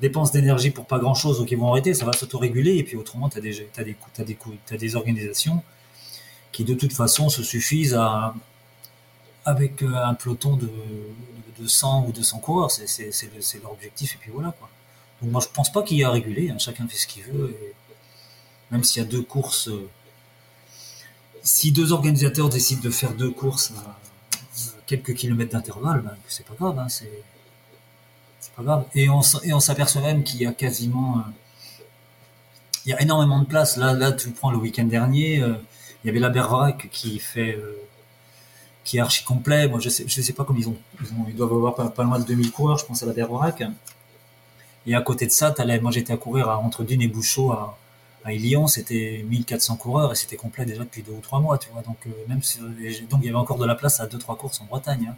dépenses 0.00 0.32
d'énergie 0.32 0.70
pour 0.70 0.86
pas 0.86 0.98
grand 0.98 1.14
chose, 1.14 1.38
donc 1.38 1.50
ils 1.50 1.58
vont 1.58 1.70
arrêter, 1.70 1.94
ça 1.94 2.04
va 2.04 2.12
s'autoréguler, 2.12 2.76
et 2.76 2.84
puis 2.84 2.96
autrement, 2.96 3.28
tu 3.28 3.38
as 3.38 3.40
des, 3.40 3.68
as 3.76 3.84
des, 3.84 3.96
des, 4.24 4.38
as 4.70 4.76
des 4.76 4.96
organisations 4.96 5.62
qui 6.52 6.64
de 6.64 6.74
toute 6.74 6.92
façon 6.92 7.28
se 7.28 7.42
suffisent 7.42 7.94
à, 7.94 8.34
avec 9.44 9.82
euh, 9.82 9.94
un 9.94 10.14
peloton 10.14 10.56
de, 10.56 10.70
de 11.58 11.66
100 11.66 12.06
ou 12.06 12.12
200 12.12 12.38
coureurs, 12.38 12.70
c'est 12.70 13.10
leur 13.62 13.72
objectif, 13.72 14.14
et 14.14 14.18
puis 14.18 14.30
voilà. 14.32 14.52
Quoi. 14.58 14.68
Donc 15.22 15.32
moi 15.32 15.40
je 15.40 15.48
pense 15.48 15.72
pas 15.72 15.82
qu'il 15.82 15.98
y 15.98 16.04
a 16.04 16.08
à 16.08 16.12
réguler, 16.12 16.50
hein. 16.50 16.58
chacun 16.58 16.86
fait 16.86 16.96
ce 16.96 17.06
qu'il 17.06 17.22
veut, 17.24 17.50
et 17.50 17.74
même 18.70 18.84
s'il 18.84 19.02
y 19.02 19.06
a 19.06 19.08
deux 19.08 19.22
courses, 19.22 19.68
euh, 19.68 19.88
si 21.42 21.72
deux 21.72 21.92
organisateurs 21.92 22.48
décident 22.48 22.82
de 22.82 22.90
faire 22.90 23.14
deux 23.14 23.30
courses 23.30 23.72
à, 23.76 23.96
quelques 24.86 25.14
kilomètres 25.14 25.52
d'intervalle, 25.52 26.02
ben, 26.02 26.16
c'est 26.28 26.46
pas 26.46 26.54
grave, 26.54 26.78
hein, 26.78 26.88
c'est 26.88 27.22
c'est 28.46 28.54
pas 28.54 28.62
grave. 28.62 28.84
Et 28.94 29.08
on, 29.08 29.20
et 29.44 29.52
on 29.52 29.60
s'aperçoit 29.60 30.02
même 30.02 30.22
qu'il 30.22 30.40
y 30.40 30.46
a 30.46 30.52
quasiment, 30.52 31.22
il 32.84 32.90
y 32.90 32.92
a 32.92 33.02
énormément 33.02 33.40
de 33.40 33.46
place. 33.46 33.76
Là, 33.76 33.92
là, 33.92 34.12
tu 34.12 34.30
prends 34.30 34.50
le 34.50 34.58
week-end 34.58 34.84
dernier, 34.84 35.36
il 35.36 36.06
y 36.06 36.08
avait 36.08 36.20
la 36.20 36.30
Bervarac 36.30 36.88
qui 36.90 37.18
fait, 37.18 37.58
qui 38.84 38.98
est 38.98 39.00
archi 39.00 39.24
complet. 39.24 39.68
Moi, 39.68 39.80
je 39.80 39.88
sais, 39.88 40.04
je 40.06 40.22
sais 40.22 40.32
pas 40.32 40.44
comment 40.44 40.58
ils 40.58 40.68
ont, 40.68 40.76
ils, 41.28 41.34
doivent 41.34 41.52
avoir 41.52 41.74
pas, 41.92 42.04
loin 42.04 42.18
de 42.18 42.24
2000 42.24 42.52
coureurs, 42.52 42.78
je 42.78 42.86
pense 42.86 43.02
à 43.02 43.06
la 43.06 43.12
Bervarac. 43.12 43.62
Et 44.86 44.94
à 44.94 45.00
côté 45.00 45.26
de 45.26 45.32
ça, 45.32 45.54
moi 45.82 45.90
j'étais 45.90 46.12
à 46.12 46.16
courir 46.16 46.48
à, 46.48 46.58
entre 46.58 46.84
Dune 46.84 47.02
et 47.02 47.08
Bouchot 47.08 47.50
à, 47.52 47.76
à 48.26 48.32
Lyon, 48.32 48.66
c'était 48.66 49.24
1400 49.28 49.76
coureurs 49.76 50.12
et 50.12 50.16
c'était 50.16 50.36
complet 50.36 50.64
déjà 50.64 50.82
depuis 50.82 51.02
deux 51.02 51.12
ou 51.12 51.20
trois 51.20 51.38
mois, 51.40 51.58
tu 51.58 51.68
vois. 51.70 51.82
Donc, 51.82 51.98
euh, 52.06 52.10
même 52.28 52.40
donc 53.08 53.20
il 53.22 53.26
y 53.26 53.28
avait 53.28 53.38
encore 53.38 53.58
de 53.58 53.64
la 53.64 53.76
place 53.76 54.00
à 54.00 54.06
deux 54.06 54.18
trois 54.18 54.36
courses 54.36 54.60
en 54.60 54.64
Bretagne. 54.64 55.08
Hein. 55.10 55.16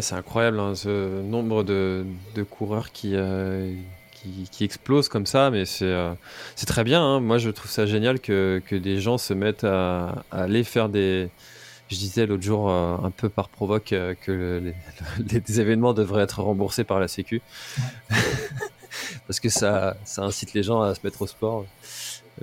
C'est 0.00 0.14
incroyable 0.14 0.58
hein, 0.58 0.74
ce 0.74 1.22
nombre 1.22 1.62
de, 1.62 2.04
coureurs 2.50 2.88
euh, 3.04 3.74
qui, 4.12 4.48
qui, 4.50 4.64
explosent 4.64 5.08
comme 5.08 5.26
ça, 5.26 5.50
mais 5.50 5.64
c'est 5.64 5.84
euh, 5.84 6.14
très 6.66 6.84
bien. 6.84 7.02
Hein. 7.02 7.20
Moi, 7.20 7.38
je 7.38 7.50
trouve 7.50 7.70
ça 7.70 7.86
génial 7.86 8.20
que, 8.20 8.60
des 8.70 9.00
gens 9.00 9.18
se 9.18 9.34
mettent 9.34 9.64
à, 9.64 10.24
aller 10.30 10.64
faire 10.64 10.88
des. 10.88 11.28
Je 11.88 11.96
disais 11.96 12.26
l'autre 12.26 12.42
jour, 12.42 12.70
un 12.70 13.12
peu 13.16 13.28
par 13.28 13.48
provoque, 13.48 13.94
que 14.22 14.72
les, 15.18 15.60
événements 15.60 15.92
devraient 15.92 16.22
être 16.22 16.42
remboursés 16.42 16.84
par 16.84 16.98
la 16.98 17.08
Sécu. 17.08 17.42
parce 19.26 19.38
que 19.38 19.48
ça, 19.48 19.96
ça 20.04 20.22
incite 20.22 20.54
les 20.54 20.62
gens 20.62 20.80
à 20.80 20.94
se 20.94 21.00
mettre 21.04 21.22
au 21.22 21.26
sport. 21.26 21.66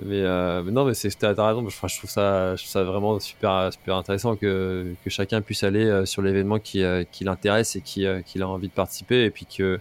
Mais, 0.00 0.22
euh, 0.22 0.62
non, 0.62 0.84
mais 0.86 0.94
c'est 0.94 1.10
t'as 1.18 1.34
raison. 1.46 1.68
Je, 1.68 1.76
je, 1.76 1.98
trouve 1.98 2.10
ça, 2.10 2.56
je 2.56 2.62
trouve 2.62 2.72
ça 2.72 2.82
vraiment 2.82 3.20
super, 3.20 3.70
super 3.72 3.96
intéressant 3.96 4.36
que, 4.36 4.94
que 5.04 5.10
chacun 5.10 5.42
puisse 5.42 5.64
aller 5.64 5.84
euh, 5.84 6.06
sur 6.06 6.22
l'événement 6.22 6.58
qui, 6.58 6.82
euh, 6.82 7.04
qui 7.10 7.24
l'intéresse 7.24 7.76
et 7.76 7.82
qui, 7.82 8.06
qui 8.24 8.40
a 8.40 8.48
envie 8.48 8.68
de 8.68 8.72
participer, 8.72 9.24
et 9.24 9.30
puis 9.30 9.46
que 9.46 9.80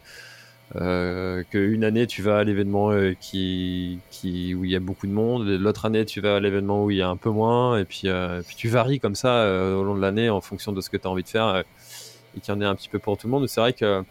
euh, 0.77 1.43
qu'une 1.51 1.83
année 1.83 2.07
tu 2.07 2.21
vas 2.21 2.39
à 2.39 2.43
l'événement 2.43 2.91
qui, 3.19 3.99
qui, 4.09 4.53
où 4.55 4.63
il 4.65 4.71
y 4.71 4.75
a 4.75 4.79
beaucoup 4.79 5.07
de 5.07 5.11
monde, 5.13 5.47
l'autre 5.47 5.85
année 5.85 6.05
tu 6.05 6.21
vas 6.21 6.37
à 6.37 6.39
l'événement 6.39 6.85
où 6.85 6.91
il 6.91 6.97
y 6.97 7.01
a 7.01 7.09
un 7.09 7.17
peu 7.17 7.29
moins, 7.29 7.77
et 7.77 7.85
puis, 7.85 8.07
puis 8.47 8.55
tu 8.55 8.69
varies 8.69 8.99
comme 8.99 9.15
ça 9.15 9.45
au 9.47 9.83
long 9.83 9.95
de 9.95 10.01
l'année 10.01 10.29
en 10.29 10.41
fonction 10.41 10.71
de 10.71 10.81
ce 10.81 10.89
que 10.89 10.97
tu 10.97 11.07
as 11.07 11.11
envie 11.11 11.23
de 11.23 11.29
faire, 11.29 11.63
et 12.37 12.39
qu'il 12.39 12.53
y 12.53 12.57
en 12.57 12.61
ait 12.61 12.65
un 12.65 12.75
petit 12.75 12.89
peu 12.89 12.99
pour 12.99 13.17
tout 13.17 13.27
le 13.27 13.31
monde. 13.31 13.47
C'est 13.47 13.61
vrai 13.61 13.73
que 13.73 14.03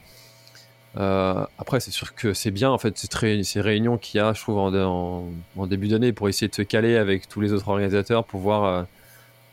euh, 0.97 1.45
après, 1.59 1.81
c'est 1.81 1.93
sûr 1.93 2.15
que 2.15 2.35
c'est 2.35 2.51
bien 2.51 2.71
en 2.71 2.79
fait 2.79 2.99
ces, 2.99 3.61
réunions 3.61 3.97
qu'il 3.97 4.19
y 4.19 4.21
a, 4.21 4.33
je 4.33 4.41
trouve, 4.43 4.59
en, 4.59 5.67
début 5.67 5.89
d'année 5.89 6.13
pour 6.13 6.29
essayer 6.29 6.49
de 6.49 6.55
se 6.55 6.63
caler 6.63 6.97
avec 6.97 7.29
tous 7.29 7.41
les 7.41 7.53
autres 7.53 7.69
organisateurs 7.69 8.25
pour 8.25 8.41
voir, 8.41 8.65
euh, 8.65 8.83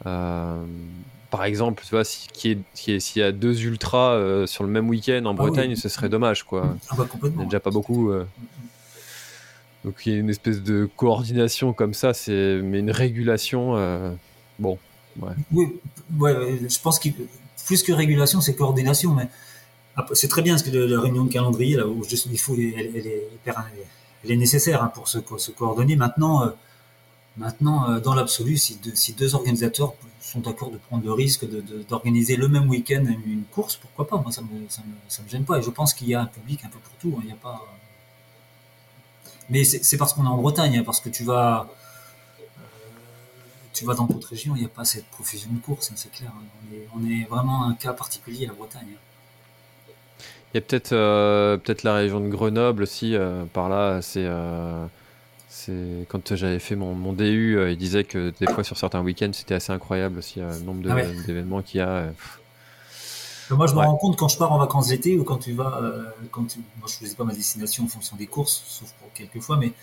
euh, 0.08 0.64
par 1.30 1.44
exemple, 1.44 1.84
tu 1.86 1.92
vois, 1.92 2.04
s'il 2.04 2.64
y 3.16 3.22
a 3.22 3.32
deux 3.32 3.66
ultras 3.66 4.48
sur 4.48 4.64
le 4.64 4.70
même 4.70 4.90
week-end 4.90 5.26
en 5.26 5.32
ah 5.32 5.34
Bretagne, 5.34 5.76
ce 5.76 5.90
serait 5.90 6.10
dommage, 6.10 6.44
quoi. 6.44 6.76
Ah 6.90 6.96
bah, 6.98 7.08
il 7.24 7.30
n'y 7.32 7.42
a 7.44 7.46
déjà 7.46 7.60
pas 7.60 7.72
beaucoup. 7.72 8.12
Donc 9.86 10.06
il 10.06 10.14
y 10.14 10.16
a 10.16 10.20
une 10.20 10.30
espèce 10.30 10.64
de 10.64 10.90
coordination 10.98 11.72
comme 11.72 11.94
ça, 11.94 12.14
c'est 12.14 12.60
mais 12.64 12.80
une 12.80 12.92
régulation, 12.92 14.18
bon. 14.58 14.80
Ouais. 15.20 15.34
Oui, 15.52 15.80
ouais, 16.20 16.60
je 16.70 16.80
pense 16.80 17.00
que 17.00 17.10
plus 17.66 17.84
que 17.84 17.92
régulation, 17.92 18.40
c'est 18.40 18.56
coordination, 18.56 19.14
mais 19.14 19.28
c'est 20.14 20.28
très 20.28 20.42
bien 20.42 20.54
parce 20.54 20.64
que 20.64 20.70
la 20.70 21.02
réunion 21.02 21.26
de 21.26 21.32
calendrier, 21.32 21.76
là, 21.76 21.88
où 21.88 22.04
il 22.32 22.40
faut, 22.40 22.56
elle, 22.56 22.96
est, 22.96 23.30
elle, 24.24 24.32
est, 24.32 24.36
nécessaire 24.36 24.84
hein, 24.84 24.92
pour 24.94 25.08
se, 25.08 25.20
coordonner. 25.52 25.96
Maintenant, 25.96 26.44
euh, 26.44 26.50
euh, 27.42 28.00
dans 28.00 28.14
l'absolu, 28.14 28.58
si, 28.58 28.80
deux 29.18 29.36
organisateurs 29.36 29.94
sont 30.22 30.40
d'accord 30.40 30.72
de 30.72 30.78
prendre 30.78 31.04
le 31.04 31.14
risque 31.14 31.46
d'organiser 31.90 32.36
le 32.36 32.48
même 32.48 32.70
week-end 32.70 33.06
une 33.26 33.44
course, 33.46 33.78
pourquoi 33.78 34.08
pas? 34.08 34.18
Moi, 34.18 34.32
ça 34.32 34.42
me, 34.42 34.60
me, 34.60 35.30
gêne 35.30 35.46
pas. 35.46 35.58
Et 35.60 35.62
je 35.62 35.70
pense 35.70 35.94
qu'il 35.94 36.10
y 36.10 36.16
a 36.16 36.22
un 36.22 36.26
public 36.26 36.62
un 36.66 36.70
peu 36.70 36.80
pour 36.80 36.94
tout. 37.00 37.20
Hein. 37.20 37.32
A 37.32 37.36
pas. 37.36 37.66
Mais 39.50 39.64
c'est 39.64 39.98
parce 39.98 40.14
qu'on 40.14 40.26
est 40.26 40.30
en 40.30 40.38
Bretagne, 40.38 40.78
hein, 40.78 40.84
parce 40.84 41.00
que 41.00 41.10
tu 41.10 41.24
vas, 41.24 41.70
euh, 42.40 42.44
tu 43.74 43.86
vas 43.86 43.94
dans 43.94 44.06
d'autres 44.06 44.28
régions, 44.30 44.56
il 44.56 44.60
n'y 44.60 44.66
a 44.66 44.70
pas 44.70 44.84
cette 44.84 45.06
profusion 45.06 45.50
de 45.52 45.60
courses, 45.60 45.92
c'est 45.96 46.12
clair. 46.12 46.32
On 46.36 46.76
est, 46.76 46.88
on 46.96 47.10
est, 47.10 47.26
vraiment 47.30 47.66
un 47.66 47.74
cas 47.76 47.94
particulier, 47.94 48.46
la 48.46 48.54
Bretagne. 48.54 48.98
Il 50.54 50.58
y 50.58 50.60
a 50.60 50.62
peut-être 50.62 50.94
euh, 50.94 51.58
peut-être 51.58 51.84
la 51.84 51.96
région 51.96 52.20
de 52.22 52.30
Grenoble 52.30 52.84
aussi, 52.84 53.16
euh, 53.16 53.44
par 53.52 53.68
là, 53.68 54.02
c'est 54.02 54.26
euh, 54.26 54.86
c'est 55.50 56.08
quand 56.08 56.36
j'avais 56.36 56.60
fait 56.60 56.76
mon, 56.76 56.94
mon 56.94 57.14
DU, 57.14 57.60
il 57.70 57.78
disait 57.78 58.06
que 58.06 58.32
des 58.40 58.48
fois 58.48 58.64
sur 58.64 58.78
certains 58.78 59.02
week-ends 59.02 59.32
c'était 59.34 59.56
assez 59.56 59.74
incroyable 59.74 60.20
aussi 60.20 60.40
le 60.40 60.60
nombre 60.60 60.88
ah 60.90 61.02
d'événements 61.26 61.62
qu'il 61.62 61.80
y 61.80 61.82
a. 61.82 62.06
Moi 63.50 63.68
je 63.68 63.74
me 63.74 63.80
rends 63.80 63.96
compte 63.96 64.18
quand 64.18 64.28
je 64.28 64.38
pars 64.38 64.52
en 64.52 64.58
vacances 64.58 64.88
d'été 64.88 65.18
ou 65.18 65.24
quand 65.24 65.38
tu 65.38 65.54
vas, 65.54 65.82
quand 66.32 66.46
tu... 66.46 66.60
moi 66.80 66.88
je 66.88 66.94
faisais 66.94 67.16
pas 67.16 67.24
ma 67.24 67.34
destination 67.34 67.86
en 67.86 67.88
fonction 67.88 68.16
des 68.18 68.28
courses, 68.28 68.64
sauf 68.68 68.94
pour 69.00 69.12
quelques 69.14 69.42
fois, 69.42 69.58
mais 69.58 69.74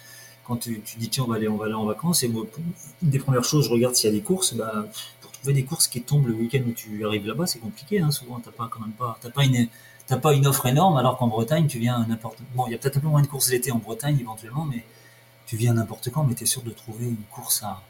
quand 0.45 0.57
tu, 0.57 0.81
tu, 0.83 0.99
dis 0.99 1.09
tiens 1.09 1.25
on 1.25 1.31
va 1.31 1.37
aller 1.37 1.49
on 1.49 1.57
va 1.57 1.65
aller 1.67 1.75
en 1.75 1.87
vacances 1.87 2.23
et 2.23 2.29
moi 2.29 2.47
une 3.03 3.11
des 3.11 3.19
premières 3.19 3.45
choses 3.45 3.67
je 3.67 3.71
regarde 3.71 3.95
s'il 3.95 4.11
y 4.11 4.13
a 4.13 4.17
des 4.17 4.23
courses, 4.23 4.55
bah, 4.55 4.87
pour 5.21 5.33
trouver 5.33 5.55
des 5.55 5.65
courses 5.65 5.89
qui 5.89 6.03
tombent 6.03 6.29
le 6.29 6.35
week-end 6.35 6.61
où 6.67 6.73
tu 6.73 7.05
arrives 7.05 7.27
là-bas 7.27 7.47
c'est 7.47 7.59
compliqué, 7.59 8.01
hein, 8.01 8.11
souvent 8.11 8.39
t'as 8.39 8.53
pas 8.53 8.69
quand 8.71 8.81
même 8.81 8.93
pas 8.93 9.19
pas 9.35 9.45
une 9.45 9.69
t'as 10.07 10.17
pas 10.19 10.35
une 10.35 10.47
offre 10.47 10.67
énorme, 10.67 10.97
alors 10.97 11.17
qu'en 11.17 11.29
Bretagne, 11.29 11.67
tu 11.67 11.79
viens 11.79 12.05
n'importe. 12.07 12.39
Bon, 12.55 12.67
il 12.67 12.73
y 12.73 12.75
a 12.75 12.79
peut-être 12.79 12.99
un 12.99 13.01
peu 13.01 13.09
moins 13.09 13.23
de 13.23 13.27
courses 13.27 13.51
l'été 13.51 13.73
en 13.73 13.79
Bretagne 13.79 14.19
éventuellement, 14.21 14.65
mais 14.65 14.85
tu 15.47 15.57
viens 15.57 15.75
n'importe 15.75 16.11
quand, 16.11 16.25
mais 16.25 16.35
tu 16.35 16.45
es 16.45 16.47
sûr 16.47 16.63
de 16.63 16.71
trouver 16.71 17.07
une 17.07 17.25
course 17.31 17.63
à. 17.63 17.83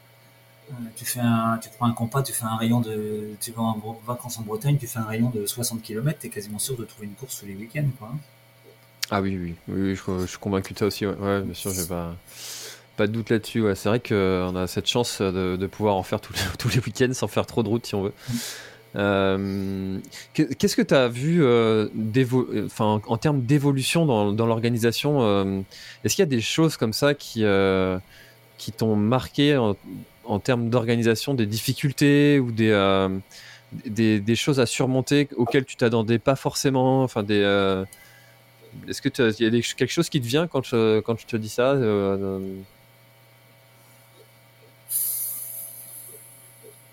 Euh, 0.71 0.73
tu 0.95 1.05
fais 1.05 1.19
un, 1.19 1.59
tu 1.61 1.69
prends 1.77 1.85
un 1.85 1.93
compas, 1.93 2.23
tu 2.23 2.33
fais 2.33 2.45
un 2.45 2.55
rayon 2.55 2.81
de, 2.81 3.35
tu 3.39 3.51
vas 3.51 3.61
en 3.61 3.99
vacances 4.05 4.39
en 4.39 4.41
Bretagne, 4.41 4.77
tu 4.77 4.87
fais 4.87 4.97
un 4.97 5.05
rayon 5.05 5.29
de 5.29 5.45
60 5.45 5.83
km, 5.83 6.19
tu 6.19 6.27
es 6.27 6.29
quasiment 6.29 6.57
sûr 6.57 6.75
de 6.75 6.85
trouver 6.85 7.05
une 7.05 7.13
course 7.13 7.39
tous 7.39 7.45
les 7.45 7.55
week-ends, 7.55 7.89
quoi. 7.99 8.11
Ah 9.11 9.21
oui, 9.21 9.37
oui, 9.37 9.55
oui, 9.67 9.95
je, 9.95 10.25
suis 10.25 10.39
convaincu 10.39 10.73
de 10.73 10.79
ça 10.79 10.85
aussi. 10.87 11.05
Ouais, 11.05 11.41
bien 11.41 11.53
sûr, 11.53 11.71
j'ai 11.71 11.85
pas, 11.85 12.15
pas 12.97 13.05
de 13.05 13.11
doute 13.11 13.29
là-dessus. 13.29 13.61
Ouais. 13.61 13.75
C'est 13.75 13.89
vrai 13.89 13.99
qu'on 13.99 14.55
a 14.55 14.65
cette 14.65 14.87
chance 14.87 15.21
de, 15.21 15.67
pouvoir 15.67 15.95
en 15.95 16.01
faire 16.01 16.19
tous 16.19 16.33
les, 16.33 16.39
tous 16.57 16.69
les 16.69 16.79
week-ends 16.79 17.13
sans 17.13 17.27
faire 17.27 17.45
trop 17.45 17.61
de 17.61 17.69
route 17.69 17.85
si 17.85 17.93
on 17.93 18.01
veut. 18.03 18.13
Euh, 18.95 19.99
qu'est-ce 20.33 20.75
que 20.75 20.81
tu 20.81 20.93
as 20.93 21.07
vu 21.07 21.43
euh, 21.43 21.87
en 22.77 23.17
termes 23.17 23.41
d'évolution 23.41 24.05
dans, 24.05 24.45
l'organisation 24.45 25.21
euh, 25.21 25.61
Est-ce 26.03 26.15
qu'il 26.15 26.23
y 26.23 26.27
a 26.27 26.29
des 26.29 26.41
choses 26.41 26.77
comme 26.77 26.93
ça 26.93 27.13
qui, 27.13 27.43
qui 28.57 28.71
t'ont 28.71 28.95
marqué 28.95 29.57
en, 29.57 30.39
termes 30.39 30.69
d'organisation, 30.69 31.33
des 31.33 31.45
difficultés 31.45 32.39
ou 32.39 32.51
des, 32.51 32.71
des, 33.85 34.35
choses 34.35 34.59
à 34.59 34.65
surmonter 34.65 35.27
auxquelles 35.35 35.65
tu 35.65 35.75
t'attendais 35.75 36.19
pas 36.19 36.35
forcément? 36.35 37.03
Enfin, 37.03 37.23
Est-ce 37.27 39.01
qu'il 39.01 39.45
y 39.45 39.57
a 39.57 39.61
quelque 39.75 39.91
chose 39.91 40.09
qui 40.09 40.21
te 40.21 40.27
vient 40.27 40.47
quand 40.47 40.63
je, 40.63 41.01
quand 41.01 41.19
je 41.19 41.25
te 41.25 41.37
dis 41.37 41.49
ça 41.49 41.75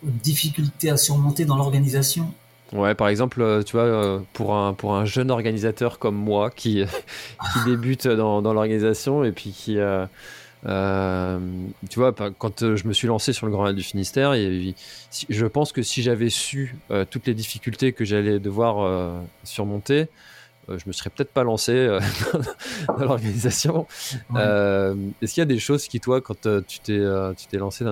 difficultés 0.02 0.90
à 0.90 0.96
surmonter 0.96 1.44
dans 1.44 1.56
l'organisation 1.56 2.32
Ouais, 2.72 2.94
par 2.94 3.08
exemple, 3.08 3.42
euh, 3.42 3.62
tu 3.62 3.72
vois, 3.72 3.84
euh, 3.84 4.18
pour 4.32 4.54
un, 4.54 4.72
pour 4.72 4.94
un 4.94 5.04
jeune 5.04 5.30
organisateur 5.30 5.98
comme 5.98 6.16
moi 6.16 6.50
qui, 6.50 6.84
qui 7.52 7.64
débute 7.66 8.08
dans, 8.08 8.40
dans 8.40 8.54
l'organisation 8.54 9.24
et 9.24 9.32
puis 9.32 9.50
qui, 9.50 9.76
euh, 9.78 10.06
tu 11.90 11.98
vois, 11.98 12.12
quand 12.12 12.74
je 12.76 12.88
me 12.88 12.92
suis 12.94 13.08
lancé 13.08 13.32
sur 13.32 13.46
le 13.46 13.52
Grand 13.52 13.64
Raid 13.64 13.76
du 13.76 13.82
Finistère, 13.82 14.32
et, 14.32 14.74
je 15.28 15.46
pense 15.46 15.72
que 15.72 15.82
si 15.82 16.02
j'avais 16.02 16.30
su 16.30 16.76
toutes 17.10 17.26
les 17.26 17.34
difficultés 17.34 17.92
que 17.92 18.04
j'allais 18.04 18.38
devoir 18.38 19.20
surmonter, 19.44 20.06
je 20.68 20.84
me 20.86 20.92
serais 20.92 21.10
peut-être 21.10 21.32
pas 21.32 21.42
lancé 21.42 21.98
dans 22.88 23.04
l'organisation. 23.04 23.86
Est-ce 24.36 25.34
qu'il 25.34 25.40
y 25.40 25.42
a 25.42 25.46
des 25.46 25.58
choses 25.58 25.88
qui, 25.88 25.98
toi, 25.98 26.20
quand 26.20 26.46
tu 26.66 26.78
t'es 26.78 27.58
lancé 27.58 27.84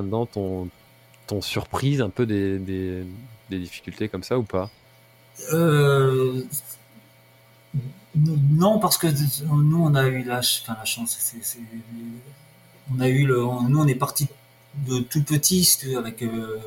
surprise 1.40 2.00
un 2.00 2.10
peu 2.10 2.26
des, 2.26 2.58
des, 2.58 3.58
difficultés 3.58 4.08
comme 4.08 4.22
ça 4.22 4.38
ou 4.38 4.42
pas? 4.42 4.70
Euh, 5.52 6.42
Non, 8.16 8.78
parce 8.78 8.98
que 8.98 9.06
nous, 9.46 9.82
on 9.82 9.94
a 9.94 10.06
eu 10.06 10.24
la, 10.24 10.40
la 10.68 10.84
chance. 10.84 11.34
on 12.92 13.00
a 13.00 13.08
eu 13.08 13.26
le, 13.26 13.36
nous, 13.68 13.80
on 13.80 13.86
est 13.86 13.94
parti 13.94 14.28
de 14.86 15.00
tout 15.00 15.22
petit, 15.22 15.78
avec 15.96 16.22
euh, 16.22 16.58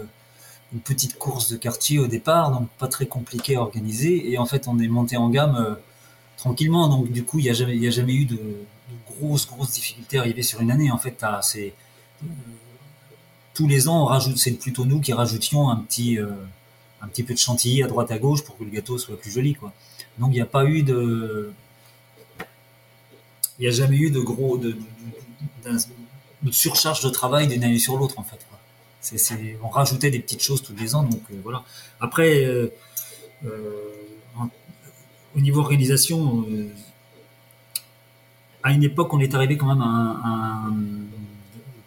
une 0.74 0.80
petite 0.80 1.18
course 1.18 1.52
de 1.52 1.58
quartier 1.58 2.00
au 2.00 2.08
départ, 2.08 2.52
donc 2.52 2.70
pas 2.78 2.88
très 2.88 3.06
compliqué 3.06 3.56
à 3.58 3.62
organiser. 3.62 4.32
Et 4.32 4.38
en 4.38 4.46
fait, 4.46 4.68
on 4.68 4.80
est 4.80 4.88
monté 4.88 5.18
en 5.18 5.30
gamme 5.30 5.56
euh, 5.56 5.76
tranquillement. 6.38 6.88
Donc, 6.88 7.12
du 7.12 7.24
coup, 7.24 7.40
il 7.40 7.44
n'y 7.44 7.50
a, 7.50 7.54
jamais, 7.54 7.88
a 7.88 7.92
jamais 7.92 8.14
eu 8.14 8.26
de, 8.26 8.40
grosses, 9.08 9.48
grosses 9.48 9.72
difficultés 9.72 10.18
arrivées 10.18 10.44
sur 10.44 10.62
une 10.62 10.72
année. 10.72 10.92
En 10.92 10.98
fait, 10.98 11.24
c'est 11.42 11.74
tous 13.54 13.68
les 13.68 13.88
ans, 13.88 14.02
on 14.04 14.06
rajoute, 14.06 14.38
c'est 14.38 14.52
plutôt 14.54 14.86
nous 14.86 15.00
qui 15.00 15.14
rajoutions 15.14 15.70
un 15.70 15.78
petit, 15.78 16.18
euh, 16.20 16.28
un 17.02 17.08
petit 17.08 17.24
peu 17.24 17.34
de 17.34 17.40
chantilly 17.40 17.84
à 17.84 17.88
droite 17.88 18.12
à 18.12 18.18
gauche 18.18 18.44
pour 18.44 18.58
que 18.58 18.64
le 18.64 18.72
gâteau 18.72 18.98
soit 18.98 19.20
plus 19.20 19.32
joli, 19.32 19.54
quoi. 19.56 19.74
Donc 20.18 20.32
il 20.32 20.36
n'y 20.36 20.42
a 20.42 20.46
pas 20.46 20.66
eu 20.66 20.84
de, 20.84 21.52
il 23.60 23.64
n'y 23.64 23.68
a 23.68 23.72
jamais 23.72 23.98
eu 23.98 24.10
de 24.10 24.20
gros, 24.20 24.58
de, 24.58 24.76
surcharge 26.52 27.02
de 27.02 27.10
travail 27.10 27.48
d'une 27.48 27.64
année 27.64 27.80
sur 27.80 27.98
l'autre, 27.98 28.20
en 28.20 28.24
fait. 28.24 28.40
On 29.62 29.70
rajoutait 29.70 30.12
des 30.12 30.20
petites 30.20 30.42
choses 30.42 30.62
tous 30.62 30.76
les 30.76 30.96
ans, 30.96 31.04
donc 31.04 31.22
euh, 31.32 31.36
voilà. 31.44 31.64
Après, 32.00 32.46
euh, 32.46 32.70
au 35.36 35.40
niveau 35.40 35.60
organisation, 35.60 36.46
à 38.64 38.72
une 38.72 38.84
époque, 38.84 39.14
on 39.14 39.20
est 39.20 39.36
arrivé 39.36 39.58
quand 39.58 39.68
même 39.68 39.82
à 39.82 39.86
un, 39.86 40.74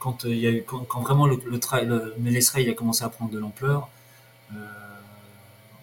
quand 0.07 0.25
il 0.25 0.39
y 0.39 0.47
a 0.47 0.51
eu, 0.51 0.63
quand, 0.63 1.01
vraiment 1.01 1.27
le, 1.27 1.41
le, 1.45 1.59
trail, 1.59 1.87
le 1.87 2.71
a 2.71 2.75
commencé 2.75 3.03
à 3.05 3.09
prendre 3.09 3.33
de 3.33 3.39
l'ampleur, 3.39 3.89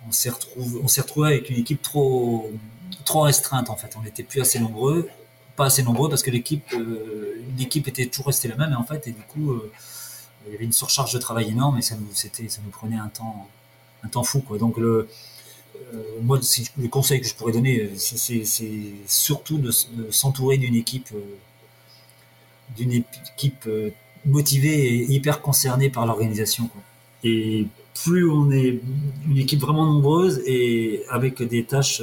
on 0.07 0.11
s'est 0.11 0.29
retrouvé, 0.29 0.79
on 0.83 0.87
s'est 0.87 1.01
retrouvé 1.01 1.27
avec 1.29 1.49
une 1.49 1.57
équipe 1.57 1.81
trop, 1.81 2.51
trop 3.05 3.21
restreinte 3.21 3.69
en 3.69 3.75
fait. 3.75 3.95
On 3.97 4.01
n'était 4.01 4.23
plus 4.23 4.41
assez 4.41 4.59
nombreux, 4.59 5.09
pas 5.55 5.65
assez 5.65 5.83
nombreux 5.83 6.09
parce 6.09 6.23
que 6.23 6.31
l'équipe, 6.31 6.73
l'équipe 7.57 7.87
était 7.87 8.05
toujours 8.05 8.27
restée 8.27 8.47
la 8.47 8.55
même 8.55 8.71
et 8.71 8.75
en 8.75 8.83
fait 8.83 9.07
et 9.07 9.11
du 9.11 9.21
coup 9.23 9.61
il 10.45 10.53
y 10.53 10.55
avait 10.55 10.65
une 10.65 10.73
surcharge 10.73 11.13
de 11.13 11.19
travail 11.19 11.49
énorme 11.49 11.77
et 11.77 11.81
ça 11.81 11.95
nous, 11.95 12.07
c'était, 12.13 12.49
ça 12.49 12.61
nous 12.63 12.71
prenait 12.71 12.97
un 12.97 13.07
temps, 13.07 13.47
un 14.03 14.07
temps 14.07 14.23
fou. 14.23 14.41
Quoi. 14.41 14.57
Donc, 14.57 14.77
le, 14.77 15.07
euh, 15.93 16.03
moi, 16.21 16.39
le 16.77 16.87
conseil 16.87 17.21
que 17.21 17.27
je 17.27 17.35
pourrais 17.35 17.53
donner, 17.53 17.91
c'est, 17.97 18.43
surtout 19.07 19.57
de, 19.57 19.71
s'entourer 20.11 20.57
d'une 20.57 20.75
équipe, 20.75 21.09
euh, 21.13 21.37
d'une 22.75 22.93
équipe 22.93 23.65
euh, 23.67 23.91
motivée 24.25 24.95
et 24.95 25.11
hyper 25.11 25.41
concernée 25.41 25.89
par 25.89 26.05
l'organisation. 26.05 26.69
Et 27.23 27.67
plus 28.03 28.29
on 28.29 28.51
est 28.51 28.79
une 29.27 29.37
équipe 29.37 29.61
vraiment 29.61 29.85
nombreuse 29.85 30.41
et 30.45 31.03
avec 31.09 31.41
des 31.41 31.63
tâches, 31.63 32.01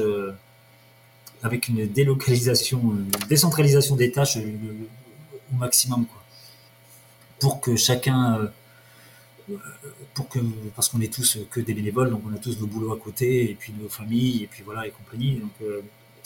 avec 1.43 1.69
une 1.69 1.87
délocalisation, 1.87 2.79
une 2.79 3.11
décentralisation 3.29 3.97
des 3.97 4.11
tâches 4.13 4.37
au 4.39 5.57
maximum. 5.57 6.07
Quoi 6.07 6.21
pour 7.41 7.61
que 7.61 7.75
chacun, 7.75 8.51
euh, 9.51 9.57
pour 10.15 10.29
que, 10.29 10.39
parce 10.77 10.89
qu'on 10.89 11.01
est 11.01 11.13
tous 11.13 11.39
que 11.51 11.61
des 11.61 11.75
bénévoles, 11.75 12.11
donc 12.11 12.23
on 12.31 12.35
a 12.35 12.39
tous 12.39 12.61
nos 12.61 12.67
boulots 12.67 12.93
à 12.93 12.99
côté, 12.99 13.51
et 13.51 13.55
puis 13.55 13.73
nos 13.81 13.89
familles, 13.89 14.45
et 14.45 14.47
puis 14.47 14.63
voilà, 14.63 14.87
et 14.87 14.91
compagnie. 14.91 15.37
Donc, 15.37 15.51
euh, 15.63 15.81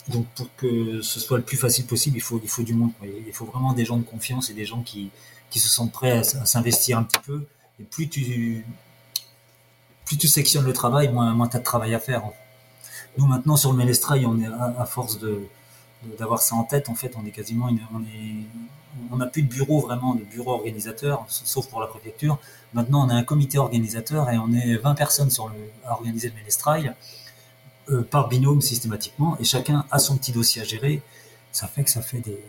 donc 0.09 0.27
pour 0.35 0.53
que 0.55 1.01
ce 1.01 1.19
soit 1.19 1.37
le 1.37 1.43
plus 1.43 1.57
facile 1.57 1.85
possible, 1.85 2.17
il 2.17 2.21
faut, 2.21 2.39
il 2.43 2.49
faut 2.49 2.61
du 2.61 2.75
monde. 2.75 2.91
Il 3.03 3.33
faut 3.33 3.45
vraiment 3.45 3.73
des 3.73 3.85
gens 3.85 3.97
de 3.97 4.03
confiance 4.03 4.51
et 4.51 4.53
des 4.53 4.65
gens 4.65 4.83
qui, 4.83 5.09
qui 5.49 5.59
se 5.59 5.69
sentent 5.69 5.91
prêts 5.91 6.11
à, 6.11 6.23
s'investir 6.23 6.97
un 6.97 7.03
petit 7.03 7.21
peu. 7.25 7.45
Et 7.79 7.83
plus 7.83 8.09
tu, 8.09 8.65
plus 10.05 10.17
tu 10.17 10.27
sectionnes 10.27 10.65
le 10.65 10.73
travail, 10.73 11.09
moins, 11.09 11.33
moins 11.33 11.47
tu 11.47 11.57
as 11.57 11.59
de 11.59 11.65
travail 11.65 11.93
à 11.93 11.99
faire. 11.99 12.23
Nous 13.17 13.25
maintenant 13.25 13.57
sur 13.57 13.71
le 13.71 13.77
Mélestrail, 13.77 14.25
on 14.25 14.39
est 14.39 14.47
à 14.47 14.85
force 14.85 15.19
de, 15.19 15.47
d'avoir 16.17 16.41
ça 16.41 16.55
en 16.55 16.63
tête, 16.63 16.89
en 16.89 16.95
fait, 16.95 17.13
on 17.17 17.25
est 17.25 17.31
quasiment, 17.31 17.69
on 17.93 18.01
est, 18.01 18.45
on 19.11 19.17
n'a 19.17 19.25
plus 19.25 19.43
de 19.43 19.47
bureau 19.47 19.79
vraiment, 19.79 20.15
de 20.15 20.23
bureau 20.23 20.53
organisateur, 20.53 21.25
sauf 21.27 21.67
pour 21.67 21.81
la 21.81 21.87
préfecture. 21.87 22.37
Maintenant, 22.73 23.05
on 23.05 23.09
a 23.09 23.15
un 23.15 23.23
comité 23.23 23.57
organisateur 23.57 24.29
et 24.29 24.37
on 24.37 24.51
est 24.53 24.77
20 24.77 24.95
personnes 24.95 25.31
sur 25.31 25.49
le, 25.49 25.55
à 25.85 25.93
organiser 25.93 26.29
le 26.29 26.35
Ménestrail 26.35 26.93
euh, 27.89 28.03
par 28.03 28.27
binôme 28.29 28.61
systématiquement, 28.61 29.37
et 29.39 29.43
chacun 29.43 29.85
a 29.91 29.99
son 29.99 30.17
petit 30.17 30.31
dossier 30.31 30.61
à 30.61 30.65
gérer. 30.65 31.01
Ça 31.51 31.67
fait 31.67 31.83
que 31.83 31.89
ça 31.89 32.01
fait 32.01 32.19
des, 32.19 32.43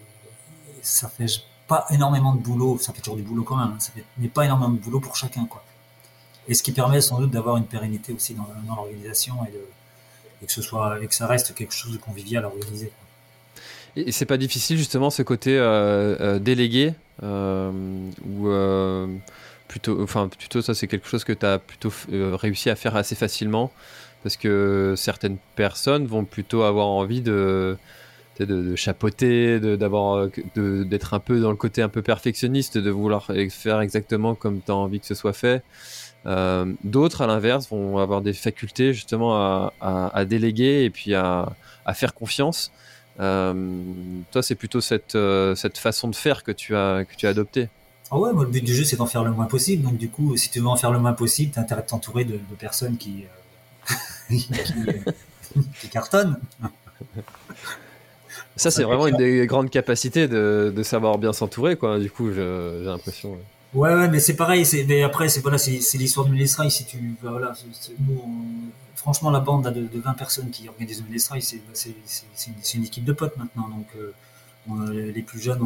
ça 0.82 1.08
fait 1.08 1.26
pas 1.68 1.86
énormément 1.90 2.34
de 2.34 2.40
boulot, 2.40 2.78
ça 2.78 2.92
fait 2.92 3.00
toujours 3.00 3.16
du 3.16 3.22
boulot 3.22 3.42
quand 3.42 3.56
même, 3.56 3.68
hein, 3.68 3.80
ça 3.80 3.92
fait, 3.92 4.04
mais 4.18 4.28
pas 4.28 4.44
énormément 4.44 4.72
de 4.72 4.78
boulot 4.78 5.00
pour 5.00 5.16
chacun, 5.16 5.46
quoi. 5.46 5.62
Et 6.48 6.54
ce 6.54 6.62
qui 6.62 6.72
permet 6.72 7.00
sans 7.00 7.18
doute 7.18 7.30
d'avoir 7.30 7.56
une 7.56 7.66
pérennité 7.66 8.12
aussi 8.12 8.34
dans, 8.34 8.46
l'organisation 8.68 9.34
et, 9.46 10.44
et, 10.44 10.46
que 10.46 11.02
et 11.02 11.06
que 11.06 11.14
ça 11.14 11.26
reste 11.26 11.54
quelque 11.54 11.74
chose 11.74 11.92
de 11.92 11.98
convivial 11.98 12.44
à 12.44 12.48
organiser. 12.48 12.92
Et 13.96 14.12
c'est 14.12 14.26
pas 14.26 14.36
difficile 14.36 14.76
justement 14.76 15.08
ce 15.08 15.22
côté 15.22 15.56
euh, 15.56 16.16
euh, 16.20 16.38
délégué 16.38 16.92
euh, 17.22 17.70
ou 18.28 18.48
plutôt, 19.68 20.02
enfin 20.02 20.28
plutôt 20.28 20.60
ça 20.60 20.74
c'est 20.74 20.86
quelque 20.86 21.08
chose 21.08 21.24
que 21.24 21.32
tu 21.32 21.46
as 21.46 21.58
plutôt 21.58 21.90
réussi 22.10 22.68
à 22.68 22.76
faire 22.76 22.94
assez 22.94 23.14
facilement 23.14 23.72
parce 24.22 24.36
que 24.36 24.94
certaines 24.96 25.38
personnes 25.56 26.06
vont 26.06 26.24
plutôt 26.24 26.62
avoir 26.62 26.88
envie 26.88 27.22
de 27.22 27.78
de, 28.44 28.76
chapeauter, 28.76 29.58
d'avoir, 29.76 30.28
d'être 30.56 31.14
un 31.14 31.20
peu 31.20 31.40
dans 31.40 31.50
le 31.50 31.56
côté 31.56 31.82
un 31.82 31.88
peu 31.88 32.02
perfectionniste, 32.02 32.78
de 32.78 32.90
vouloir 32.90 33.30
faire 33.50 33.80
exactement 33.80 34.34
comme 34.34 34.60
tu 34.64 34.70
as 34.70 34.74
envie 34.74 35.00
que 35.00 35.06
ce 35.06 35.14
soit 35.14 35.32
fait. 35.32 35.62
d'autres, 36.84 37.22
à 37.22 37.26
l'inverse, 37.26 37.68
vont 37.70 37.98
avoir 37.98 38.20
des 38.20 38.32
facultés 38.32 38.92
justement 38.92 39.36
à, 39.36 39.72
à, 39.80 40.24
déléguer 40.24 40.84
et 40.84 40.90
puis 40.90 41.14
à, 41.14 41.48
à 41.84 41.94
faire 41.94 42.14
confiance. 42.14 42.70
Euh, 43.20 43.82
toi, 44.30 44.42
c'est 44.42 44.54
plutôt 44.54 44.80
cette, 44.80 45.14
euh, 45.14 45.54
cette 45.54 45.78
façon 45.78 46.08
de 46.08 46.16
faire 46.16 46.42
que 46.42 46.52
tu 46.52 46.76
as, 46.76 47.04
que 47.04 47.16
tu 47.16 47.26
as 47.26 47.30
adopté. 47.30 47.68
Ah 48.10 48.18
ouais, 48.18 48.32
moi, 48.32 48.44
le 48.44 48.50
but 48.50 48.62
du 48.62 48.74
jeu, 48.74 48.84
c'est 48.84 48.96
d'en 48.96 49.06
faire 49.06 49.24
le 49.24 49.30
moins 49.30 49.46
possible. 49.46 49.82
Donc, 49.82 49.96
du 49.96 50.08
coup, 50.08 50.36
si 50.36 50.50
tu 50.50 50.60
veux 50.60 50.66
en 50.66 50.76
faire 50.76 50.92
le 50.92 50.98
moins 50.98 51.14
possible, 51.14 51.52
tu 51.52 51.58
as 51.58 51.62
intérêt 51.62 51.82
de 51.82 51.86
t'entourer 51.86 52.24
de, 52.24 52.38
personnes 52.58 52.96
qui, 52.96 53.24
euh, 54.30 54.36
qui, 55.80 55.88
cartonnent. 55.88 56.38
Ça, 58.56 58.70
c'est 58.70 58.84
vraiment 58.84 59.06
une 59.06 59.16
des 59.16 59.46
grandes 59.46 59.70
capacités 59.70 60.28
de, 60.28 60.72
de 60.74 60.82
savoir 60.82 61.18
bien 61.18 61.32
s'entourer, 61.32 61.76
quoi. 61.76 61.98
Du 61.98 62.10
coup, 62.10 62.32
j'ai 62.32 62.84
l'impression. 62.84 63.36
Ouais, 63.74 63.94
ouais, 63.94 64.08
mais 64.08 64.20
c'est 64.20 64.36
pareil. 64.36 64.66
Mais 64.88 65.02
après, 65.02 65.28
c'est 65.28 65.40
voilà, 65.40 65.58
c'est 65.58 65.98
l'histoire 65.98 66.26
de 66.26 66.32
Mélisrail. 66.32 66.70
Si 66.70 66.86
tu, 66.86 67.14
voilà, 67.22 67.52
nous, 68.00 68.22
franchement, 68.94 69.30
la 69.30 69.40
bande 69.40 69.70
de, 69.72 70.00
20 70.00 70.12
personnes 70.14 70.50
qui 70.50 70.68
organisent 70.68 71.04
Mélisrail, 71.04 71.42
c'est 71.42 72.74
une, 72.74 72.84
équipe 72.84 73.04
de 73.04 73.12
potes 73.12 73.36
maintenant. 73.36 73.68
Donc, 73.68 73.86
euh, 73.96 75.12
les 75.14 75.22
plus 75.22 75.40
jeunes, 75.40 75.60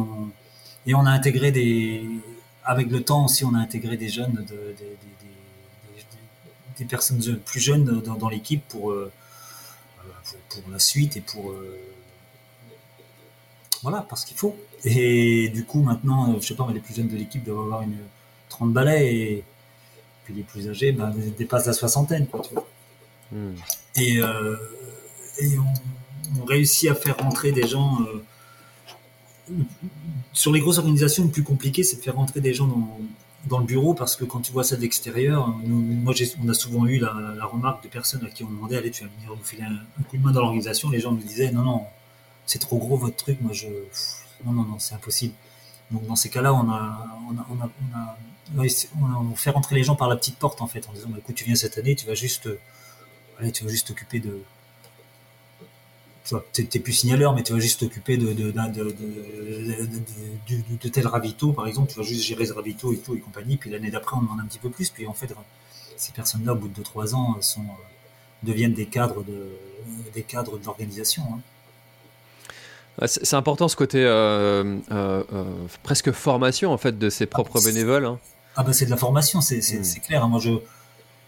et 0.85 0.93
on 0.93 1.05
a 1.05 1.11
intégré 1.11 1.51
des, 1.51 2.03
avec 2.63 2.91
le 2.91 3.01
temps 3.01 3.25
aussi, 3.25 3.45
on 3.45 3.53
a 3.53 3.59
intégré 3.59 3.97
des 3.97 4.09
jeunes, 4.09 4.45
de, 4.49 4.75
des 6.77 6.85
personnes 6.85 7.39
plus 7.45 7.59
jeunes 7.59 8.01
dans, 8.01 8.29
l'équipe 8.29 8.63
pour, 8.67 8.91
euh, 8.91 9.11
pour, 10.49 10.61
pour, 10.61 10.71
la 10.71 10.79
suite 10.79 11.17
et 11.17 11.21
pour 11.21 11.51
euh, 11.51 11.79
voilà, 13.83 14.05
parce 14.07 14.25
qu'il 14.25 14.37
faut. 14.37 14.55
Et 14.83 15.49
du 15.49 15.65
coup, 15.65 15.81
maintenant, 15.81 16.35
je 16.39 16.45
sais 16.45 16.55
pas, 16.55 16.67
les 16.73 16.79
plus 16.79 16.95
jeunes 16.95 17.07
de 17.07 17.17
l'équipe 17.17 17.43
doivent 17.43 17.65
avoir 17.65 17.81
une 17.81 17.97
30 18.49 18.73
balais 18.73 19.15
et 19.15 19.43
puis 20.23 20.33
les 20.33 20.43
plus 20.43 20.69
âgés 20.69 20.91
ben, 20.91 21.13
dépassent 21.37 21.65
la 21.65 21.73
soixantaine, 21.73 22.27
quoi, 22.27 22.41
tu 22.41 22.53
vois. 22.53 22.67
Hmm. 23.31 23.53
Et, 23.95 24.19
euh, 24.19 24.57
et 25.39 25.57
on, 25.57 26.45
réussit 26.45 26.89
à 26.89 26.95
faire 26.95 27.17
rentrer 27.17 27.51
des 27.51 27.67
gens. 27.67 27.99
Euh, 28.01 29.53
sur 30.33 30.51
les 30.51 30.59
grosses 30.59 30.77
organisations, 30.77 31.25
le 31.25 31.29
plus 31.29 31.43
compliqué, 31.43 31.83
c'est 31.83 31.97
de 31.97 32.01
faire 32.01 32.15
rentrer 32.15 32.39
des 32.39 32.53
gens 32.53 32.67
dans, 32.67 32.97
dans 33.47 33.59
le 33.59 33.65
bureau 33.65 33.93
parce 33.93 34.15
que 34.15 34.23
quand 34.23 34.39
tu 34.39 34.51
vois 34.51 34.63
ça 34.63 34.75
de 34.75 34.81
l'extérieur, 34.81 35.47
moi 35.65 36.13
on 36.43 36.49
a 36.49 36.53
souvent 36.53 36.85
eu 36.85 36.99
la, 36.99 37.45
remarque 37.45 37.83
de 37.83 37.89
personnes 37.89 38.23
à 38.25 38.29
qui 38.29 38.43
on 38.43 38.49
demandait 38.49 38.77
allez 38.77 38.91
tu 38.91 39.03
vas 39.03 39.09
venir 39.17 39.35
nous 39.35 39.43
filer 39.43 39.63
un, 39.63 40.03
coup 40.03 40.17
de 40.17 40.21
main 40.21 40.31
dans 40.31 40.41
l'organisation, 40.41 40.89
les 40.89 40.99
gens 40.99 41.11
nous 41.11 41.17
disaient 41.17 41.51
non 41.51 41.63
non 41.63 41.85
c'est 42.51 42.59
trop 42.59 42.77
gros 42.77 42.97
votre 42.97 43.15
truc, 43.15 43.39
moi 43.41 43.53
je 43.53 43.67
non 44.45 44.51
non 44.51 44.63
non 44.63 44.79
c'est 44.79 44.95
impossible. 44.95 45.33
Donc 45.91 46.05
dans 46.05 46.17
ces 46.17 46.29
cas-là 46.29 46.53
on 46.53 46.69
a 46.69 47.07
on 47.29 47.37
a, 47.39 47.47
on 47.49 47.61
a, 47.63 47.69
on 48.55 49.33
a, 49.33 49.35
fait 49.35 49.51
rentrer 49.51 49.75
les 49.75 49.83
gens 49.83 49.95
par 49.95 50.09
la 50.09 50.17
petite 50.17 50.37
porte 50.37 50.61
en 50.61 50.67
fait 50.67 50.87
en 50.89 50.93
disant 50.93 51.09
bah, 51.09 51.17
écoute 51.19 51.35
tu 51.35 51.45
viens 51.45 51.55
cette 51.55 51.77
année 51.77 51.95
tu 51.95 52.05
vas 52.05 52.15
juste 52.15 52.49
allez 53.39 53.51
tu 53.51 53.63
vas 53.63 53.69
juste 53.69 53.87
t'occuper 53.87 54.19
de 54.19 54.43
tu 56.53 56.61
n'es 56.61 56.79
plus 56.79 56.93
signaleur, 56.93 57.35
mais 57.35 57.43
tu 57.43 57.53
vas 57.53 57.59
juste 57.59 57.79
t'occuper 57.79 58.15
de, 58.15 58.33
de, 58.33 58.51
de, 58.51 58.89
tel 60.89 61.07
ravito, 61.07 61.51
par 61.51 61.67
exemple, 61.67 61.91
tu 61.91 61.97
vas 61.97 62.03
juste 62.03 62.23
gérer 62.23 62.45
ce 62.45 62.53
ravito 62.53 62.93
et 62.93 62.99
tout 62.99 63.15
et 63.15 63.19
compagnie, 63.19 63.57
puis 63.57 63.69
l'année 63.69 63.91
d'après, 63.91 64.15
on 64.15 64.21
demande 64.21 64.39
un 64.39 64.45
petit 64.45 64.59
peu 64.59 64.69
plus, 64.69 64.89
puis 64.89 65.07
en 65.07 65.13
fait, 65.13 65.33
ces 65.97 66.11
personnes-là, 66.11 66.53
au 66.53 66.55
bout 66.55 66.67
de 66.67 66.81
2-3 66.81 67.15
ans, 67.15 67.41
sont, 67.41 67.65
deviennent 68.43 68.73
des 68.73 68.85
cadres 68.85 69.23
de, 69.23 69.49
des 70.13 70.23
cadres 70.23 70.57
de 70.57 70.65
l'organisation. 70.65 71.23
Hein. 71.33 71.39
C'est 73.07 73.35
important 73.35 73.67
ce 73.67 73.75
côté 73.75 74.03
euh, 74.03 74.77
euh, 74.91 75.23
euh, 75.33 75.43
presque 75.81 76.11
formation 76.11 76.71
en 76.71 76.77
fait 76.77 76.99
de 76.99 77.09
ses 77.09 77.25
propres 77.25 77.59
ah, 77.59 77.65
bénévoles. 77.65 78.05
Hein. 78.05 78.19
Ah 78.55 78.63
bah 78.63 78.73
c'est 78.73 78.85
de 78.85 78.91
la 78.91 78.97
formation, 78.97 79.41
c'est 79.41 79.57
hmm. 79.57 80.01
clair. 80.05 80.23
Hein. 80.23 80.27
Moi 80.27 80.39
je 80.39 80.51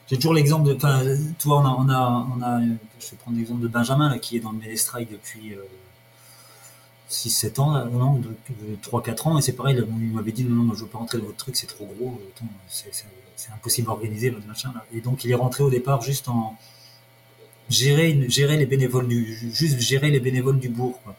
j'ai 0.07 0.17
toujours 0.17 0.33
l'exemple 0.33 0.67
de, 0.67 0.75
enfin, 0.75 1.01
tu 1.39 1.47
vois, 1.47 1.59
on 1.59 1.65
a, 1.65 1.69
on 1.69 1.89
a, 1.89 2.27
on 2.37 2.41
a, 2.43 2.59
je 2.99 3.11
vais 3.11 3.17
prendre 3.17 3.37
l'exemple 3.37 3.61
de 3.61 3.69
Benjamin 3.69 4.09
là, 4.09 4.19
qui 4.19 4.35
est 4.35 4.41
dans 4.41 4.51
le 4.51 4.59
Mélestrail 4.59 5.07
depuis 5.09 5.55
6-7 7.09 7.61
ans, 7.61 7.71
là, 7.71 7.85
non, 7.85 8.21
3-4 8.83 9.29
ans, 9.29 9.37
et 9.37 9.41
c'est 9.41 9.53
pareil, 9.53 9.81
il 9.81 10.11
m'avait 10.11 10.33
dit 10.33 10.43
non, 10.43 10.57
non, 10.57 10.63
moi, 10.65 10.75
je 10.77 10.81
veux 10.81 10.89
pas 10.89 10.97
rentrer 10.97 11.19
dans 11.19 11.25
votre 11.25 11.37
truc, 11.37 11.55
c'est 11.55 11.67
trop 11.67 11.85
gros, 11.85 12.21
c'est 12.67 13.51
impossible 13.53 13.89
à 13.89 13.93
organiser 13.93 14.29
votre 14.29 14.45
machin 14.45 14.73
là. 14.75 14.85
Et 14.93 14.99
donc 14.99 15.23
il 15.23 15.31
est 15.31 15.35
rentré 15.35 15.63
au 15.63 15.69
départ 15.69 16.01
juste 16.01 16.27
en 16.27 16.57
gérer, 17.69 18.29
gérer 18.29 18.57
les 18.57 18.65
bénévoles 18.65 19.07
du, 19.07 19.51
juste 19.53 19.79
gérer 19.79 20.11
les 20.11 20.19
bénévoles 20.19 20.59
du 20.59 20.67
bourg. 20.67 20.99
Quoi 21.03 21.15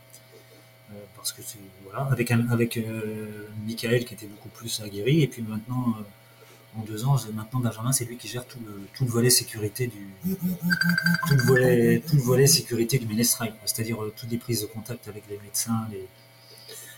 parce 1.24 1.32
que 1.32 1.42
c'est 1.42 1.58
voilà, 1.84 2.06
avec 2.12 2.30
avec 2.30 2.76
euh, 2.76 3.48
Michael 3.66 4.04
qui 4.04 4.12
était 4.12 4.26
beaucoup 4.26 4.50
plus 4.50 4.82
aguerri 4.82 5.22
et 5.22 5.26
puis 5.26 5.40
maintenant 5.40 5.94
euh, 5.98 6.78
en 6.78 6.82
deux 6.82 7.06
ans 7.06 7.16
maintenant 7.32 7.60
Benjamin 7.60 7.92
c'est 7.92 8.04
lui 8.04 8.18
qui 8.18 8.28
gère 8.28 8.46
tout 8.46 8.58
le, 8.66 8.74
tout 8.92 9.04
le 9.06 9.10
volet 9.10 9.30
sécurité 9.30 9.86
du 9.86 10.06
tout 10.22 11.34
le 11.34 11.42
volet 11.44 12.02
tout 12.06 12.16
le 12.16 12.22
volet 12.22 12.46
sécurité 12.46 12.98
du 12.98 13.06
Ménestrail 13.06 13.54
c'est-à-dire 13.64 14.02
euh, 14.02 14.12
toutes 14.14 14.30
les 14.32 14.36
prises 14.36 14.60
de 14.60 14.66
contact 14.66 15.08
avec 15.08 15.22
les 15.30 15.38
médecins 15.38 15.88
les 15.90 16.06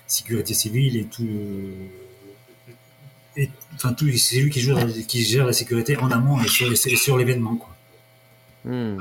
sécurité 0.09 0.55
civile 0.55 0.97
et 0.97 1.05
tout 1.05 1.29
et, 3.37 3.49
enfin 3.77 3.93
tout 3.93 4.11
c'est 4.17 4.41
lui 4.41 4.51
qui, 4.51 4.61
joue, 4.61 4.75
qui 5.07 5.23
gère 5.23 5.47
la 5.47 5.53
sécurité 5.53 5.97
en 5.99 6.11
amont 6.11 6.43
et 6.43 6.49
sur, 6.49 6.77
sur 6.77 7.17
l'événement 7.17 7.55
quoi. 7.55 7.77
Hmm. 8.65 8.99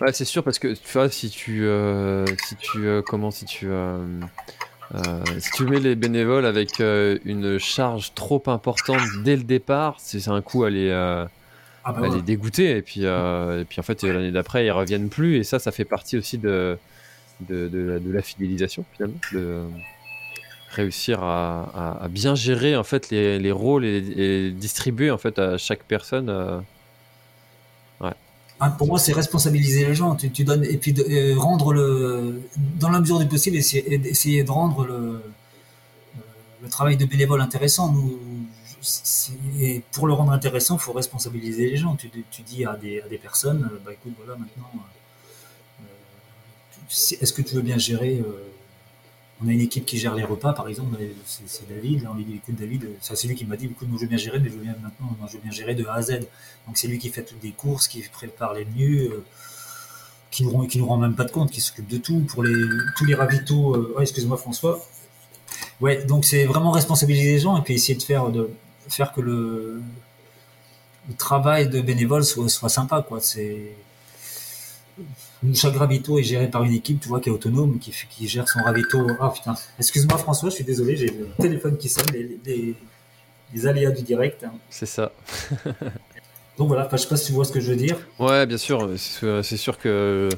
Ouais, 0.00 0.12
c'est 0.12 0.24
sûr 0.24 0.42
parce 0.42 0.58
que 0.58 0.74
tu 0.74 0.92
vois 0.92 1.08
si 1.08 1.30
tu 1.30 1.66
si 2.46 2.56
tu 2.56 3.02
comment 3.06 3.30
si 3.30 3.44
tu 3.44 3.68
si 5.38 5.50
tu 5.52 5.64
mets 5.64 5.80
les 5.80 5.94
bénévoles 5.94 6.46
avec 6.46 6.80
une 6.80 7.58
charge 7.58 8.12
trop 8.14 8.42
importante 8.46 9.02
dès 9.24 9.36
le 9.36 9.44
départ, 9.44 9.96
c'est 9.98 10.28
un 10.28 10.42
coup 10.42 10.64
à 10.64 10.70
les 10.70 10.90
ah 11.86 11.92
bah 11.92 12.08
dégoûtée 12.24 12.78
et 12.78 12.82
puis 12.82 13.04
euh, 13.04 13.60
et 13.60 13.64
puis 13.66 13.78
en 13.78 13.82
fait 13.82 14.02
l'année 14.04 14.30
d'après 14.30 14.64
ils 14.64 14.70
reviennent 14.70 15.10
plus 15.10 15.36
et 15.36 15.44
ça 15.44 15.58
ça 15.58 15.70
fait 15.70 15.84
partie 15.84 16.16
aussi 16.16 16.38
de 16.38 16.78
de, 17.40 17.68
de, 17.68 18.12
la 18.12 18.22
fidélisation 18.22 18.86
finalement 18.92 19.18
de 19.32 19.64
réussir 20.70 21.22
à, 21.22 21.98
à, 22.00 22.08
bien 22.08 22.34
gérer 22.34 22.74
en 22.74 22.84
fait 22.84 23.10
les, 23.10 23.38
les 23.38 23.52
rôles 23.52 23.84
et, 23.84 24.50
distribuer 24.52 25.10
en 25.10 25.18
fait 25.18 25.38
à 25.38 25.58
chaque 25.58 25.82
personne 25.84 26.30
euh. 26.30 26.58
Ah, 28.60 28.70
pour 28.70 28.86
moi 28.86 28.98
c'est 28.98 29.12
responsabiliser 29.12 29.84
les 29.86 29.94
gens 29.94 30.14
tu, 30.14 30.44
donnes 30.44 30.64
et 30.64 30.76
puis 30.76 30.94
euh, 30.96 31.34
rendre 31.36 31.72
le 31.72 32.40
dans 32.78 32.88
la 32.88 33.00
mesure 33.00 33.18
du 33.18 33.26
possible 33.26 33.56
essayer, 33.56 33.94
essayer 34.08 34.44
de 34.44 34.50
rendre 34.50 34.86
le 34.86 35.20
le 36.62 36.68
travail 36.68 36.96
de 36.96 37.04
bénévole 37.04 37.40
intéressant 37.40 37.92
et 39.60 39.82
pour 39.92 40.06
le 40.06 40.12
rendre 40.12 40.32
intéressant, 40.32 40.76
il 40.76 40.80
faut 40.80 40.92
responsabiliser 40.92 41.70
les 41.70 41.76
gens. 41.76 41.96
Tu, 41.96 42.10
dis 42.42 42.64
à 42.64 42.76
des, 42.76 43.18
personnes, 43.22 43.70
euh, 43.72 43.78
bah 43.84 43.92
écoute, 43.92 44.12
voilà, 44.18 44.38
maintenant, 44.38 44.70
euh, 44.74 45.82
euh, 45.82 47.16
est-ce 47.20 47.32
que 47.32 47.42
tu 47.42 47.54
veux 47.54 47.62
bien 47.62 47.78
gérer 47.78 48.22
On 49.42 49.48
a 49.48 49.52
une 49.52 49.60
équipe 49.60 49.84
qui 49.84 49.98
gère 49.98 50.14
les 50.14 50.22
repas, 50.24 50.52
par 50.52 50.68
exemple, 50.68 50.96
c'est 51.26 51.68
David. 51.68 52.06
on 52.10 52.14
lui 52.14 52.34
écoute, 52.34 52.54
David, 52.54 52.88
c'est 53.00 53.26
lui 53.26 53.34
qui 53.34 53.44
m'a 53.44 53.56
dit, 53.56 53.66
écoute, 53.66 53.88
moi 53.88 53.98
je 53.98 54.04
veux 54.04 54.08
bien 54.08 54.18
gérer, 54.18 54.38
mais 54.38 54.48
je 54.48 54.54
veux 54.54 54.62
bien 54.62 54.76
maintenant, 54.80 55.16
moi, 55.18 55.28
je 55.28 55.36
veux 55.36 55.42
bien 55.42 55.50
gérer 55.50 55.74
de 55.74 55.84
A 55.86 55.94
à 55.94 56.02
Z. 56.02 56.20
Donc 56.66 56.78
c'est 56.78 56.86
lui 56.86 56.98
qui 56.98 57.10
fait 57.10 57.24
toutes 57.24 57.42
les 57.42 57.50
courses, 57.50 57.88
qui 57.88 58.00
prépare 58.02 58.54
les 58.54 58.64
menus. 58.64 59.10
qui 60.30 60.44
nous, 60.44 60.66
qui 60.66 60.78
nous 60.78 60.86
rend 60.86 60.98
même 60.98 61.14
pas 61.14 61.24
de 61.24 61.30
compte, 61.32 61.50
qui 61.50 61.60
s'occupe 61.60 61.88
de 61.88 61.98
tout 61.98 62.20
pour 62.20 62.42
les 62.42 62.54
tous 62.96 63.04
les 63.04 63.14
ravitaux. 63.14 64.00
excuse-moi 64.00 64.36
François. 64.36 64.80
Ouais, 65.80 66.04
donc 66.04 66.24
c'est 66.24 66.44
vraiment 66.46 66.70
responsabiliser 66.70 67.32
les 67.32 67.38
gens 67.40 67.56
et 67.58 67.62
puis 67.62 67.74
essayer 67.74 67.96
de 67.96 68.02
faire 68.88 69.12
que 69.12 69.20
le, 69.20 69.82
travail 71.18 71.68
de 71.68 71.80
bénévole 71.80 72.24
soit, 72.24 72.48
soit 72.48 72.68
sympa. 72.68 73.04
C'est 73.20 73.76
chaque 75.54 75.76
ravito 75.76 76.18
est 76.18 76.22
géré 76.22 76.48
par 76.48 76.64
une 76.64 76.72
équipe, 76.72 77.00
tu 77.00 77.08
vois, 77.08 77.20
qui 77.20 77.28
est 77.28 77.32
autonome, 77.32 77.78
qui, 77.78 78.28
gère 78.28 78.48
son 78.48 78.60
ravito. 78.60 79.06
Ah 79.20 79.30
putain, 79.30 79.54
excuse-moi 79.78 80.18
François, 80.18 80.48
je 80.50 80.54
suis 80.56 80.64
désolé, 80.64 80.96
j'ai 80.96 81.08
le 81.08 81.28
téléphone 81.38 81.76
qui 81.76 81.88
sonne, 81.88 82.06
les 82.12 83.66
aléas 83.66 83.90
du 83.90 84.02
direct. 84.02 84.46
C'est 84.70 84.86
ça. 84.86 85.12
Donc 86.56 86.68
voilà, 86.68 86.88
je 86.90 86.96
sais 86.96 87.08
pas 87.08 87.16
si 87.16 87.26
tu 87.26 87.32
vois 87.32 87.44
ce 87.44 87.52
que 87.52 87.60
je 87.60 87.70
veux 87.70 87.76
dire. 87.76 87.98
Ouais, 88.20 88.46
bien 88.46 88.58
sûr, 88.58 88.90
c'est 88.96 89.56
sûr 89.56 89.78
que 89.78 90.28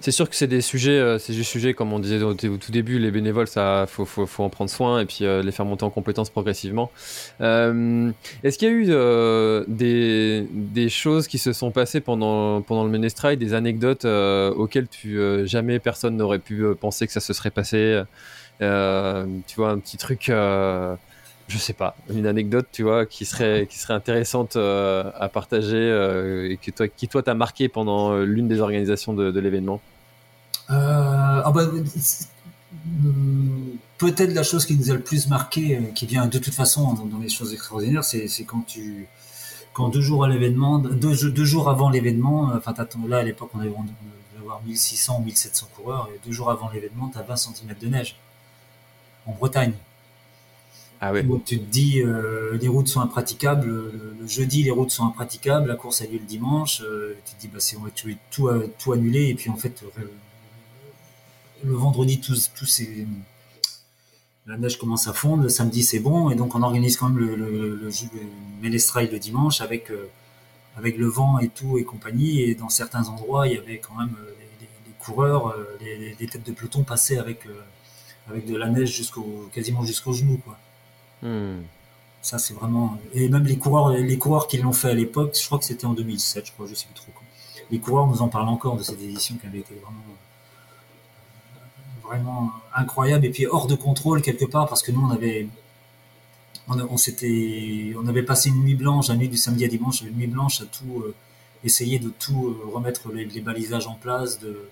c'est 0.00 0.10
sûr 0.10 0.28
que 0.28 0.34
c'est 0.34 0.48
des 0.48 0.60
sujets, 0.60 0.98
euh, 0.98 1.18
c'est 1.18 1.32
des 1.32 1.44
sujets 1.44 1.74
comme 1.74 1.92
on 1.92 2.00
disait 2.00 2.20
au, 2.22 2.34
tout 2.34 2.72
début, 2.72 2.98
les 2.98 3.12
bénévoles, 3.12 3.46
ça, 3.46 3.86
faut, 3.88 4.04
faut, 4.04 4.26
faut 4.26 4.42
en 4.42 4.48
prendre 4.48 4.70
soin 4.70 5.00
et 5.00 5.06
puis 5.06 5.20
euh, 5.22 5.42
les 5.42 5.52
faire 5.52 5.64
monter 5.64 5.84
en 5.84 5.90
compétences 5.90 6.30
progressivement. 6.30 6.90
Euh, 7.40 8.10
Est-ce 8.42 8.58
qu'il 8.58 8.68
y 8.68 8.70
a 8.72 8.74
eu 8.74 9.64
des, 9.68 10.48
des 10.50 10.88
choses 10.88 11.28
qui 11.28 11.38
se 11.38 11.52
sont 11.52 11.70
passées 11.70 12.00
pendant 12.00 12.60
pendant 12.62 12.84
le 12.84 12.90
Menestrail, 12.90 13.36
des 13.36 13.54
anecdotes 13.54 14.04
auxquelles 14.04 14.88
tu 14.88 15.18
jamais 15.46 15.78
personne 15.78 16.16
n'aurait 16.16 16.38
pu 16.38 16.64
penser 16.80 17.06
que 17.06 17.12
ça 17.12 17.20
se 17.20 17.32
serait 17.32 17.50
passé 17.50 18.02
Tu 18.58 19.56
vois, 19.56 19.70
un 19.70 19.78
petit 19.78 19.96
truc 19.98 20.30
je 21.48 21.58
sais 21.58 21.72
pas, 21.72 21.94
une 22.10 22.26
anecdote, 22.26 22.66
tu 22.72 22.82
vois, 22.82 23.06
qui 23.06 23.24
serait, 23.24 23.66
qui 23.68 23.78
serait 23.78 23.94
intéressante 23.94 24.56
euh, 24.56 25.10
à 25.14 25.28
partager 25.28 25.76
euh, 25.76 26.50
et 26.50 26.56
que 26.56 26.70
toi, 26.70 26.88
qui 26.88 27.06
toi 27.06 27.22
t'a 27.22 27.34
marqué 27.34 27.68
pendant 27.68 28.12
euh, 28.12 28.24
l'une 28.24 28.48
des 28.48 28.60
organisations 28.60 29.12
de, 29.12 29.38
l'événement. 29.38 29.80
Ah 30.68 31.52
bah, 31.54 31.66
Peut-être 33.98 34.34
la 34.34 34.42
chose 34.42 34.64
qui 34.64 34.76
nous 34.76 34.90
a 34.90 34.94
le 34.94 35.00
plus 35.00 35.28
marqué, 35.28 35.78
qui 35.94 36.06
vient 36.06 36.26
de 36.26 36.38
toute 36.38 36.54
façon 36.54 36.94
dans, 36.94 37.18
les 37.18 37.28
choses 37.28 37.52
extraordinaires, 37.52 38.04
c'est 38.04 38.44
quand 38.44 38.62
tu, 38.66 39.06
quand 39.72 39.88
deux 39.88 40.00
jours 40.00 40.24
à 40.24 40.28
l'événement, 40.28 40.78
deux, 40.78 41.14
jours 41.44 41.68
avant 41.68 41.90
l'événement, 41.90 42.50
enfin 42.54 42.74
là 43.08 43.18
à 43.18 43.22
l'époque 43.22 43.50
on 43.54 43.60
avait, 43.60 43.72
avoir 44.40 44.62
1600 44.64 45.18
ou 45.20 45.24
1700 45.24 45.68
coureurs, 45.76 46.08
et 46.14 46.20
deux 46.26 46.32
jours 46.32 46.50
avant 46.50 46.70
l'événement, 46.70 47.08
tu 47.08 47.18
as 47.18 47.22
20 47.22 47.36
cm 47.36 47.74
de 47.80 47.86
neige. 47.86 48.16
En 49.26 49.32
Bretagne. 49.32 49.74
Ah 51.06 51.12
tu 51.44 51.58
te 51.58 51.64
dis, 51.64 52.00
euh, 52.00 52.56
les 52.56 52.68
routes 52.68 52.88
sont 52.88 53.02
impraticables. 53.02 53.66
Le, 53.66 54.26
jeudi, 54.26 54.62
les 54.62 54.70
routes 54.70 54.90
sont 54.90 55.04
impraticables. 55.04 55.68
La 55.68 55.76
course 55.76 56.00
a 56.00 56.06
lieu 56.06 56.18
le 56.18 56.24
dimanche. 56.24 56.80
Euh, 56.80 57.14
tu 57.26 57.34
te 57.34 57.40
dis, 57.42 57.48
bah, 57.48 57.60
c'est, 57.60 57.76
on 57.76 57.82
va 57.82 57.90
tout, 57.90 58.48
tout 58.78 58.92
annuler. 58.92 59.28
Et 59.28 59.34
puis, 59.34 59.50
en 59.50 59.56
fait, 59.56 59.82
euh, 59.82 60.02
le 61.62 61.74
vendredi, 61.74 62.20
tout, 62.20 62.32
la 64.46 64.56
neige 64.56 64.78
commence 64.78 65.06
à 65.06 65.12
fondre. 65.12 65.42
Le 65.42 65.50
samedi, 65.50 65.82
c'est 65.82 66.00
bon. 66.00 66.30
Et 66.30 66.36
donc, 66.36 66.54
on 66.54 66.62
organise 66.62 66.96
quand 66.96 67.10
même 67.10 67.18
le, 67.18 67.36
le, 67.36 67.76
le, 67.76 69.10
le 69.10 69.18
dimanche 69.18 69.60
avec, 69.60 69.92
avec 70.78 70.96
le 70.96 71.06
vent 71.06 71.38
et 71.38 71.50
tout 71.50 71.76
et 71.76 71.84
compagnie. 71.84 72.40
Et 72.40 72.54
dans 72.54 72.70
certains 72.70 73.08
endroits, 73.08 73.46
il 73.46 73.52
y 73.52 73.58
avait 73.58 73.76
quand 73.76 73.98
même 73.98 74.16
des, 74.58 74.92
coureurs, 74.98 75.54
des, 75.80 76.26
têtes 76.26 76.46
de 76.46 76.52
peloton 76.52 76.82
passaient 76.82 77.18
avec, 77.18 77.46
avec 78.30 78.46
de 78.46 78.56
la 78.56 78.70
neige 78.70 78.96
jusqu'au, 78.96 79.50
quasiment 79.52 79.84
jusqu'au 79.84 80.14
genou, 80.14 80.38
quoi. 80.38 80.56
Ça, 82.22 82.38
c'est 82.38 82.54
vraiment. 82.54 82.98
Et 83.12 83.28
même 83.28 83.44
les 83.44 83.58
coureurs, 83.58 83.90
les 83.90 84.18
coureurs 84.18 84.46
qui 84.46 84.56
l'ont 84.58 84.72
fait 84.72 84.88
à 84.88 84.94
l'époque, 84.94 85.36
je 85.38 85.44
crois 85.44 85.58
que 85.58 85.64
c'était 85.64 85.84
en 85.84 85.92
2007, 85.92 86.46
je 86.46 86.52
crois, 86.52 86.66
je 86.66 86.74
sais 86.74 86.86
plus 86.86 86.94
trop. 86.94 87.12
Les 87.70 87.78
coureurs 87.78 88.06
nous 88.06 88.22
en 88.22 88.28
parlent 88.28 88.48
encore 88.48 88.76
de 88.76 88.82
cette 88.82 89.00
édition 89.02 89.36
qui 89.36 89.46
avait 89.46 89.58
été 89.58 89.74
vraiment, 89.74 90.02
vraiment 92.02 92.50
incroyable 92.74 93.26
et 93.26 93.30
puis 93.30 93.46
hors 93.46 93.66
de 93.66 93.74
contrôle 93.74 94.22
quelque 94.22 94.44
part 94.44 94.68
parce 94.68 94.82
que 94.82 94.92
nous, 94.92 95.00
on 95.00 95.10
avait, 95.10 95.48
on, 96.68 96.96
s'était, 96.96 97.94
on 97.98 98.06
avait 98.06 98.22
passé 98.22 98.48
une 98.50 98.62
nuit 98.62 98.74
blanche, 98.74 99.08
la 99.08 99.16
nuit 99.16 99.28
du 99.28 99.36
samedi 99.36 99.64
à 99.64 99.68
dimanche, 99.68 100.02
une 100.02 100.16
nuit 100.16 100.26
blanche 100.26 100.60
à 100.60 100.64
tout 100.66 101.00
euh, 101.00 101.14
essayer 101.62 101.98
de 101.98 102.08
tout 102.10 102.48
euh, 102.48 102.70
remettre 102.72 103.12
les, 103.12 103.24
les, 103.24 103.40
balisages 103.40 103.86
en 103.86 103.94
place, 103.94 104.38
de 104.40 104.68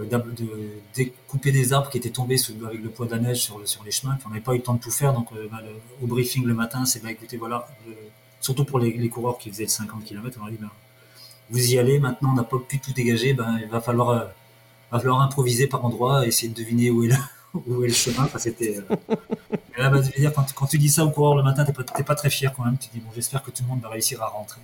euh, 0.00 0.06
de 0.06 0.82
découper 0.94 1.52
des 1.52 1.72
arbres 1.72 1.90
qui 1.90 1.98
étaient 1.98 2.10
tombés 2.10 2.36
avec 2.66 2.82
le 2.82 2.88
poids 2.88 3.06
de 3.06 3.10
la 3.10 3.18
neige 3.18 3.42
sur, 3.42 3.60
sur 3.68 3.84
les 3.84 3.90
chemins. 3.90 4.16
on 4.24 4.30
n'avait 4.30 4.40
pas 4.40 4.54
eu 4.54 4.58
le 4.58 4.62
temps 4.62 4.74
de 4.74 4.80
tout 4.80 4.90
faire. 4.90 5.12
Donc, 5.12 5.28
euh, 5.32 5.48
bah, 5.50 5.60
au 6.02 6.06
briefing 6.06 6.44
le 6.46 6.54
matin, 6.54 6.86
c'est 6.86 7.02
bah, 7.02 7.10
écoutez, 7.10 7.36
voilà, 7.36 7.66
surtout 8.40 8.64
pour 8.64 8.78
les, 8.78 9.08
coureurs 9.08 9.38
qui 9.38 9.50
faisaient 9.50 9.66
50 9.66 10.04
km, 10.04 10.38
on 10.42 10.46
a 10.46 10.50
dit, 10.50 10.58
bah, 10.60 10.68
vous 11.50 11.72
y 11.72 11.78
allez, 11.78 11.98
maintenant, 11.98 12.30
on 12.32 12.34
n'a 12.34 12.44
pas 12.44 12.58
pu 12.58 12.78
tout 12.78 12.92
dégager, 12.92 13.34
ben, 13.34 13.58
il 13.62 13.68
va 13.68 13.80
falloir, 13.82 14.10
euh, 14.10 14.24
va 14.90 14.98
falloir 14.98 15.20
improviser 15.20 15.66
par 15.66 15.84
endroit, 15.84 16.26
essayer 16.26 16.48
de 16.48 16.54
deviner 16.56 16.90
où 16.90 17.04
est 17.04 17.08
le, 17.08 17.16
où 17.66 17.84
est 17.84 17.88
le 17.88 17.92
chemin. 17.92 18.24
Enfin, 18.24 18.38
c'était, 18.38 18.78
bah, 19.76 20.00
dire, 20.00 20.32
quand, 20.54 20.66
tu 20.66 20.78
dis 20.78 20.88
ça 20.88 21.04
aux 21.04 21.10
coureurs 21.10 21.36
le 21.36 21.42
matin, 21.42 21.66
t'es 21.66 21.72
pas, 21.72 21.84
pas 21.84 22.14
très 22.14 22.30
fier 22.30 22.52
quand 22.54 22.64
même. 22.64 22.78
Tu 22.78 22.88
dis, 22.94 23.00
bon, 23.00 23.10
j'espère 23.14 23.42
que 23.42 23.50
tout 23.50 23.62
le 23.62 23.68
monde 23.68 23.82
va 23.82 23.90
réussir 23.90 24.22
à 24.22 24.28
rentrer. 24.28 24.60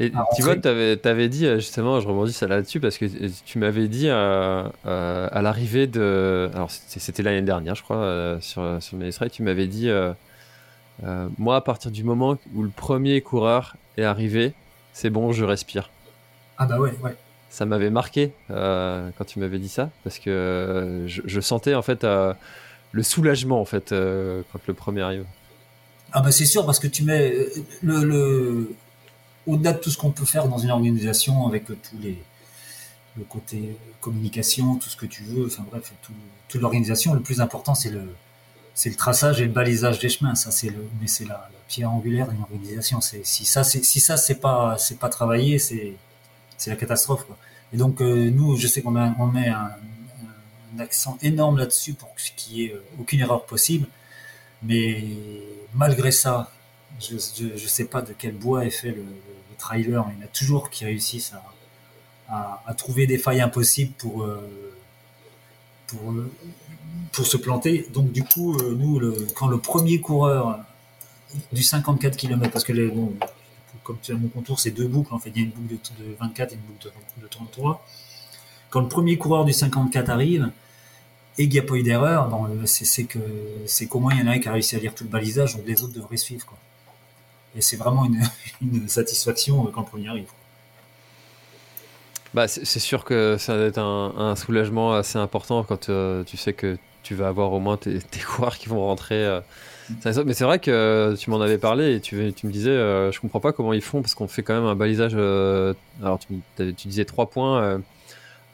Et 0.00 0.10
ah, 0.14 0.24
tu 0.34 0.42
vois, 0.42 0.56
tu 0.56 0.66
avais, 0.66 1.28
dit 1.28 1.44
euh, 1.46 1.56
justement, 1.56 2.00
je 2.00 2.08
rebondis 2.08 2.32
ça 2.32 2.48
là-dessus 2.48 2.80
parce 2.80 2.96
que 2.96 3.04
euh, 3.04 3.28
tu 3.44 3.58
m'avais 3.58 3.86
dit 3.86 4.08
euh, 4.08 4.66
à 4.84 5.42
l'arrivée 5.42 5.86
de. 5.86 6.50
Alors, 6.54 6.70
c'était 6.70 7.22
l'année 7.22 7.42
dernière, 7.42 7.74
je 7.74 7.82
crois, 7.82 8.38
sur, 8.40 8.82
sur 8.82 8.96
le 8.96 9.28
tu 9.28 9.42
m'avais 9.42 9.66
dit 9.66 9.90
Moi, 11.38 11.54
à 11.54 11.60
partir 11.60 11.90
du 11.90 12.02
moment 12.02 12.38
où 12.54 12.62
le 12.62 12.70
premier 12.70 13.20
coureur 13.20 13.76
est 13.98 14.04
arrivé, 14.04 14.54
c'est 14.94 15.10
bon, 15.10 15.32
je 15.32 15.44
respire. 15.44 15.90
Ah, 16.56 16.64
bah 16.64 16.78
ouais, 16.78 16.94
ouais. 17.02 17.14
Ça 17.50 17.66
m'avait 17.66 17.90
marqué 17.90 18.32
quand 18.48 19.24
tu 19.26 19.38
m'avais 19.38 19.58
dit 19.58 19.68
ça 19.68 19.90
parce 20.02 20.18
que 20.18 21.04
je, 21.06 21.40
sentais 21.40 21.74
en 21.74 21.82
fait 21.82 22.04
le 22.04 23.02
soulagement 23.02 23.60
en 23.60 23.66
fait 23.66 23.90
quand 23.90 24.60
le 24.66 24.74
premier 24.74 25.02
arrive. 25.02 25.26
Ah, 26.12 26.22
bah 26.22 26.32
c'est 26.32 26.46
sûr 26.46 26.64
parce 26.64 26.78
que 26.78 26.86
tu 26.86 27.04
mets 27.04 27.34
le 27.82 28.70
au-delà 29.46 29.72
de 29.72 29.78
tout 29.78 29.90
ce 29.90 29.98
qu'on 29.98 30.10
peut 30.10 30.24
faire 30.24 30.48
dans 30.48 30.58
une 30.58 30.70
organisation 30.70 31.46
avec 31.46 31.66
tous 31.66 31.74
les 32.00 32.22
le 33.16 33.24
côté 33.24 33.76
communication, 34.00 34.76
tout 34.76 34.88
ce 34.88 34.96
que 34.96 35.06
tu 35.06 35.24
veux, 35.24 35.46
enfin 35.46 35.64
bref, 35.68 35.92
tout, 36.02 36.12
toute 36.48 36.60
l'organisation, 36.60 37.12
le 37.12 37.20
plus 37.20 37.40
important 37.40 37.74
c'est 37.74 37.90
le 37.90 38.14
c'est 38.74 38.88
le 38.88 38.96
traçage 38.96 39.40
et 39.40 39.46
le 39.46 39.52
balisage 39.52 39.98
des 39.98 40.08
chemins. 40.08 40.34
Ça 40.34 40.50
c'est 40.50 40.68
le 40.70 40.88
mais 41.00 41.08
c'est 41.08 41.24
la, 41.24 41.48
pierre 41.68 41.92
angulaire 41.92 42.28
d'une 42.28 42.42
organisation. 42.42 43.00
Si 43.00 43.44
ça 43.44 43.62
c'est 43.64 43.84
si 43.84 44.00
ça 44.00 44.16
c'est 44.16 44.40
pas 44.40 44.76
c'est 44.78 44.98
pas 44.98 45.08
travaillé, 45.08 45.58
c'est 45.58 45.94
c'est 46.56 46.70
la 46.70 46.76
catastrophe. 46.76 47.24
Et 47.72 47.76
donc 47.76 48.00
euh, 48.00 48.30
nous, 48.30 48.56
je 48.56 48.66
sais 48.66 48.82
qu'on 48.82 48.90
met, 48.90 49.10
on 49.18 49.26
met 49.26 49.48
un, 49.48 49.70
accent 50.78 51.18
énorme 51.22 51.58
là-dessus 51.58 51.94
pour 51.94 52.14
qu'il 52.14 52.54
n'y 52.54 52.64
ait 52.64 52.76
aucune 52.98 53.20
erreur 53.20 53.44
possible. 53.44 53.86
Mais 54.62 55.04
malgré 55.74 56.10
ça, 56.12 56.50
je 57.00 57.44
ne 57.44 57.58
sais 57.58 57.86
pas 57.86 58.02
de 58.02 58.12
quel 58.16 58.34
bois 58.34 58.64
est 58.64 58.70
fait 58.70 58.92
le, 58.92 59.04
trailer, 59.58 60.06
il 60.10 60.18
y 60.18 60.22
en 60.22 60.24
a 60.24 60.28
toujours 60.28 60.70
qui 60.70 60.86
réussissent 60.86 61.34
à, 62.28 62.74
trouver 62.74 63.06
des 63.06 63.18
failles 63.18 63.40
impossibles 63.40 63.92
pour, 63.98 64.22
euh, 64.22 64.40
pour, 65.88 66.14
pour 67.12 67.26
se 67.26 67.36
planter. 67.36 67.86
Donc 67.92 68.12
du 68.12 68.22
coup, 68.22 68.56
euh, 68.56 68.74
nous, 68.74 69.00
quand 69.34 69.48
le 69.48 69.58
premier 69.58 70.00
coureur 70.00 70.60
du 71.52 71.62
54 71.62 72.16
km, 72.16 72.50
parce 72.50 72.64
que 72.64 72.88
bon, 72.88 73.12
comme 73.82 73.98
tu 74.02 74.12
as 74.12 74.14
mon 74.14 74.28
contour, 74.28 74.60
c'est 74.60 74.70
deux 74.70 74.86
boucles. 74.86 75.12
En 75.12 75.18
fait, 75.18 75.30
il 75.34 75.36
y 75.36 75.40
a 75.40 75.44
une 75.44 75.50
boucle 75.50 75.74
de, 75.98 76.14
24 76.18 76.52
et 76.52 76.54
une 76.54 76.60
boucle 76.60 76.92
de, 77.20 77.26
33. 77.26 77.84
Quand 78.70 78.80
le 78.80 78.88
premier 78.88 79.18
coureur 79.18 79.44
du 79.44 79.52
54 79.52 80.10
arrive 80.10 80.50
et 81.38 81.48
qu'il 81.48 81.52
n'y 81.52 81.58
a 81.58 81.68
pas 81.68 81.74
eu 81.74 81.82
d'erreur, 81.82 82.28
bon, 82.28 82.48
c'est 82.66 83.06
qu'au 83.06 83.98
moins 83.98 84.14
il 84.14 84.20
y 84.20 84.22
en 84.22 84.28
a 84.28 84.32
un 84.32 84.38
qui 84.38 84.48
a 84.48 84.52
réussi 84.52 84.76
à 84.76 84.78
lire 84.78 84.94
tout 84.94 85.04
le 85.04 85.10
balisage, 85.10 85.56
donc 85.56 85.66
les 85.66 85.82
autres 85.82 85.94
devraient 85.94 86.16
suivre. 86.16 86.46
Et 87.56 87.60
c'est 87.60 87.76
vraiment 87.76 88.04
une, 88.04 88.20
une, 88.62 88.88
satisfaction 88.88 89.64
quand 89.66 89.80
le 89.82 89.86
premier 89.86 90.08
arrive. 90.08 90.28
Bah, 92.32 92.46
c'est 92.46 92.78
sûr 92.78 93.04
que 93.04 93.36
ça 93.38 93.56
va 93.56 93.64
être 93.64 93.78
un, 93.78 94.36
soulagement 94.36 94.92
assez 94.92 95.18
important 95.18 95.64
quand 95.64 95.88
euh, 95.88 96.22
tu 96.22 96.36
sais 96.36 96.52
que 96.52 96.78
tu 97.02 97.16
vas 97.16 97.26
avoir 97.26 97.52
au 97.52 97.58
moins 97.58 97.76
tes, 97.76 97.98
coureurs 98.26 98.56
qui 98.56 98.68
vont 98.68 98.84
rentrer. 98.86 99.26
Euh. 99.26 99.40
Mais 100.04 100.34
c'est 100.34 100.44
vrai 100.44 100.60
que 100.60 101.16
tu 101.18 101.30
m'en 101.30 101.40
avais 101.40 101.58
parlé 101.58 101.96
et 101.96 102.00
tu, 102.00 102.32
tu 102.32 102.46
me 102.46 102.52
disais, 102.52 102.70
euh, 102.70 103.10
je 103.10 103.20
comprends 103.20 103.40
pas 103.40 103.52
comment 103.52 103.72
ils 103.72 103.82
font 103.82 104.00
parce 104.00 104.14
qu'on 104.14 104.28
fait 104.28 104.44
quand 104.44 104.54
même 104.54 104.66
un 104.66 104.76
balisage. 104.76 105.14
alors 105.14 106.20
tu, 106.20 106.40
tu, 106.56 106.86
disais 106.86 107.04
trois 107.04 107.28
points, 107.28 107.80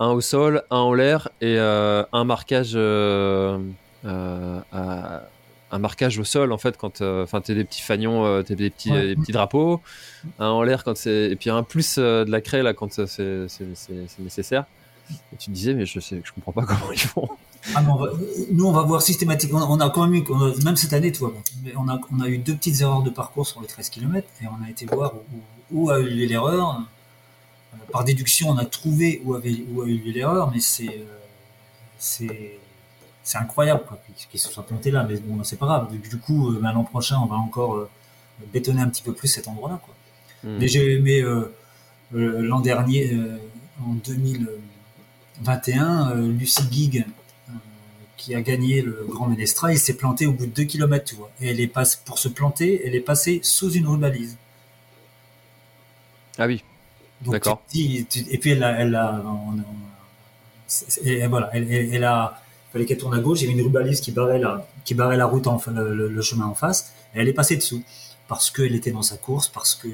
un 0.01 0.09
au 0.09 0.23
sol, 0.23 0.63
un 0.71 0.79
en 0.79 0.95
l'air 0.95 1.29
et 1.43 1.59
un 1.59 2.25
marquage 2.25 2.75
à 2.77 3.59
un 5.71 5.79
marquage 5.79 6.19
au 6.19 6.25
sol 6.25 6.53
en 6.53 6.59
fait 6.59 6.77
quand 6.77 7.01
euh, 7.01 7.25
enfin 7.25 7.41
t'es 7.41 7.55
des 7.55 7.65
petits 7.65 7.83
fagnons 7.83 8.25
euh, 8.25 8.43
t'es 8.43 8.55
des 8.55 8.71
petits 8.71 8.93
des 8.93 9.17
petits 9.17 9.33
drapeaux 9.33 9.81
un 10.39 10.49
en 10.49 10.63
l'air 10.63 10.85
quand 10.85 10.97
c'est 10.97 11.31
et 11.31 11.37
puis 11.37 11.51
un 11.51 11.63
plus 11.63 11.97
euh, 11.99 12.25
de 12.25 12.31
la 12.31 12.41
craie 12.41 12.63
là 12.63 12.73
quand 12.73 12.93
c'est 13.07 13.47
nécessaire. 14.19 14.65
Et 15.33 15.37
tu 15.37 15.47
te 15.47 15.51
disais 15.51 15.75
mais 15.75 15.87
je 15.87 16.01
sais 16.01 16.21
je 16.23 16.33
comprends 16.33 16.53
pas 16.53 16.63
comment 16.67 16.93
ils 16.93 16.99
font. 16.99 17.29
Ah, 17.75 17.83
nous 18.53 18.67
on 18.67 18.73
va 18.73 18.83
voir 18.83 19.03
systématiquement. 19.03 19.67
On 19.71 19.81
a 19.81 19.91
quand 19.91 20.07
même 20.07 20.15
eu 20.15 20.25
même 20.65 20.77
cette 20.77 20.93
année 20.93 21.11
tu 21.11 21.21
vois 21.21 21.33
on 21.77 21.89
a 21.89 21.99
on 22.13 22.21
a 22.21 22.29
eu 22.29 22.39
deux 22.39 22.55
petites 22.55 22.81
erreurs 22.81 23.03
de 23.03 23.11
parcours 23.11 23.47
sur 23.47 23.61
les 23.61 23.67
13 23.67 23.91
km 23.91 24.27
et 24.43 24.47
on 24.47 24.65
a 24.65 24.71
été 24.71 24.87
voir 24.87 25.15
où, 25.73 25.91
a 25.91 25.99
eu 25.99 26.27
l'erreur. 26.27 26.83
Par 27.93 28.05
déduction 28.05 28.51
on 28.51 28.59
a 28.59 28.65
trouvé 28.65 29.21
où 29.25 29.35
avait 29.35 29.65
où 29.73 29.83
a 29.83 29.87
eu 29.87 29.99
l'erreur 30.13 30.51
mais 30.53 30.61
c'est 30.61 31.05
c'est 31.99 32.59
c'est 33.27 33.37
incroyable 33.39 33.83
qu'ils 34.31 34.39
se 34.39 34.49
soient 34.49 34.65
plantés 34.65 34.93
là, 34.93 35.03
mais 35.03 35.17
bon, 35.17 35.43
c'est 35.43 35.57
pas 35.57 35.67
grave. 35.67 35.91
Du, 35.91 36.17
coup, 36.17 36.53
euh, 36.53 36.61
l'an 36.63 36.85
prochain, 36.85 37.19
on 37.21 37.27
va 37.27 37.35
encore 37.35 37.75
euh, 37.75 37.91
bétonner 38.53 38.81
un 38.81 38.89
petit 38.89 39.03
peu 39.03 39.13
plus 39.13 39.27
cet 39.27 39.49
endroit-là. 39.49 39.81
Quoi. 39.85 39.97
Hmm. 40.45 40.59
Mais 40.59 40.69
j'ai 40.69 40.95
aimé 40.95 41.23
euh, 41.23 41.53
l'an 42.13 42.61
dernier, 42.61 43.19
en 43.85 43.95
2021, 43.95 46.15
Lucie 46.15 46.63
Gig, 46.71 47.05
qui 48.17 48.37
a 48.37 48.43
gagné 48.43 48.81
le 48.81 49.05
Grand 49.09 49.27
Ménestra, 49.27 49.73
il 49.73 49.81
s'est 49.81 49.97
planté 49.97 50.27
au 50.27 50.33
bout 50.33 50.47
de 50.47 50.53
2 50.53 50.63
km, 50.63 51.05
tu 51.05 51.17
vois. 51.17 51.33
Et 51.41 51.49
elle 51.49 51.59
est 51.59 51.67
passe, 51.67 51.97
pour 51.97 52.21
se 52.21 52.29
planter, 52.29 52.87
elle 52.87 52.95
est 52.95 53.01
passée 53.01 53.41
sous 53.43 53.73
une 53.73 53.89
rubalise. 53.89 54.39
Ah 56.39 56.47
oui. 56.47 56.63
D'accord. 57.23 57.61
Et 57.75 58.05
puis 58.39 58.51
elle 58.51 58.63
a, 58.63 58.79
elle 58.79 58.95
a, 58.95 59.25
et 61.03 61.27
voilà, 61.27 61.51
elle, 61.53 61.73
elle 61.73 62.05
a 62.05 62.41
fallait 62.77 62.87
qu'elle 62.87 62.99
tourne 62.99 63.15
à 63.15 63.21
gauche. 63.21 63.41
Il 63.41 63.49
y 63.49 63.51
avait 63.51 63.59
une 63.59 63.65
rubalise 63.65 64.01
qui 64.01 64.13
barrait 64.13 64.39
la, 64.39 64.67
qui 64.85 64.95
barrait 64.95 65.17
la 65.17 65.27
route, 65.27 65.47
en, 65.47 65.61
le, 65.69 66.09
le, 66.09 66.23
chemin 66.23 66.47
en 66.47 66.55
face. 66.55 66.93
Et 67.15 67.21
elle 67.21 67.29
est 67.29 67.33
passée 67.33 67.57
dessous 67.57 67.83
parce 68.29 68.51
qu'elle 68.51 68.75
était 68.75 68.91
dans 68.91 69.03
sa 69.03 69.17
course, 69.17 69.49
parce 69.49 69.75
que 69.75 69.89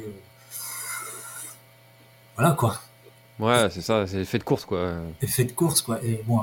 voilà 2.36 2.52
quoi. 2.52 2.80
Ouais, 3.38 3.68
c'est 3.70 3.82
ça, 3.82 4.06
c'est 4.06 4.24
fait 4.24 4.38
de 4.38 4.44
course 4.44 4.64
quoi. 4.64 4.94
Effet 5.20 5.44
de 5.44 5.52
course 5.52 5.80
quoi. 5.80 6.02
Et 6.04 6.22
bon, 6.26 6.40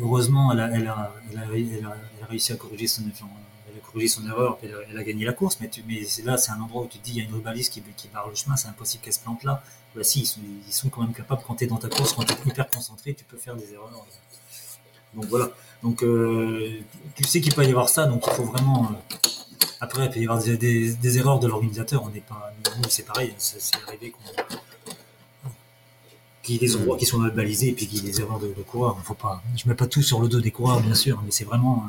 heureusement, 0.00 0.52
elle 0.52 0.60
a, 0.60 0.70
elle 0.70 0.86
a, 0.86 1.12
elle 1.32 1.38
a, 1.38 1.44
elle 1.54 1.86
a 2.22 2.26
réussi 2.28 2.52
à 2.52 2.56
corriger 2.56 2.86
son, 2.86 3.02
elle 3.02 3.76
a 3.76 3.80
corrigé 3.84 4.08
son 4.08 4.26
erreur, 4.26 4.58
elle 4.62 4.74
a, 4.74 4.78
elle 4.90 4.98
a 4.98 5.02
gagné 5.02 5.24
la 5.24 5.32
course. 5.32 5.58
Mais, 5.60 5.68
tu, 5.68 5.82
mais 5.86 6.00
là, 6.24 6.36
c'est 6.36 6.52
un 6.52 6.60
endroit 6.60 6.82
où 6.82 6.86
tu 6.86 6.98
te 6.98 7.04
dis, 7.04 7.12
il 7.12 7.16
y 7.18 7.20
a 7.20 7.24
une 7.24 7.34
rubalise 7.34 7.68
qui, 7.68 7.82
qui 7.96 8.08
barre 8.08 8.28
le 8.28 8.34
chemin, 8.34 8.56
c'est 8.56 8.68
impossible 8.68 9.02
qu'elle 9.02 9.12
se 9.12 9.20
plante 9.20 9.42
là. 9.42 9.62
Bah 9.94 10.04
si, 10.04 10.20
ils 10.20 10.26
sont, 10.26 10.40
ils 10.66 10.72
sont, 10.72 10.88
quand 10.88 11.02
même 11.02 11.12
capables, 11.12 11.42
quand 11.46 11.56
tu 11.56 11.64
es 11.64 11.66
dans 11.66 11.76
ta 11.76 11.88
course, 11.88 12.12
quand 12.12 12.24
tu 12.24 12.32
es 12.32 12.48
hyper 12.48 12.68
concentré, 12.70 13.14
tu 13.14 13.24
peux 13.24 13.36
faire 13.36 13.56
des 13.56 13.74
erreurs. 13.74 14.06
Donc 15.14 15.26
voilà. 15.26 15.50
Donc 15.82 16.02
euh, 16.02 16.80
tu 17.14 17.24
sais 17.24 17.40
qu'il 17.40 17.54
peut 17.54 17.64
y 17.64 17.70
avoir 17.70 17.88
ça, 17.88 18.06
donc 18.06 18.24
il 18.26 18.32
faut 18.32 18.44
vraiment. 18.44 18.84
Euh, 18.84 19.16
après, 19.80 20.06
il 20.06 20.10
peut 20.10 20.20
y 20.20 20.24
avoir 20.24 20.42
des, 20.42 21.18
erreurs 21.18 21.40
de 21.40 21.48
l'organisateur. 21.48 22.02
On 22.04 22.10
n'est 22.10 22.20
pas. 22.20 22.52
Nous, 22.78 22.88
c'est 22.88 23.04
pareil. 23.04 23.34
C'est 23.38 23.58
arrivé 23.86 24.10
qu'on 24.10 24.18
qu'il 26.42 26.56
y 26.56 26.58
ait 26.58 26.60
des 26.60 26.76
endroits 26.76 26.96
qui 26.96 27.06
sont 27.06 27.18
mal 27.18 27.30
balisés 27.30 27.68
et 27.68 27.72
puis 27.72 27.86
qu'il 27.86 28.04
y 28.04 28.08
ait 28.08 28.10
des 28.10 28.20
erreurs 28.20 28.40
de, 28.40 28.48
coureurs. 28.62 28.98
Faut 29.04 29.14
pas, 29.14 29.42
je 29.56 29.68
mets 29.68 29.76
pas 29.76 29.86
tout 29.86 30.02
sur 30.02 30.20
le 30.20 30.28
dos 30.28 30.40
des 30.40 30.50
coureurs, 30.50 30.80
bien 30.80 30.94
sûr, 30.94 31.22
mais 31.24 31.30
c'est 31.30 31.44
vraiment 31.44 31.88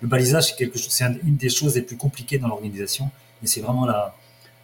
le 0.00 0.08
balisage, 0.08 0.48
c'est 0.48 0.56
quelque 0.56 0.78
chose, 0.78 0.90
c'est 0.90 1.04
une 1.24 1.36
des 1.36 1.50
choses 1.50 1.74
les 1.74 1.82
plus 1.82 1.98
compliquées 1.98 2.38
dans 2.38 2.48
l'organisation, 2.48 3.10
et 3.42 3.46
c'est 3.46 3.60
vraiment 3.60 3.84
la, 3.84 4.16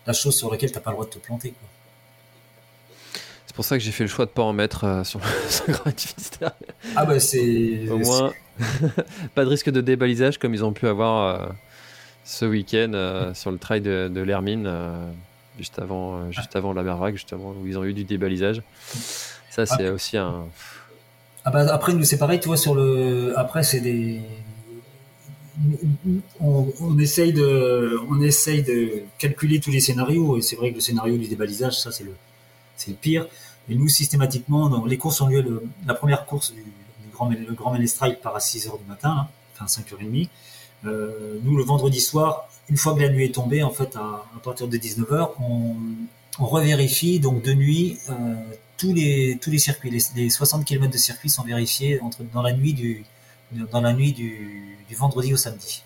la, 0.06 0.12
chose 0.14 0.34
sur 0.34 0.50
laquelle 0.50 0.70
tu 0.70 0.76
n'as 0.76 0.80
pas 0.80 0.90
le 0.90 0.96
droit 0.96 1.04
de 1.04 1.10
te 1.10 1.18
planter. 1.18 1.50
Quoi 1.50 1.68
pour 3.58 3.64
ça 3.64 3.76
que 3.76 3.82
j'ai 3.82 3.90
fait 3.90 4.04
le 4.04 4.08
choix 4.08 4.24
de 4.24 4.30
pas 4.30 4.44
en 4.44 4.52
mettre 4.52 4.84
euh, 4.84 5.02
sur 5.02 5.18
le 5.18 5.72
Grand 5.72 5.90
Ah 6.94 7.04
bah 7.04 7.18
c'est. 7.18 7.88
Au 7.90 7.98
moins, 7.98 8.32
pas 9.34 9.44
de 9.44 9.50
risque 9.50 9.68
de 9.68 9.80
débalisage 9.80 10.38
comme 10.38 10.54
ils 10.54 10.64
ont 10.64 10.72
pu 10.72 10.86
avoir 10.86 11.42
euh, 11.42 11.46
ce 12.22 12.44
week-end 12.44 12.92
euh, 12.94 13.34
sur 13.34 13.50
le 13.50 13.58
trail 13.58 13.80
de, 13.80 14.08
de 14.14 14.20
l'Hermine, 14.20 14.72
juste 15.58 15.80
avant, 15.80 16.30
juste 16.30 16.54
avant 16.54 16.72
la 16.72 16.84
mer 16.84 16.98
vague, 16.98 17.14
justement, 17.14 17.52
où 17.60 17.66
ils 17.66 17.76
ont 17.76 17.82
eu 17.82 17.94
du 17.94 18.04
débalisage. 18.04 18.62
Ça, 19.50 19.66
c'est 19.66 19.88
ah. 19.88 19.92
aussi 19.92 20.16
un. 20.16 20.44
Ah 21.44 21.50
bah 21.50 21.66
après, 21.74 21.94
nous, 21.94 22.04
c'est 22.04 22.18
pareil, 22.18 22.38
tu 22.38 22.46
vois, 22.46 22.56
sur 22.56 22.76
le. 22.76 23.36
Après, 23.36 23.64
c'est 23.64 23.80
des. 23.80 24.20
On, 26.40 26.72
on, 26.80 26.96
essaye 27.00 27.32
de, 27.32 27.98
on 28.08 28.22
essaye 28.22 28.62
de 28.62 29.02
calculer 29.18 29.58
tous 29.58 29.72
les 29.72 29.80
scénarios, 29.80 30.38
et 30.38 30.42
c'est 30.42 30.54
vrai 30.54 30.70
que 30.70 30.76
le 30.76 30.80
scénario 30.80 31.16
du 31.16 31.26
débalisage, 31.26 31.76
ça, 31.80 31.90
c'est 31.90 32.04
le, 32.04 32.12
c'est 32.76 32.92
le 32.92 32.96
pire. 32.96 33.26
Et 33.68 33.74
nous, 33.74 33.88
systématiquement, 33.88 34.84
les 34.86 34.96
courses 34.98 35.20
ont 35.20 35.26
lieu, 35.26 35.62
la 35.86 35.94
première 35.94 36.24
course 36.26 36.52
du, 36.52 36.64
Grand, 37.14 37.28
le 37.30 38.14
part 38.14 38.36
à 38.36 38.38
6h 38.38 38.78
du 38.78 38.84
matin, 38.86 39.26
enfin 39.52 39.64
5h30. 39.64 40.28
Euh, 40.84 41.40
nous, 41.42 41.56
le 41.56 41.64
vendredi 41.64 42.00
soir, 42.00 42.48
une 42.68 42.76
fois 42.76 42.94
que 42.94 43.00
la 43.00 43.08
nuit 43.08 43.24
est 43.24 43.34
tombée, 43.34 43.64
en 43.64 43.70
fait, 43.70 43.96
à, 43.96 44.24
partir 44.44 44.68
de 44.68 44.76
19h, 44.76 45.30
on, 45.40 45.74
on 46.38 46.46
revérifie, 46.46 47.18
donc 47.18 47.42
de 47.42 47.52
nuit, 47.52 47.98
euh, 48.08 48.36
tous, 48.76 48.94
les, 48.94 49.38
tous 49.40 49.50
les 49.50 49.58
circuits, 49.58 49.90
les, 49.90 50.30
60 50.30 50.64
km 50.64 50.92
de 50.92 50.98
circuit 50.98 51.28
sont 51.28 51.42
vérifiés 51.42 52.00
dans 52.32 52.42
la 52.42 52.52
nuit, 52.52 52.72
du, 52.72 53.04
vendredi 54.96 55.34
au 55.34 55.36
samedi 55.36 55.82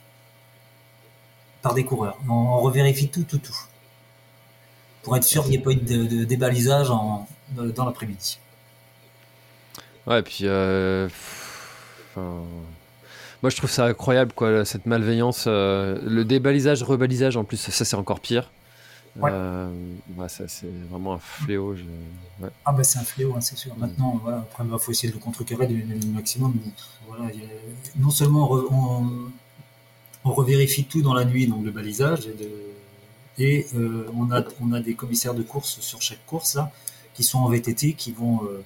par 1.62 1.74
des 1.74 1.84
coureurs. 1.84 2.18
On 2.28 2.60
revérifie 2.60 3.08
tout, 3.08 3.22
tout, 3.22 3.38
tout 3.38 3.56
pour 5.02 5.16
être 5.16 5.24
sûr 5.24 5.42
qu'il 5.42 5.52
n'y 5.52 5.58
ait 5.58 5.62
pas 5.62 5.72
eu 5.72 5.76
de, 5.76 6.24
débalisage 6.24 6.90
en, 6.90 7.26
dans 7.56 7.84
l'après-midi. 7.84 8.38
Ouais, 10.06 10.20
et 10.20 10.22
puis. 10.22 10.40
Euh, 10.42 11.08
moi, 12.16 13.50
je 13.50 13.56
trouve 13.56 13.70
ça 13.70 13.86
incroyable, 13.86 14.32
quoi, 14.32 14.64
cette 14.64 14.86
malveillance. 14.86 15.44
Euh, 15.46 15.98
le 16.04 16.24
débalisage, 16.24 16.82
rebalisage, 16.82 17.36
en 17.36 17.44
plus, 17.44 17.56
ça, 17.56 17.84
c'est 17.84 17.96
encore 17.96 18.20
pire. 18.20 18.50
Ouais. 19.16 19.30
Euh, 19.32 19.68
ça, 20.28 20.48
c'est 20.48 20.70
vraiment 20.90 21.14
un 21.14 21.18
fléau. 21.18 21.74
Ah, 22.64 22.72
bah, 22.72 22.84
c'est 22.84 22.98
un 22.98 23.04
fléau, 23.04 23.34
hein, 23.36 23.40
c'est 23.40 23.58
sûr. 23.58 23.76
Maintenant, 23.76 24.20
voilà, 24.22 24.38
après, 24.38 24.64
il 24.64 24.70
bah, 24.70 24.78
faut 24.78 24.92
essayer 24.92 25.08
de 25.10 25.14
le 25.14 25.20
contrecarrer 25.20 25.66
du, 25.66 26.06
maximum. 26.06 26.54
Voilà, 27.08 27.30
non 27.96 28.10
seulement 28.10 28.50
on, 28.52 29.30
on, 30.24 30.32
revérifie 30.32 30.84
tout 30.84 31.02
dans 31.02 31.12
la 31.12 31.24
nuit, 31.24 31.46
donc 31.46 31.64
le 31.64 31.70
balisage, 31.72 32.26
et 32.26 32.32
de, 32.32 32.48
et 33.38 33.66
euh, 33.74 34.06
on, 34.16 34.30
a, 34.30 34.44
on 34.60 34.72
a 34.72 34.80
des 34.80 34.94
commissaires 34.94 35.34
de 35.34 35.42
course 35.42 35.80
sur 35.80 36.02
chaque 36.02 36.24
course 36.26 36.56
là, 36.56 36.70
qui 37.14 37.24
sont 37.24 37.38
en 37.38 37.48
VTT, 37.48 37.94
qui 37.94 38.12
vont. 38.12 38.44
Euh, 38.44 38.62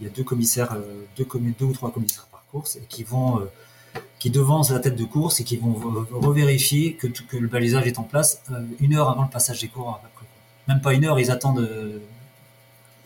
il 0.00 0.06
y 0.06 0.10
a 0.10 0.12
deux 0.12 0.24
commissaires, 0.24 0.72
euh, 0.72 1.04
deux, 1.16 1.26
ou 1.64 1.72
trois 1.72 1.90
commissaires 1.90 2.26
par 2.30 2.44
course, 2.50 2.76
et 2.76 2.86
qui 2.88 3.04
vont. 3.04 3.46
qui 4.18 4.30
devancent 4.30 4.70
la 4.70 4.80
tête 4.80 4.96
de 4.96 5.04
course 5.04 5.40
et 5.40 5.44
qui 5.44 5.56
vont 5.56 5.74
revérifier 6.10 6.94
que, 6.94 7.06
que 7.06 7.36
le 7.36 7.48
balisage 7.48 7.86
est 7.86 7.98
en 7.98 8.02
place 8.02 8.42
une 8.80 8.94
heure 8.94 9.08
avant 9.08 9.22
le 9.22 9.30
passage 9.30 9.60
des 9.60 9.68
coureurs. 9.68 10.00
Même 10.68 10.80
pas 10.80 10.92
une 10.94 11.04
heure, 11.04 11.18
ils 11.18 11.30
attendent. 11.30 11.68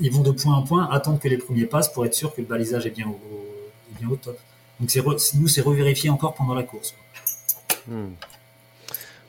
ils 0.00 0.12
vont 0.12 0.22
de 0.22 0.32
point 0.32 0.54
en 0.54 0.62
point, 0.62 0.88
attendre 0.90 1.18
que 1.20 1.28
les 1.28 1.38
premiers 1.38 1.66
passent 1.66 1.92
pour 1.92 2.06
être 2.06 2.14
sûr 2.14 2.34
que 2.34 2.40
le 2.40 2.46
balisage 2.46 2.86
est 2.86 2.90
bien 2.90 3.06
au, 3.08 4.16
top. 4.16 4.38
Donc 4.80 4.90
nous, 5.34 5.48
c'est 5.48 5.60
revérifier 5.60 6.10
encore 6.10 6.34
pendant 6.34 6.54
la 6.54 6.62
course. 6.62 6.94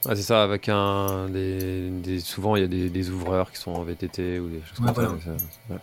Hmm 0.06 0.16
c'est 0.16 0.24
ça, 0.24 0.44
avec 0.44 0.70
un. 0.70 1.30
Des, 1.30 2.20
souvent, 2.20 2.56
il 2.56 2.62
y 2.62 2.66
a 2.66 2.90
des, 2.90 3.10
ouvreurs 3.10 3.52
qui 3.52 3.58
sont 3.58 3.72
en 3.72 3.84
VTT 3.84 4.40
ou 4.40 4.50
des 4.50 4.62
choses 4.62 4.86
comme 4.86 5.20
ça. 5.22 5.78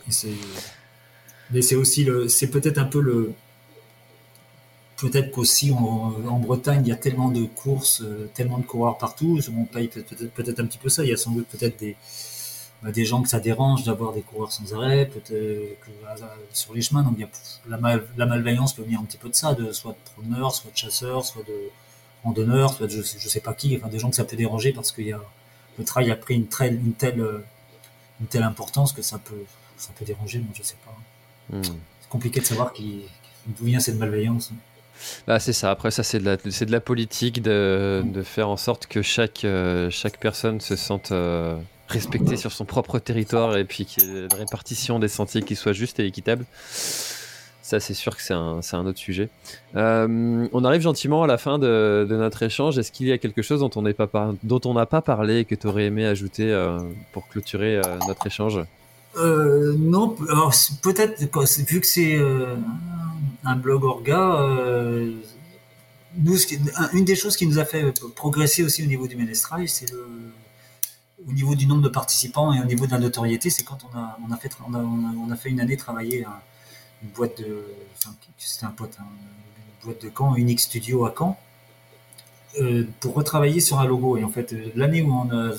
Mais 1.51 1.63
c'est 1.63 1.77
aussi 1.77 2.05
le. 2.05 2.29
C'est 2.29 2.49
peut-être 2.49 2.79
un 2.79 2.85
peu 2.85 3.01
le. 3.01 3.33
Peut-être 4.97 5.31
qu'aussi 5.31 5.71
en, 5.71 6.39
Bretagne, 6.41 6.83
il 6.85 6.89
y 6.89 6.93
a 6.93 6.97
tellement 6.97 7.31
de 7.31 7.45
courses, 7.45 8.03
euh, 8.03 8.29
tellement 8.35 8.59
de 8.59 8.65
coureurs 8.65 8.99
partout. 8.99 9.39
On 9.57 9.65
paye 9.65 9.87
peut-être 9.87 10.35
peut 10.35 10.45
un 10.59 10.67
petit 10.67 10.79
peu 10.79 10.89
ça. 10.89 11.05
Il 11.05 11.11
y 11.11 11.13
a 11.13 11.17
sans 11.17 11.31
doute 11.31 11.47
peut-être 11.47 11.79
des, 11.79 11.95
bah, 12.83 12.91
des 12.91 13.05
gens 13.05 13.23
que 13.23 13.29
ça 13.29 13.39
dérange 13.39 13.85
d'avoir 13.85 14.13
des 14.13 14.23
coureurs 14.23 14.51
sans 14.51 14.75
arrêt, 14.75 15.07
peut-être 15.07 15.29
que, 15.29 15.89
sur 16.53 16.75
les 16.75 16.83
chemins. 16.83 17.05
Donc 17.05 17.15
il 17.17 17.21
y 17.21 17.25
a, 17.25 17.29
la, 17.69 17.79
mal, 17.79 18.05
la 18.17 18.27
malveillance 18.27 18.73
peut 18.75 18.83
venir 18.83 18.99
un 18.99 19.05
petit 19.05 19.19
peu 19.19 19.29
de 19.29 19.37
ça, 19.37 19.55
de 19.55 19.71
soit 19.71 19.93
de 19.93 20.11
promeneurs, 20.17 20.53
soit 20.53 20.73
de 20.73 20.77
chasseurs, 20.77 21.25
soit 21.25 21.45
de 21.45 21.71
randonneurs, 22.25 22.77
je, 22.81 23.01
je 23.01 23.29
sais 23.29 23.41
pas 23.41 23.55
qui, 23.55 23.77
enfin 23.77 23.89
des 23.89 23.99
gens 23.99 24.11
que 24.11 24.17
ça 24.17 24.25
peut 24.25 24.37
déranger 24.37 24.73
parce 24.73 24.93
que 24.93 25.03
y 25.03 25.13
a, 25.13 25.21
le 25.79 25.85
trail 25.85 26.11
a 26.11 26.17
pris 26.17 26.35
une, 26.35 26.47
telle, 26.47 26.75
une 26.75 26.93
telle, 26.93 27.25
une 28.21 28.27
telle 28.27 28.43
importance 28.43 28.93
que 28.93 29.03
ça 29.03 29.19
peut, 29.19 29.45
ça 29.77 29.91
peut 29.99 30.05
déranger, 30.05 30.39
moi 30.39 30.49
je 30.55 30.63
sais 30.63 30.77
pas. 30.85 31.57
Hmm. 31.57 31.63
C'est 31.63 32.09
compliqué 32.09 32.41
de 32.41 32.45
savoir 32.45 32.73
d'où 33.47 33.65
vient 33.65 33.81
cette 33.81 33.97
malveillance. 33.97 34.53
Bah, 35.27 35.39
c'est 35.39 35.53
ça. 35.53 35.71
Après, 35.71 35.91
ça, 35.91 36.03
c'est 36.03 36.19
de 36.19 36.25
la, 36.25 36.37
c'est 36.51 36.67
de 36.67 36.73
la 36.73 36.81
politique 36.81 37.41
de, 37.43 38.03
de, 38.05 38.23
faire 38.23 38.49
en 38.49 38.57
sorte 38.57 38.87
que 38.87 39.03
chaque, 39.03 39.45
euh, 39.45 39.91
chaque 39.91 40.19
personne 40.19 40.61
se 40.61 40.77
sente 40.77 41.13
euh, 41.13 41.57
respectée 41.89 42.37
sur 42.37 42.53
son 42.53 42.65
propre 42.65 42.99
territoire 42.99 43.57
et 43.57 43.65
puis 43.65 43.87
qu'il 43.87 44.05
y 44.05 44.07
ait 44.07 44.25
une 44.25 44.35
répartition 44.35 44.99
des 44.99 45.09
sentiers 45.09 45.43
qui 45.43 45.57
soit 45.57 45.73
juste 45.73 46.01
et 46.01 46.07
équitable. 46.07 46.45
Ça, 47.69 47.81
c'est 47.81 47.93
sûr 47.93 48.17
que 48.17 48.23
c'est 48.23 48.33
un, 48.33 48.87
autre 48.87 48.99
sujet. 48.99 49.29
Euh, 49.77 50.49
on 50.55 50.65
arrive 50.65 50.81
gentiment 50.81 51.23
à 51.25 51.27
la 51.27 51.37
fin 51.37 51.59
de, 51.59 52.07
notre 52.09 52.43
échange. 52.43 52.79
Est-ce 52.79 52.91
qu'il 52.91 53.07
y 53.09 53.13
a 53.13 53.19
quelque 53.19 53.43
chose 53.43 53.61
dont 53.61 53.71
on 53.77 53.83
n'a 53.83 53.93
pas, 53.93 54.33
dont 54.43 54.87
pas 54.87 55.03
parlé 55.03 55.41
et 55.41 55.45
que 55.45 55.55
tu 55.55 55.67
aurais 55.67 55.85
aimé 55.85 56.07
ajouter 56.07 56.49
pour 57.13 57.29
clôturer 57.29 57.79
notre 58.07 58.27
échange? 58.27 58.59
Non, 59.15 60.17
peut-être 60.81 61.21
vu 61.69 61.81
que 61.83 61.87
c'est 61.87 62.19
un 63.45 63.57
blog 63.57 63.85
orga. 63.85 64.41
Euh, 64.41 65.13
une 66.95 67.05
des 67.05 67.17
choses 67.17 67.37
qui 67.37 67.47
nous 67.47 67.59
a 67.59 67.67
fait 67.67 67.85
progresser 68.17 68.63
aussi 68.63 68.83
au 68.83 68.87
niveau 68.87 69.07
du 69.07 69.17
Ménestrail, 69.17 69.69
c'est 69.69 69.93
au 71.29 71.33
niveau 71.33 71.55
du 71.55 71.67
nombre 71.67 71.83
de 71.83 71.91
participants 71.91 72.55
et 72.55 72.63
au 72.63 72.65
niveau 72.65 72.87
de 72.87 72.93
la 72.93 72.99
notoriété, 72.99 73.51
c'est 73.51 73.63
quand 73.63 73.81
on 73.93 74.33
a, 74.33 75.37
fait, 75.37 75.51
une 75.51 75.61
année 75.61 75.77
travailler 75.77 76.25
une 77.03 77.11
boîte 77.11 77.39
de. 77.41 77.65
C'était 78.39 78.67
un 78.67 78.71
pote, 78.71 78.97
hein, 79.01 79.05
une 79.07 79.87
boîte 79.87 80.03
de 80.03 80.11
Caen, 80.17 80.35
Unique 80.37 80.61
Studio 80.61 81.05
à 81.05 81.15
Caen, 81.17 81.39
euh, 82.61 82.85
pour 83.01 83.15
retravailler 83.15 83.61
sur 83.61 83.79
un 83.79 83.87
logo. 83.87 84.17
Et 84.17 84.25
en 84.25 84.29
fait, 84.29 84.55
l'année 84.75 85.03
où 85.03 85.13
on 85.13 85.31
a 85.31 85.53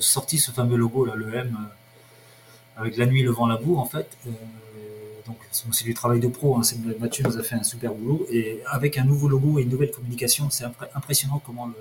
sorti 0.00 0.38
ce 0.38 0.50
fameux 0.50 0.76
logo, 0.76 1.04
là, 1.04 1.14
le 1.14 1.34
M, 1.34 1.56
euh, 1.58 2.80
avec 2.80 2.96
la 2.96 3.06
nuit, 3.06 3.22
le 3.22 3.30
vent, 3.30 3.46
la 3.46 3.56
boue, 3.56 3.76
en 3.76 3.86
fait, 3.86 4.16
donc 5.26 5.36
c'est 5.50 5.84
du 5.84 5.94
travail 5.94 6.20
de 6.20 6.28
pro. 6.28 6.56
Hein. 6.56 6.62
Mathieu 6.98 7.24
nous 7.24 7.36
a 7.36 7.42
fait 7.42 7.56
un 7.56 7.62
super 7.62 7.94
boulot 7.94 8.26
et 8.30 8.60
avec 8.66 8.98
un 8.98 9.04
nouveau 9.04 9.28
logo 9.28 9.58
et 9.58 9.62
une 9.62 9.68
nouvelle 9.68 9.90
communication, 9.90 10.50
c'est 10.50 10.64
impressionnant 10.94 11.40
comment 11.44 11.66
le, 11.66 11.74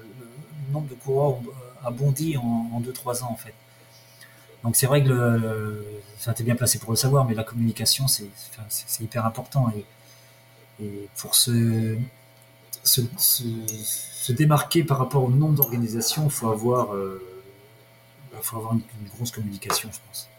nombre 0.71 0.87
de 0.87 0.93
coureurs 0.93 1.39
a 1.83 1.89
bondi 1.89 2.37
en 2.37 2.79
2-3 2.79 3.23
ans 3.23 3.31
en 3.31 3.35
fait. 3.35 3.55
Donc 4.63 4.75
c'est 4.75 4.87
vrai 4.87 5.03
que 5.03 5.09
le, 5.09 5.85
t'es 6.35 6.43
bien 6.43 6.55
placé 6.55 6.79
pour 6.79 6.91
le 6.91 6.97
savoir, 6.97 7.25
mais 7.25 7.33
la 7.33 7.43
communication 7.43 8.07
c'est 8.07 8.29
hyper 8.99 9.25
important 9.25 9.71
et, 9.75 9.85
pour 11.17 11.35
se, 11.35 11.97
démarquer 14.29 14.83
par 14.83 14.97
rapport 14.97 15.23
au 15.23 15.29
nombre 15.29 15.55
d'organisations, 15.55 16.25
il 16.25 16.31
faut 16.31 16.49
avoir, 16.49 16.93
euh, 16.93 17.21
avoir 18.33 18.73
une 18.73 18.81
grosse 19.15 19.31
communication, 19.31 19.89
je 19.91 19.99
pense. 20.07 20.29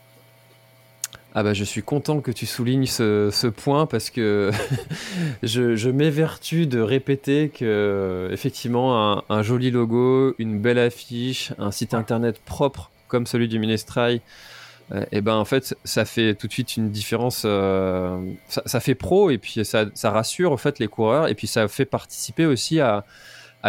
Ah 1.32 1.44
bah 1.44 1.54
je 1.54 1.62
suis 1.62 1.82
content 1.82 2.20
que 2.20 2.32
tu 2.32 2.44
soulignes 2.44 2.86
ce, 2.86 3.46
point 3.46 3.86
parce 3.86 4.10
que 4.10 4.50
je, 5.44 5.88
m'évertue 5.88 6.66
de 6.66 6.80
répéter 6.80 7.50
que 7.50 8.28
effectivement 8.32 9.22
un, 9.30 9.42
joli 9.42 9.70
logo, 9.70 10.34
une 10.38 10.58
belle 10.58 10.78
affiche, 10.78 11.52
un 11.58 11.70
site 11.70 11.94
internet 11.94 12.40
propre 12.44 12.90
comme 13.10 13.26
celui 13.26 13.48
du 13.48 13.58
Minestrail, 13.58 14.16
et 14.16 14.94
euh, 14.94 15.04
eh 15.12 15.20
ben 15.20 15.36
en 15.36 15.44
fait 15.44 15.76
ça 15.84 16.04
fait 16.04 16.34
tout 16.34 16.46
de 16.46 16.52
suite 16.52 16.76
une 16.76 16.90
différence, 16.90 17.42
euh, 17.44 18.18
ça, 18.48 18.80
fait 18.80 18.94
pro 18.94 19.30
et 19.30 19.38
puis 19.38 19.64
ça, 19.64 19.86
rassure 20.04 20.52
en 20.52 20.56
fait 20.56 20.78
les 20.78 20.88
coureurs 20.88 21.28
et 21.28 21.34
puis 21.34 21.46
ça 21.46 21.68
fait 21.68 21.84
participer 21.84 22.46
aussi 22.46 22.80
à, 22.80 23.04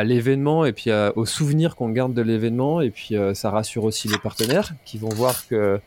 l'événement 0.03 0.63
et 0.65 0.71
puis 0.71 0.89
au 1.15 1.25
souvenir 1.25 1.75
qu'on 1.75 1.89
garde 1.89 2.13
de 2.13 2.21
l'événement 2.21 2.79
et 2.79 2.91
puis 2.91 3.17
euh, 3.17 3.33
ça 3.33 3.49
rassure 3.51 3.83
aussi 3.83 4.07
les 4.07 4.17
partenaires 4.17 4.71
qui 4.85 4.97
vont 4.97 5.09
voir 5.09 5.45
que 5.47 5.81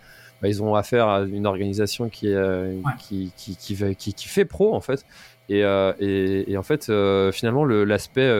bah, 0.44 0.50
ils 0.50 0.62
ont 0.62 0.74
affaire 0.74 1.08
à 1.08 1.22
une 1.22 1.46
organisation 1.46 2.10
qui, 2.10 2.28
euh, 2.28 2.78
qui, 2.98 3.32
qui, 3.34 3.56
qui, 3.56 4.28
fait 4.28 4.44
pro 4.44 4.74
en 4.74 4.82
fait. 4.82 5.06
Et, 5.48 5.64
euh, 5.64 5.94
et, 6.00 6.56
en 6.58 6.62
fait, 6.62 6.90
euh, 6.90 7.32
finalement, 7.32 7.64
l'aspect 7.64 8.30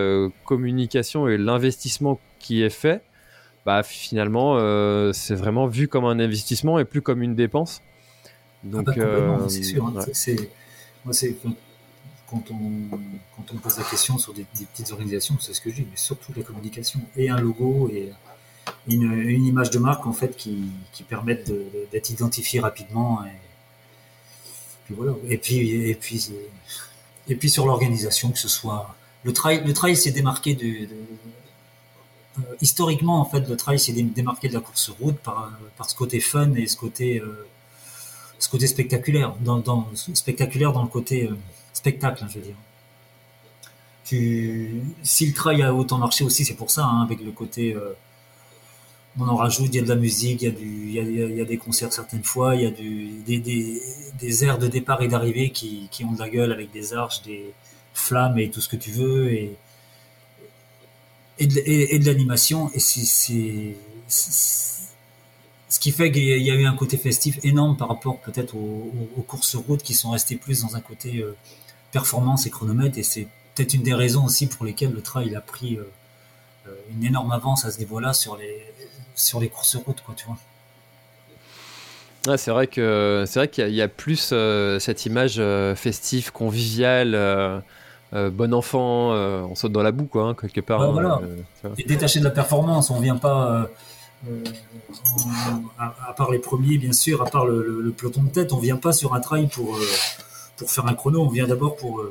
communication 0.45 1.29
et 1.29 1.39
l'investissement 1.39 2.21
qui 2.39 2.62
est 2.62 2.69
fait, 2.69 3.01
bah, 3.65 3.83
finalement, 3.83 4.59
c'est 5.12 5.35
vraiment 5.35 5.67
vu 5.67 5.89
comme 5.89 6.05
un 6.05 6.19
investissement 6.19 6.79
et 6.79 6.85
plus 6.85 7.03
comme 7.03 7.23
une 7.23 7.35
dépense. 7.35 7.83
Donc, 8.62 8.89
ah 8.89 8.95
bah, 8.97 9.47
c'est 9.49 9.62
sûr. 9.62 9.87
Hein. 9.87 11.12
c'est 11.12 11.37
quand 12.27 12.51
on, 12.51 12.97
quand 13.37 13.55
on 13.55 13.59
pose 13.59 13.79
la 13.79 13.85
question 13.85 14.19
sur 14.19 14.33
des, 14.33 14.47
des 14.59 14.65
petites 14.65 14.91
organisations, 14.93 15.37
c'est 15.41 15.53
ce 15.53 15.61
que 15.61 15.71
je 15.71 15.77
dis, 15.77 15.87
mais 15.91 15.97
surtout 15.97 16.33
la 16.35 16.43
communication 16.43 17.01
et 17.17 17.29
un 17.29 17.39
logo 17.39 17.91
et 17.93 18.12
une, 18.89 19.12
une, 19.12 19.45
image 19.45 19.71
de 19.71 19.79
marque 19.79 20.07
en 20.07 20.12
fait 20.12 20.35
qui, 20.37 20.71
qui 20.93 21.03
permettent 21.03 21.53
d'être 21.93 22.11
identifié 22.11 22.61
rapidement. 22.61 23.25
Et, 23.25 23.31
puis 24.87 24.95
voilà. 24.95 25.12
Et 25.29 25.39
puis 25.39 25.71
et 25.91 25.95
puis 25.95 26.31
et 27.29 27.35
puis 27.37 27.51
sur 27.51 27.67
l'organisation, 27.67 28.31
que 28.31 28.39
ce 28.39 28.49
soit 28.49 28.95
le 29.23 29.33
trail, 29.33 29.62
le 29.65 29.73
trail 29.73 29.97
s'est 29.97 30.11
démarqué 30.11 30.55
de, 30.55 30.67
euh, 30.67 30.89
historiquement 32.61 33.20
en 33.20 33.24
fait 33.24 33.49
le 33.49 33.57
trail 33.57 33.78
s'est 33.78 33.93
démarqué 33.93 34.49
de 34.49 34.55
la 34.55 34.61
course 34.61 34.91
route 35.01 35.16
par, 35.16 35.53
par 35.76 35.89
ce 35.89 35.95
côté 35.95 36.20
fun 36.20 36.53
et 36.55 36.66
ce 36.66 36.76
côté 36.76 37.20
euh, 37.20 37.47
spectaculaire 38.39 39.35
dans, 39.41 39.87
spectaculaire 40.14 40.72
dans 40.72 40.82
le 40.82 40.89
côté 40.89 41.28
euh, 41.28 41.37
spectacle, 41.72 42.24
hein, 42.24 42.28
je 42.30 42.39
veux 42.39 42.45
dire. 42.45 42.57
Si 45.03 45.26
le 45.26 45.32
trail 45.32 45.62
a 45.62 45.74
autant 45.74 45.99
marché 45.99 46.24
aussi, 46.24 46.45
c'est 46.45 46.55
pour 46.55 46.70
ça, 46.70 46.85
hein, 46.85 47.03
avec 47.03 47.20
le 47.20 47.30
côté 47.30 47.74
on 49.18 49.28
en 49.28 49.37
rajoute, 49.37 49.68
il 49.72 49.76
y 49.76 49.78
a 49.78 49.82
de 49.82 49.89
la 49.89 49.97
musique, 49.97 50.43
il 50.43 50.91
y 50.91 51.41
a, 51.41 51.45
des 51.45 51.57
concerts 51.57 51.93
certaines 51.93 52.24
fois, 52.24 52.57
il 52.57 52.62
y 52.62 52.66
a 52.66 52.70
des, 52.70 54.45
airs 54.45 54.59
de 54.59 54.66
départ 54.66 55.03
et 55.03 55.09
d'arrivée 55.09 55.51
qui, 55.51 55.89
ont 56.05 56.12
de 56.12 56.18
la 56.18 56.28
gueule 56.28 56.53
avec 56.53 56.72
des 56.72 56.95
arches, 56.95 57.22
des 57.22 57.53
flammes 57.93 58.39
et 58.39 58.51
tout 58.51 58.61
ce 58.61 58.68
que 58.68 58.76
tu 58.76 58.91
veux, 58.91 59.32
et 61.39 61.47
de, 61.47 62.07
l'animation. 62.07 62.70
Et 62.74 62.80
c'est 62.80 63.76
ce 65.74 65.80
qui 65.80 65.91
fait 65.91 66.12
qu'il 66.12 66.43
y 66.43 66.51
a 66.51 66.55
eu 66.55 66.66
un 66.66 66.76
côté 66.76 66.97
festif 66.97 67.39
énorme 67.43 67.76
par 67.76 67.89
rapport 67.89 68.20
peut-être 68.20 68.55
aux, 68.55 69.24
courses 69.26 69.57
route 69.57 69.82
qui 69.82 69.95
sont 69.95 70.11
restées 70.11 70.37
plus 70.37 70.62
dans 70.62 70.76
un 70.76 70.80
côté 70.80 71.18
euh, 71.18 71.35
performance 71.91 72.47
et 72.47 72.51
chronomètre, 72.51 72.99
et 72.99 73.03
c'est 73.03 73.26
peut-être 73.55 73.74
une 73.74 73.82
des 73.82 73.95
raisons 73.95 74.24
aussi 74.24 74.47
pour 74.47 74.64
lesquelles 74.64 74.93
le 74.93 75.01
trail 75.01 75.35
a 75.35 75.41
pris 75.41 75.76
euh, 75.76 75.91
euh, 76.68 76.74
une 76.93 77.05
énorme 77.05 77.32
avance 77.32 77.64
à 77.64 77.70
ce 77.70 77.78
niveau-là 77.78 78.12
sur 78.12 78.37
les 78.37 78.62
sur 79.16 79.39
les 79.39 79.49
courses 79.49 79.76
route, 79.76 80.01
quoi, 80.05 80.14
tu 80.16 80.26
vois. 80.26 80.39
Ouais, 82.26 82.39
c'est 82.39 82.51
vrai 82.51 82.66
que 82.66 83.24
c'est 83.26 83.39
vrai 83.39 83.49
qu'il 83.49 83.74
y, 83.74 83.82
a 83.82 83.89
plus 83.89 84.35
cette 84.80 85.07
image 85.07 85.41
festive, 85.76 86.32
conviviale, 86.32 87.62
euh, 88.13 88.31
bon 88.31 88.53
enfant, 88.55 89.11
on 89.13 89.55
saute 89.55 89.73
dans 89.73 89.83
la 89.83 89.93
boue, 89.93 90.07
quoi, 90.07 90.29
hein, 90.29 90.35
quelque 90.35 90.61
part. 90.61 90.83
Hein, 90.83 90.93
voilà. 90.93 91.21
Et 91.79 91.85
détaché 91.85 92.19
de 92.19 92.25
la 92.25 92.31
performance, 92.31 92.91
on 92.91 93.01
vient 93.01 93.17
pas. 93.17 93.69
à, 95.79 96.15
part 96.17 96.31
les 96.31 96.39
premiers, 96.39 96.79
bien 96.79 96.93
sûr, 96.93 97.23
à 97.23 97.27
part 97.27 97.47
le, 97.47 97.93
peloton 97.97 98.23
de 98.23 98.31
tête, 98.31 98.53
on 98.53 98.59
vient 98.59 98.77
pas 98.77 98.93
sur 98.93 99.15
un 99.15 99.21
trail 99.21 99.49
pour 99.49 99.79
pour 100.57 100.71
faire 100.71 100.87
un 100.87 100.95
chrono. 100.95 101.23
On 101.23 101.29
vient 101.29 101.47
d'abord 101.47 101.77
pour 101.77 102.03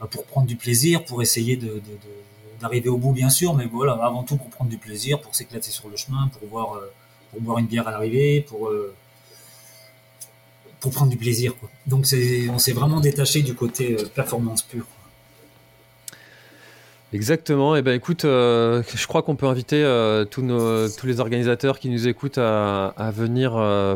bah, 0.00 0.08
pour 0.10 0.24
prendre 0.24 0.46
du 0.46 0.56
plaisir, 0.56 1.04
pour 1.04 1.22
essayer 1.22 1.56
de 1.56 1.80
d'arriver 2.60 2.88
au 2.88 2.96
bout, 2.96 3.12
bien 3.12 3.30
sûr, 3.30 3.54
mais 3.54 3.66
voilà, 3.66 3.92
avant 3.92 4.22
tout 4.22 4.36
pour 4.36 4.48
prendre 4.48 4.70
du 4.70 4.78
plaisir, 4.78 5.20
pour 5.20 5.34
s'éclater 5.34 5.70
sur 5.70 5.88
le 5.88 5.96
chemin, 5.96 6.28
pour 6.28 6.48
voir, 6.48 6.74
euh, 6.74 6.92
pour 7.30 7.40
boire 7.40 7.58
une 7.58 7.66
bière 7.66 7.86
à 7.86 7.90
l'arrivée, 7.90 8.40
pour, 8.40 8.68
euh, 8.68 8.94
pour 10.80 10.92
prendre 10.92 11.10
du 11.10 11.16
plaisir. 11.16 11.56
Quoi. 11.56 11.68
Donc 11.86 12.06
on 12.50 12.58
s'est 12.58 12.72
vraiment 12.72 13.00
détaché 13.00 13.42
du 13.42 13.54
côté 13.54 13.96
euh, 13.98 14.04
performance 14.14 14.62
pure. 14.62 14.86
Exactement. 17.14 17.74
Et 17.74 17.78
eh 17.78 17.82
ben 17.82 17.94
écoute, 17.94 18.22
je 18.24 19.06
crois 19.06 19.22
qu'on 19.22 19.34
peut 19.34 19.46
inviter 19.46 19.82
tous, 20.30 20.42
nos, 20.42 20.90
tous 20.90 21.06
les 21.06 21.20
organisateurs 21.20 21.78
qui 21.78 21.88
nous 21.88 22.06
écoutent 22.06 22.36
à, 22.36 22.92
venir 23.14 23.52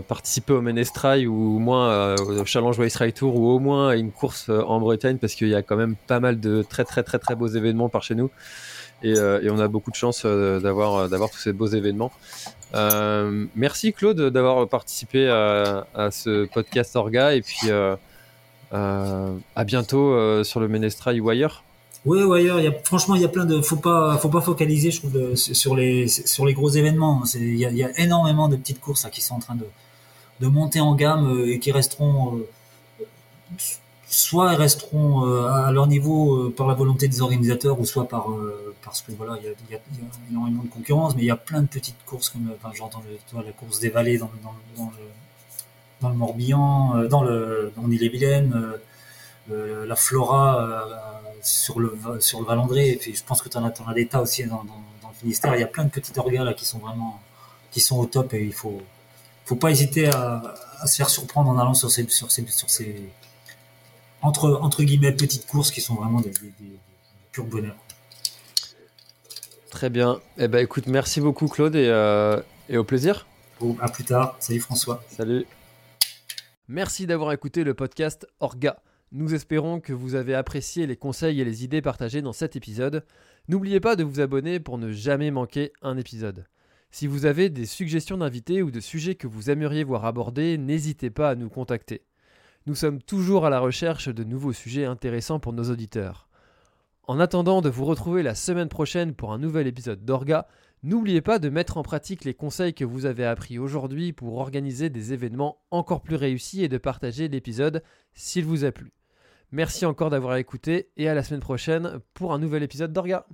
participer 0.08 0.54
au 0.54 0.62
Menestrai 0.62 1.26
ou 1.26 1.56
au 1.56 1.58
moins 1.58 2.14
au 2.14 2.46
Challenge 2.46 2.78
Race 2.78 2.96
Ride 2.96 3.12
Tour 3.12 3.36
ou 3.36 3.50
au 3.50 3.58
moins 3.58 3.90
à 3.90 3.96
une 3.96 4.12
course 4.12 4.48
en 4.48 4.80
Bretagne 4.80 5.18
parce 5.18 5.34
qu'il 5.34 5.48
y 5.48 5.54
a 5.54 5.60
quand 5.60 5.76
même 5.76 5.94
pas 6.06 6.20
mal 6.20 6.40
de 6.40 6.62
très 6.62 6.84
très 6.84 7.02
très 7.02 7.18
très 7.18 7.34
beaux 7.34 7.48
événements 7.48 7.90
par 7.90 8.02
chez 8.02 8.14
nous. 8.14 8.30
Euh, 9.04 9.40
et, 9.42 9.50
on 9.50 9.58
a 9.58 9.68
beaucoup 9.68 9.90
de 9.90 9.96
chance 9.96 10.22
euh, 10.24 10.60
d'avoir 10.60 11.08
d'avoir 11.08 11.30
tous 11.30 11.38
ces 11.38 11.52
beaux 11.52 11.66
événements. 11.66 12.12
Euh, 12.74 13.46
merci 13.54 13.92
Claude 13.92 14.20
d'avoir 14.30 14.68
participé 14.68 15.28
à, 15.28 16.10
ce 16.10 16.46
podcast 16.46 16.96
Orga 16.96 17.34
et 17.34 17.42
puis 17.42 17.70
à 18.70 19.64
bientôt 19.64 20.44
sur 20.44 20.60
le 20.60 20.68
Menestrai 20.68 21.18
ou 21.20 21.28
ailleurs. 21.28 21.64
Oui, 22.04 22.22
ou 22.22 22.32
ailleurs. 22.32 22.58
Il 22.58 22.64
y 22.64 22.68
a, 22.68 22.72
franchement, 22.84 23.14
il 23.14 23.22
y 23.22 23.24
a 23.24 23.28
plein 23.28 23.44
de. 23.44 23.60
Faut 23.60 23.76
pas, 23.76 24.18
faut 24.18 24.28
pas 24.28 24.40
focaliser, 24.40 24.90
je 24.90 24.98
trouve, 25.00 25.36
sur 25.36 25.76
les 25.76 26.08
sur 26.08 26.46
les 26.46 26.54
gros 26.54 26.70
événements. 26.70 27.22
Il 27.34 27.56
y, 27.56 27.66
a, 27.66 27.70
y, 27.70 27.84
a, 27.84 27.90
énormément 28.00 28.48
de 28.48 28.56
petites 28.56 28.80
courses 28.80 29.06
qui 29.10 29.20
sont 29.22 29.34
en 29.36 29.40
train 29.40 29.54
de 29.54 29.66
de 30.40 30.46
monter 30.48 30.80
en 30.80 30.94
gamme 30.94 31.44
et 31.46 31.58
qui 31.60 31.70
resteront 31.70 32.42
soit 34.12 34.52
elles 34.52 34.58
resteront 34.60 35.26
euh, 35.26 35.48
à 35.48 35.72
leur 35.72 35.86
niveau 35.86 36.36
euh, 36.36 36.54
par 36.54 36.66
la 36.68 36.74
volonté 36.74 37.08
des 37.08 37.22
organisateurs, 37.22 37.80
ou 37.80 37.86
soit 37.86 38.06
par 38.08 38.30
euh, 38.30 38.74
parce 38.84 39.00
que 39.00 39.12
voilà, 39.12 39.38
il 39.40 39.44
y 39.44 39.48
a, 39.48 39.50
y, 39.50 39.72
y 39.72 39.76
a, 39.76 39.80
énormément 40.30 40.62
de 40.62 40.68
concurrence, 40.68 41.16
mais 41.16 41.22
il 41.22 41.26
y 41.26 41.30
a 41.30 41.36
plein 41.36 41.62
de 41.62 41.66
petites 41.66 42.04
courses 42.04 42.28
comme, 42.28 42.52
enfin, 42.54 42.70
j'entends 42.74 43.02
la 43.34 43.52
course 43.52 43.80
des 43.80 43.88
vallées 43.88 44.18
dans, 44.18 44.30
dans, 44.42 44.54
dans, 44.76 44.90
le, 44.90 45.04
dans 46.02 46.08
le 46.10 46.14
Morbihan, 46.14 47.04
dans 47.08 47.22
le 47.22 47.72
dans 47.74 47.86
l'île-et-Vilaine, 47.86 48.78
euh, 49.50 49.86
la 49.86 49.96
Flora 49.96 51.11
sur 51.42 51.80
le 51.80 51.98
sur 52.20 52.40
le 52.40 52.46
Valandré, 52.46 52.90
et 52.90 52.96
puis 52.96 53.14
je 53.14 53.22
pense 53.24 53.42
que 53.42 53.48
tu 53.48 53.56
en 53.56 53.64
as, 53.64 53.72
as 53.86 53.94
des 53.94 54.06
tas 54.06 54.20
aussi 54.20 54.44
dans, 54.44 54.64
dans, 54.64 54.82
dans, 55.02 55.08
le 55.08 55.14
Finistère. 55.14 55.54
Il 55.54 55.60
y 55.60 55.64
a 55.64 55.66
plein 55.66 55.84
de 55.84 55.90
petites 55.90 56.16
orgas 56.18 56.44
là 56.44 56.54
qui 56.54 56.64
sont 56.64 56.78
vraiment 56.78 57.20
qui 57.70 57.80
sont 57.80 57.98
au 57.98 58.06
top 58.06 58.34
et 58.34 58.44
il 58.44 58.52
faut 58.52 58.80
faut 59.44 59.56
pas 59.56 59.70
hésiter 59.70 60.08
à, 60.08 60.54
à 60.80 60.86
se 60.86 60.96
faire 60.96 61.10
surprendre 61.10 61.50
en 61.50 61.58
allant 61.58 61.74
sur 61.74 61.90
ces 61.90 62.08
sur 62.08 62.30
ces 62.30 62.46
sur 62.46 62.70
ces 62.70 63.10
entre, 64.22 64.58
entre 64.62 64.82
guillemets 64.84 65.12
petites 65.12 65.46
courses 65.46 65.70
qui 65.70 65.80
sont 65.80 65.94
vraiment 65.96 66.20
des, 66.20 66.30
des, 66.30 66.52
des 66.60 66.78
purs 67.32 67.44
bonheurs. 67.44 67.76
Très 69.70 69.90
bien. 69.90 70.20
Eh 70.38 70.48
ben, 70.48 70.58
écoute, 70.58 70.86
merci 70.86 71.20
beaucoup 71.20 71.48
Claude 71.48 71.74
et, 71.74 71.88
euh, 71.88 72.40
et 72.68 72.76
au 72.76 72.84
plaisir. 72.84 73.26
Bon, 73.58 73.76
à 73.80 73.88
plus 73.88 74.04
tard. 74.04 74.36
Salut 74.38 74.60
François. 74.60 75.02
Salut. 75.08 75.46
Merci 76.68 77.06
d'avoir 77.06 77.32
écouté 77.32 77.64
le 77.64 77.74
podcast 77.74 78.26
Orga. 78.40 78.80
Nous 79.14 79.34
espérons 79.34 79.78
que 79.78 79.92
vous 79.92 80.14
avez 80.14 80.34
apprécié 80.34 80.86
les 80.86 80.96
conseils 80.96 81.38
et 81.38 81.44
les 81.44 81.64
idées 81.64 81.82
partagées 81.82 82.22
dans 82.22 82.32
cet 82.32 82.56
épisode. 82.56 83.04
N'oubliez 83.46 83.78
pas 83.78 83.94
de 83.94 84.04
vous 84.04 84.20
abonner 84.20 84.58
pour 84.58 84.78
ne 84.78 84.90
jamais 84.90 85.30
manquer 85.30 85.70
un 85.82 85.98
épisode. 85.98 86.46
Si 86.90 87.06
vous 87.06 87.26
avez 87.26 87.50
des 87.50 87.66
suggestions 87.66 88.16
d'invités 88.16 88.62
ou 88.62 88.70
de 88.70 88.80
sujets 88.80 89.14
que 89.14 89.26
vous 89.26 89.50
aimeriez 89.50 89.84
voir 89.84 90.06
abordés, 90.06 90.56
n'hésitez 90.56 91.10
pas 91.10 91.28
à 91.28 91.34
nous 91.34 91.50
contacter. 91.50 92.06
Nous 92.64 92.74
sommes 92.74 93.02
toujours 93.02 93.44
à 93.44 93.50
la 93.50 93.60
recherche 93.60 94.08
de 94.08 94.24
nouveaux 94.24 94.54
sujets 94.54 94.86
intéressants 94.86 95.40
pour 95.40 95.52
nos 95.52 95.70
auditeurs. 95.70 96.26
En 97.02 97.20
attendant 97.20 97.60
de 97.60 97.68
vous 97.68 97.84
retrouver 97.84 98.22
la 98.22 98.34
semaine 98.34 98.70
prochaine 98.70 99.12
pour 99.12 99.34
un 99.34 99.38
nouvel 99.38 99.66
épisode 99.66 100.06
d'Orga, 100.06 100.48
n'oubliez 100.82 101.20
pas 101.20 101.38
de 101.38 101.50
mettre 101.50 101.76
en 101.76 101.82
pratique 101.82 102.24
les 102.24 102.32
conseils 102.32 102.72
que 102.72 102.86
vous 102.86 103.04
avez 103.04 103.26
appris 103.26 103.58
aujourd'hui 103.58 104.14
pour 104.14 104.38
organiser 104.38 104.88
des 104.88 105.12
événements 105.12 105.58
encore 105.70 106.00
plus 106.00 106.16
réussis 106.16 106.64
et 106.64 106.70
de 106.70 106.78
partager 106.78 107.28
l'épisode 107.28 107.82
s'il 108.14 108.46
vous 108.46 108.64
a 108.64 108.72
plu. 108.72 108.94
Merci 109.52 109.84
encore 109.84 110.08
d'avoir 110.08 110.36
écouté 110.36 110.90
et 110.96 111.08
à 111.08 111.14
la 111.14 111.22
semaine 111.22 111.40
prochaine 111.40 112.00
pour 112.14 112.32
un 112.32 112.38
nouvel 112.38 112.62
épisode 112.62 112.92
d'Orga. 112.92 113.26